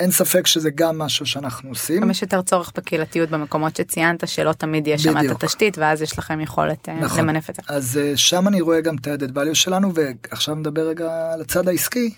אין 0.00 0.10
ספק 0.10 0.46
שזה 0.46 0.70
גם 0.70 0.98
משהו 0.98 1.26
שאנחנו 1.26 1.68
עושים. 1.68 2.02
גם 2.02 2.10
יש 2.10 2.22
יותר 2.22 2.42
צורך 2.42 2.72
בקהילתיות 2.76 3.30
במקומות 3.30 3.76
שציינת 3.76 4.28
שלא 4.28 4.52
תמיד 4.52 4.86
יש 4.86 5.02
שם 5.02 5.18
את. 5.18 5.30
התשתית 5.30 5.78
ואז 5.78 6.02
יש 6.02 6.18
לכם 6.18 6.40
יכולת 6.40 6.88
אה, 6.88 7.00
נכון. 7.00 7.20
למנף 7.20 7.50
את 7.50 7.54
זה. 7.54 7.62
אז 7.68 7.98
אה, 7.98 8.16
שם 8.16 8.48
אני 8.48 8.60
רואה 8.60 8.80
גם 8.80 8.96
את 8.96 9.06
ה-added 9.06 9.30
value 9.30 9.54
שלנו 9.54 9.92
ועכשיו 9.94 10.54
נדבר 10.54 10.88
רגע 10.88 11.32
על 11.32 11.40
הצד 11.40 11.68
העסקי. 11.68 12.14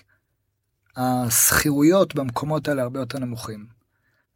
השכירויות 0.99 2.15
במקומות 2.15 2.67
האלה 2.67 2.81
הרבה 2.81 2.99
יותר 2.99 3.19
נמוכים. 3.19 3.79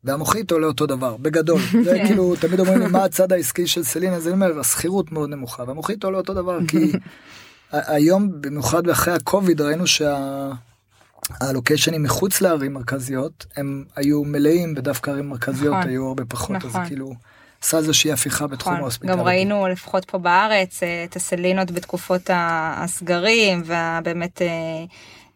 והמוחית 0.04 0.52
עולה 0.52 0.68
אותו 0.68 0.86
דבר 0.86 1.18
בגדול 1.18 1.62
זה 1.86 2.02
כאילו 2.08 2.36
תמיד 2.36 2.60
אומרים 2.60 2.80
לי 2.80 2.88
מה 2.88 3.04
הצד 3.04 3.34
העסקי 3.34 3.68
של 3.68 3.84
סלינה 3.84 4.20
זה 4.20 4.32
אומר 4.32 4.60
השכירות 4.60 5.12
מאוד 5.12 5.30
נמוכה 5.30 5.64
והמוחית 5.68 6.04
עולה 6.04 6.18
אותו 6.18 6.34
דבר 6.34 6.60
כי 6.68 6.92
היום 7.72 8.42
במיוחד 8.42 8.90
אחרי 8.90 9.14
הקוביד 9.14 9.62
ראינו 9.62 9.88
שה... 9.88 10.52
הלוקיישנים 11.42 12.04
מחוץ 12.04 12.42
לערים 12.42 12.74
מרכזיות 12.74 13.46
הם 13.58 13.86
היו 13.96 14.24
מלאים 14.24 14.74
ודווקא 14.78 15.12
ערים 15.12 15.30
מרכזיות 15.30 15.74
נכון. 15.76 15.90
היו 15.90 16.08
הרבה 16.08 16.26
פחות 16.26 16.56
אז 16.56 16.66
נכון. 16.66 16.86
כאילו 16.86 17.14
עשה 17.64 17.78
איזושהי 17.78 18.12
הפיכה 18.12 18.48
בתחום 18.48 18.74
נכון. 18.74 18.90
גם 19.08 19.20
ראינו 19.20 19.68
לפחות 19.68 20.06
פה 20.06 20.18
בארץ 20.18 20.84
אה, 20.84 21.04
את 21.04 21.16
הסלינות 21.16 21.72
בתקופות 21.72 22.30
הסגרים 22.34 23.64
ובאמת 23.66 24.42
אה, 24.42 24.86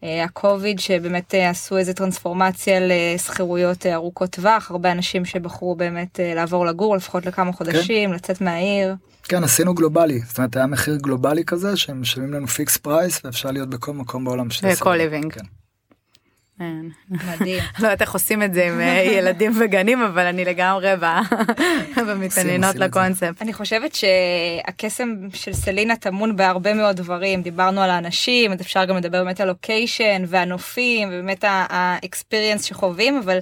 הקוביד 0.02 0.78
שבאמת 0.78 1.34
אה, 1.34 1.50
עשו 1.50 1.76
איזה 1.76 1.94
טרנספורמציה 1.94 2.78
לשכירויות 2.80 3.86
אה, 3.86 3.94
ארוכות 3.94 4.30
טווח 4.30 4.70
הרבה 4.70 4.92
אנשים 4.92 5.24
שבחרו 5.24 5.74
באמת 5.74 6.20
אה, 6.20 6.34
לעבור 6.34 6.66
לגור 6.66 6.96
לפחות 6.96 7.26
לכמה 7.26 7.52
חודשים 7.52 8.12
לצאת 8.12 8.40
מהעיר. 8.40 8.94
כן 9.22 9.44
עשינו 9.44 9.74
גלובלי 9.74 10.20
זאת 10.26 10.38
אומרת 10.38 10.56
היה 10.56 10.66
מחיר 10.66 10.96
גלובלי 10.96 11.44
כזה 11.44 11.76
שהם 11.76 12.00
משלמים 12.00 12.32
לנו 12.32 12.46
fixed 12.46 12.76
price 12.76 13.20
ואפשר 13.24 13.50
להיות 13.50 13.68
בכל 13.68 13.92
מקום 13.92 14.24
בעולם. 14.24 14.48
living. 14.94 15.30
כן. 15.30 15.57
כן. 16.58 16.86
מדהים. 17.10 17.62
לא 17.78 17.86
יודעת 17.86 18.00
איך 18.00 18.12
עושים 18.14 18.42
את 18.42 18.54
זה 18.54 18.66
עם 18.66 18.80
אה, 18.80 19.02
ילדים 19.02 19.52
וגנים 19.60 20.02
אבל 20.02 20.26
אני 20.26 20.44
לגמרי 20.44 20.88
במתעניינות. 22.08 22.76
לקונספט. 22.76 23.42
אני 23.42 23.52
חושבת 23.52 23.94
שהקסם 23.94 25.14
של 25.34 25.52
סלינה 25.52 25.96
טמון 25.96 26.36
בהרבה 26.36 26.74
מאוד 26.74 26.96
דברים 26.96 27.42
דיברנו 27.42 27.80
על 27.80 27.90
האנשים 27.90 28.52
אז 28.52 28.60
אפשר 28.60 28.84
גם 28.84 28.96
לדבר 28.96 29.24
באמת 29.24 29.40
על 29.40 29.48
location 29.48 30.22
והנופים 30.26 31.08
ובאמת 31.08 31.44
ה 31.48 31.59
experience 31.59 32.64
שחווים 32.64 33.20
אבל 33.24 33.38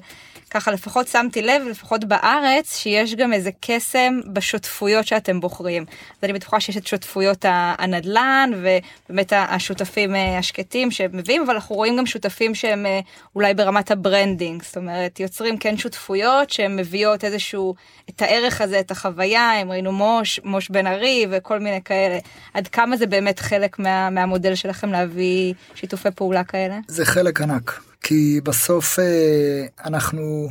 ככה 0.51 0.73
לפחות 0.73 1.09
שמתי 1.09 1.43
לב 1.43 1.63
לפחות 1.71 2.05
בארץ 2.05 2.77
שיש 2.77 3.15
גם 3.15 3.33
איזה 3.33 3.51
קסם 3.61 4.21
בשותפויות 4.33 5.07
שאתם 5.07 5.41
בוחרים. 5.41 5.85
אז 5.89 6.19
אני 6.23 6.33
בטוחה 6.33 6.61
שיש 6.61 6.77
את 6.77 6.87
שותפויות 6.87 7.45
הנדל"ן 7.49 8.51
ובאמת 8.55 9.33
השותפים 9.37 10.15
אה, 10.15 10.39
השקטים 10.39 10.91
שמביאים 10.91 11.43
אבל 11.43 11.55
אנחנו 11.55 11.75
רואים 11.75 11.97
גם 11.97 12.07
שותפים 12.07 12.55
שהם 12.55 12.87
אה, 12.87 13.01
אולי 13.35 13.55
ברמת 13.55 13.91
ה 13.91 13.99
branding 13.99 14.63
זאת 14.63 14.77
אומרת 14.77 15.21
יוצרים 15.21 15.59
כן 15.59 15.77
שותפויות 15.77 16.51
שהן 16.51 16.77
מביאות 16.77 17.25
איזשהו 17.25 17.75
את 18.11 18.23
הערך 18.23 18.61
הזה 18.61 18.81
את 18.81 18.91
החוויה 18.91 19.63
אם 19.63 19.71
ראינו 19.71 19.93
מוש 19.93 20.41
מוש 20.45 20.69
בן 20.71 20.87
ארי 20.87 21.27
וכל 21.31 21.59
מיני 21.59 21.83
כאלה 21.85 22.19
עד 22.55 22.69
כמה 22.69 22.97
זה 22.97 23.07
באמת 23.07 23.39
חלק 23.39 23.79
מה, 23.79 24.11
מהמודל 24.11 24.55
שלכם 24.55 24.93
להביא 24.93 25.55
שיתופי 25.75 26.11
פעולה 26.11 26.45
כאלה. 26.45 26.79
זה 26.89 27.05
חלק 27.05 27.41
ענק 27.41 27.81
כי 28.09 28.41
בסוף 28.45 28.99
אה, 28.99 29.67
אנחנו 29.85 30.49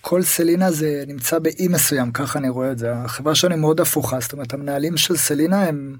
כל 0.00 0.22
סלינה 0.22 0.70
זה 0.70 1.04
נמצא 1.06 1.38
באי 1.38 1.68
מסוים 1.68 2.12
ככה 2.12 2.38
אני 2.38 2.48
רואה 2.48 2.72
את 2.72 2.78
זה 2.78 2.92
החברה 2.92 3.34
שלנו 3.34 3.56
מאוד 3.56 3.80
הפוכה 3.80 4.20
זאת 4.20 4.32
אומרת 4.32 4.54
המנהלים 4.54 4.96
של 4.96 5.16
סלינה 5.16 5.62
הם 5.62 5.96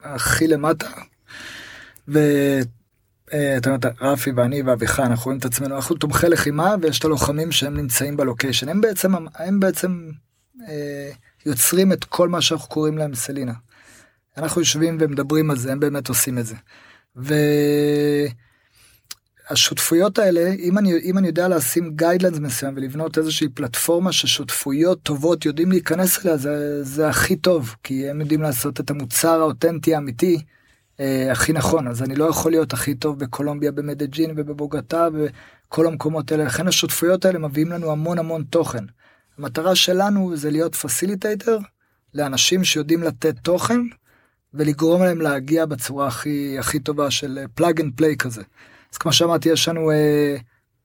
הכי 0.00 0.46
למטה. 0.46 0.86
ואתה 2.08 3.70
יודע 3.70 3.90
רפי 4.00 4.30
ואני 4.30 4.62
ואביחי 4.62 5.02
אנחנו 5.02 5.24
רואים 5.24 5.38
את 5.38 5.44
עצמנו 5.44 5.76
אנחנו 5.76 5.96
תומכי 5.96 6.28
לחימה 6.28 6.74
ויש 6.82 6.98
את 6.98 7.04
הלוחמים 7.04 7.52
שהם 7.52 7.76
נמצאים 7.76 8.16
בלוקיישן 8.16 8.68
הם 8.68 8.80
בעצם 8.80 9.14
הם 9.34 9.60
בעצם 9.60 10.10
אה, 10.68 11.10
יוצרים 11.46 11.92
את 11.92 12.04
כל 12.04 12.28
מה 12.28 12.42
שאנחנו 12.42 12.68
קוראים 12.68 12.98
להם 12.98 13.14
סלינה. 13.14 13.54
אנחנו 14.36 14.60
יושבים 14.60 14.98
ומדברים 15.00 15.50
על 15.50 15.56
זה, 15.56 15.72
הם 15.72 15.80
באמת 15.80 16.08
עושים 16.08 16.38
את 16.38 16.46
זה. 16.46 16.54
והשותפויות 19.50 20.18
האלה, 20.18 20.52
אם 20.58 20.78
אני, 20.78 20.92
אם 21.02 21.18
אני 21.18 21.26
יודע 21.26 21.48
לשים 21.48 21.96
גיידלנס 21.96 22.38
מסוים 22.38 22.74
ולבנות 22.76 23.18
איזושהי 23.18 23.48
פלטפורמה 23.48 24.12
ששותפויות 24.12 25.02
טובות 25.02 25.44
יודעים 25.44 25.70
להיכנס 25.70 26.26
אליה, 26.26 26.36
זה, 26.36 26.84
זה 26.84 27.08
הכי 27.08 27.36
טוב, 27.36 27.74
כי 27.82 28.10
הם 28.10 28.20
יודעים 28.20 28.42
לעשות 28.42 28.80
את 28.80 28.90
המוצר 28.90 29.40
האותנטי 29.40 29.94
האמיתי. 29.94 30.38
אה, 31.00 31.32
הכי 31.32 31.52
נכון 31.52 31.88
אז 31.88 32.02
אני 32.02 32.16
לא 32.16 32.24
יכול 32.24 32.50
להיות 32.50 32.72
הכי 32.72 32.94
טוב 32.94 33.18
בקולומביה 33.18 33.72
במדג'ין 33.72 34.30
ובבוגתה 34.36 35.08
וכל 35.14 35.86
המקומות 35.86 36.32
האלה 36.32 36.44
לכן 36.44 36.68
השותפויות 36.68 37.24
האלה 37.24 37.38
מביאים 37.38 37.72
לנו 37.72 37.92
המון 37.92 38.18
המון 38.18 38.44
תוכן. 38.50 38.84
המטרה 39.38 39.74
שלנו 39.74 40.36
זה 40.36 40.50
להיות 40.50 40.74
facilitator 40.74 41.58
לאנשים 42.14 42.64
שיודעים 42.64 43.02
לתת 43.02 43.34
תוכן 43.42 43.80
ולגרום 44.54 45.02
להם 45.02 45.20
להגיע 45.20 45.66
בצורה 45.66 46.06
הכי 46.06 46.56
הכי 46.58 46.80
טובה 46.80 47.10
של 47.10 47.38
plug 47.54 47.80
and 47.80 47.92
play 47.96 48.16
כזה. 48.16 48.42
אז 48.92 48.98
כמו 48.98 49.12
שאמרתי 49.12 49.48
יש 49.48 49.68
לנו 49.68 49.90
אה, 49.90 50.36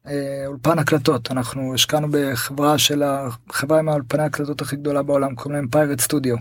אה, 0.08 0.44
אולפן 0.48 0.80
הקלטות 0.80 1.32
אנחנו 1.32 1.74
השקענו 1.74 2.08
בחברה 2.12 2.78
של 2.78 3.04
החברה 3.04 3.80
עם 3.80 3.90
האולפני 3.90 4.24
הקלטות 4.24 4.62
הכי 4.62 4.76
גדולה 4.76 5.04
בעולם 5.04 5.36
קוראים 5.36 5.56
להם 5.56 5.68
Pirate 5.68 6.00
Studio. 6.00 6.36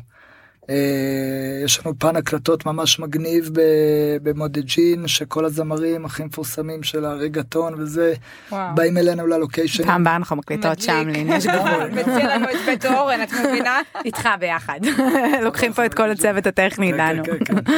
אה, 0.70 1.60
יש 1.64 1.86
לנו 1.86 1.98
אולפן 1.98 2.16
הקלטות 2.16 2.66
ממש 2.66 2.98
מגניב 2.98 3.50
במדג'ין 4.22 5.08
שכל 5.08 5.44
הזמרים 5.44 6.04
הכי 6.04 6.24
מפורסמים 6.24 6.82
של 6.82 7.04
הרגטון 7.04 7.74
וזה 7.74 8.14
וואו. 8.52 8.74
באים 8.74 8.98
אלינו 8.98 9.26
ל 9.26 9.32
location. 9.32 9.84
פעם 9.84 10.04
באה 10.04 10.16
אנחנו 10.16 10.36
מקליטות 10.36 10.80
שם 10.80 11.08
יש 11.14 11.46
גבול. 11.46 11.90
מציע 12.00 12.36
לנו 12.36 12.44
את 12.50 12.56
בית 12.66 12.86
אורן 12.86 13.22
את 13.22 13.32
מבינה? 13.32 13.80
איתך 14.04 14.28
ביחד 14.40 14.80
לוקחים 15.44 15.72
פה 15.72 15.86
את 15.86 15.94
כל 15.94 16.10
הצוות 16.10 16.46
הטכני 16.46 16.92
כן, 16.92 17.00
איתנו. 17.00 17.24
כן, 17.24 17.44
כן, 17.44 17.72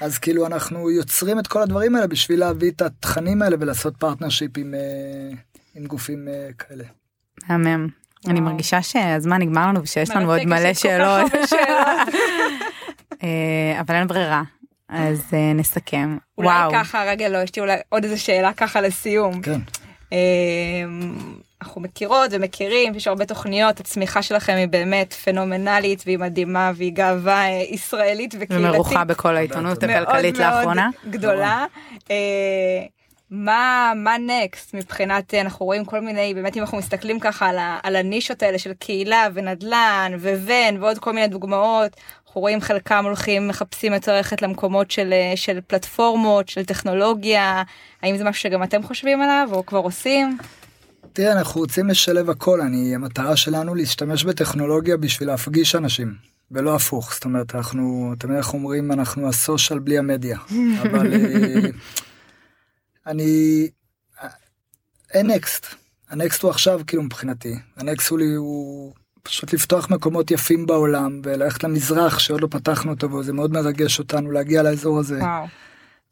אז 0.00 0.18
כאילו 0.18 0.46
אנחנו 0.46 0.90
יוצרים 0.90 1.38
את 1.38 1.46
כל 1.46 1.62
הדברים 1.62 1.94
האלה 1.94 2.06
בשביל 2.06 2.40
להביא 2.40 2.70
את 2.70 2.82
התכנים 2.82 3.42
האלה 3.42 3.56
ולעשות 3.60 3.96
partnership 3.96 4.58
עם, 4.58 4.74
אה, 4.74 5.86
גופים 5.86 6.28
אה, 6.28 6.48
כאלה. 6.58 6.84
מהמם. 7.48 8.05
אני 8.28 8.40
מרגישה 8.40 8.82
שהזמן 8.82 9.42
נגמר 9.42 9.66
לנו 9.66 9.82
ושיש 9.82 10.10
לנו 10.10 10.32
עוד 10.32 10.44
מלא 10.44 10.74
שאלות. 10.74 11.32
אה, 13.22 13.80
אבל 13.80 13.94
אין 13.94 14.06
ברירה. 14.06 14.42
אז 14.88 15.22
אה, 15.32 15.52
נסכם. 15.54 16.16
אולי 16.38 16.50
ככה 16.72 17.04
רגע 17.06 17.28
לא 17.28 17.38
יש 17.38 17.56
לי 17.56 17.62
אולי 17.62 17.76
עוד 17.88 18.04
איזה 18.04 18.16
שאלה 18.16 18.52
ככה 18.52 18.80
לסיום. 18.80 19.42
כן. 19.42 19.60
אה, 20.12 20.18
אנחנו 21.62 21.80
מכירות 21.80 22.30
ומכירים 22.30 22.94
יש 22.94 23.06
הרבה 23.06 23.24
תוכניות 23.24 23.80
הצמיחה 23.80 24.22
שלכם 24.22 24.52
היא 24.52 24.68
באמת 24.68 25.12
פנומנלית 25.12 26.02
והיא 26.06 26.18
מדהימה 26.18 26.72
והיא 26.74 26.92
גאווה 26.92 27.44
ישראלית 27.70 28.34
וקהילתית. 28.40 28.70
ומרוחה 28.70 29.04
בכל 29.04 29.36
העיתונות 29.36 29.82
הכלכלית 29.82 30.38
לאחרונה. 30.38 30.90
גדולה. 31.10 31.66
מה 33.30 33.92
מה 33.96 34.16
נקסט 34.18 34.74
מבחינת 34.74 35.34
אנחנו 35.34 35.66
רואים 35.66 35.84
כל 35.84 36.00
מיני 36.00 36.34
באמת 36.34 36.56
אם 36.56 36.62
אנחנו 36.62 36.78
מסתכלים 36.78 37.20
ככה 37.20 37.48
על, 37.48 37.58
ה, 37.58 37.78
על 37.82 37.96
הנישות 37.96 38.42
האלה 38.42 38.58
של 38.58 38.72
קהילה 38.72 39.28
ונדל"ן 39.34 40.12
וון 40.20 40.82
ועוד 40.82 40.98
כל 40.98 41.12
מיני 41.12 41.28
דוגמאות 41.28 41.96
אנחנו 42.26 42.40
רואים 42.40 42.60
חלקם 42.60 43.04
הולכים 43.04 43.48
מחפשים 43.48 43.92
יותר 43.92 44.16
ללכת 44.16 44.42
למקומות 44.42 44.90
של 44.90 45.14
של 45.34 45.58
פלטפורמות 45.66 46.48
של 46.48 46.64
טכנולוגיה 46.64 47.62
האם 48.02 48.16
זה 48.16 48.24
משהו 48.24 48.42
שגם 48.42 48.62
אתם 48.62 48.82
חושבים 48.82 49.22
עליו 49.22 49.48
או 49.52 49.66
כבר 49.66 49.78
עושים. 49.78 50.38
תראה 51.12 51.32
אנחנו 51.32 51.60
רוצים 51.60 51.88
לשלב 51.88 52.30
הכל 52.30 52.60
אני 52.60 52.94
המטרה 52.94 53.36
שלנו 53.36 53.74
להשתמש 53.74 54.24
בטכנולוגיה 54.24 54.96
בשביל 54.96 55.28
להפגיש 55.28 55.74
אנשים 55.74 56.14
ולא 56.50 56.74
הפוך 56.74 57.14
זאת 57.14 57.24
אומרת 57.24 57.54
אנחנו 57.54 58.14
תמיד 58.18 58.36
אנחנו 58.36 58.58
אומרים 58.58 58.92
אנחנו 58.92 59.28
הסושיאל 59.28 59.78
בלי 59.78 59.98
המדיה 59.98 60.38
אבל. 60.82 61.12
אה, 63.06 63.10
אני... 63.10 63.68
אין 65.14 65.30
נקסט. 65.30 65.66
הנקסט 66.10 66.42
הוא 66.42 66.50
עכשיו 66.50 66.80
כאילו 66.86 67.02
מבחינתי. 67.02 67.54
הנקסט 67.76 68.10
הוא, 68.10 68.18
לי, 68.18 68.34
הוא 68.34 68.94
פשוט 69.22 69.52
לפתוח 69.52 69.90
מקומות 69.90 70.30
יפים 70.30 70.66
בעולם 70.66 71.20
וללכת 71.24 71.64
למזרח 71.64 72.18
שעוד 72.18 72.40
לא 72.40 72.48
פתחנו 72.50 72.90
אותו 72.90 73.12
וזה 73.12 73.32
מאוד 73.32 73.52
מרגש 73.52 73.98
אותנו 73.98 74.30
להגיע 74.30 74.62
לאזור 74.62 74.98
הזה. 74.98 75.18
וואו. 75.18 75.46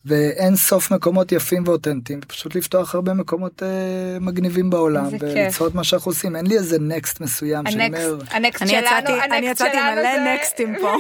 ואין 0.06 0.56
סוף 0.56 0.90
מקומות 0.90 1.32
יפים 1.32 1.62
ואותנטיים 1.66 2.20
פשוט 2.20 2.54
לפתוח 2.54 2.94
הרבה 2.94 3.14
מקומות 3.14 3.62
אה, 3.62 4.18
מגניבים 4.20 4.70
בעולם 4.70 5.06
וליצור 5.20 5.66
את 5.66 5.74
מה 5.74 5.84
שאנחנו 5.84 6.10
עושים. 6.10 6.36
אין 6.36 6.46
לי 6.46 6.54
איזה 6.54 6.78
נקסט 6.80 7.20
מסוים 7.20 7.66
שאני 7.70 7.86
אומר 7.86 8.18
הנקסט 8.30 8.66
שלנו 8.68 9.22
אני 9.32 9.46
יצאתי 9.46 9.76
מלא 9.76 10.34
נקסטים 10.34 10.74
פה. 10.80 10.92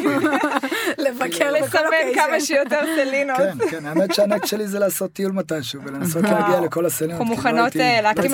לבקר 1.04 1.52
לסמן 1.52 2.14
כמה 2.14 2.40
שיותר 2.40 2.80
סלינות. 2.96 3.36
כן 3.36 3.68
כן 3.70 3.86
האמת 3.86 4.14
שהנקסט 4.14 4.46
שלי 4.50 4.66
זה 4.66 4.78
לעשות 4.78 5.12
טיול 5.12 5.32
מתישהו 5.32 5.82
ולנסות 5.84 6.22
להגיע 6.22 6.60
לכל 6.60 6.86
הסלינות 6.86 7.20
אנחנו 7.20 7.24
מוכנות 7.24 7.76
אה, 7.76 8.00
להקים 8.02 8.30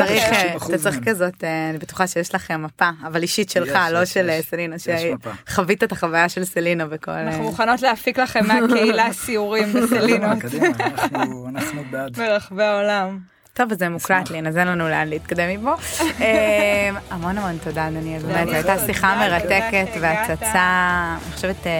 אתה 0.56 0.78
צריך 0.78 0.98
כזאת 1.04 1.44
אה, 1.44 1.70
אני 1.70 1.78
בטוחה 1.78 2.06
שיש 2.06 2.34
לכם 2.34 2.62
מפה 2.62 2.90
אבל 3.06 3.22
אישית 3.22 3.50
שלך 3.50 3.78
לא 3.92 4.04
של 4.04 4.30
אה, 4.30 4.40
סלינה 4.42 4.76
שחווית 4.78 5.84
את 5.84 5.92
החוויה 5.92 6.28
של 6.28 6.44
סלינה 6.44 6.86
בכל 6.86 7.10
אנחנו 7.10 7.42
מוכנות 7.42 7.82
להפיק 7.82 8.18
לכם 8.18 8.46
מהקהילה 8.46 9.12
סיורים 9.12 9.72
בסלינות. 9.74 10.38
אנחנו, 10.62 11.48
אנחנו 11.48 11.82
בעד. 11.90 12.16
ברחבי 12.16 12.62
העולם. 12.64 13.18
טוב, 13.52 13.74
זה 13.74 13.88
מוקלט 13.88 14.30
לי, 14.30 14.40
נזל 14.42 14.64
לנו 14.64 14.88
לאן 14.88 15.08
להתקדם 15.08 15.48
מפה. 15.48 15.74
אמ, 16.20 16.96
המון 17.10 17.38
המון 17.38 17.58
תודה, 17.64 17.88
דניאל, 17.90 18.22
באמת, 18.22 18.48
זו 18.48 18.54
הייתה 18.54 18.78
שיחה 18.86 19.16
מרתקת 19.16 19.88
והצצה, 20.00 21.16
אני 21.24 21.32
חושבת, 21.34 21.66
אה, 21.66 21.72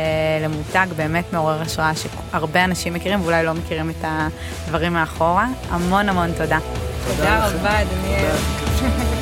למותג 0.45 0.87
באמת 0.97 1.33
מעורר 1.33 1.63
השראה 1.63 1.93
שהרבה 1.95 2.65
אנשים 2.65 2.95
מכירים 2.95 3.21
ואולי 3.21 3.45
לא 3.45 3.55
מכירים 3.55 3.91
את 3.91 4.05
הדברים 4.05 4.93
מאחורה. 4.93 5.47
המון 5.71 6.09
המון 6.09 6.33
תודה. 6.33 6.59
תודה 7.07 7.47
רבה, 7.47 7.79
דניאל. 7.85 9.20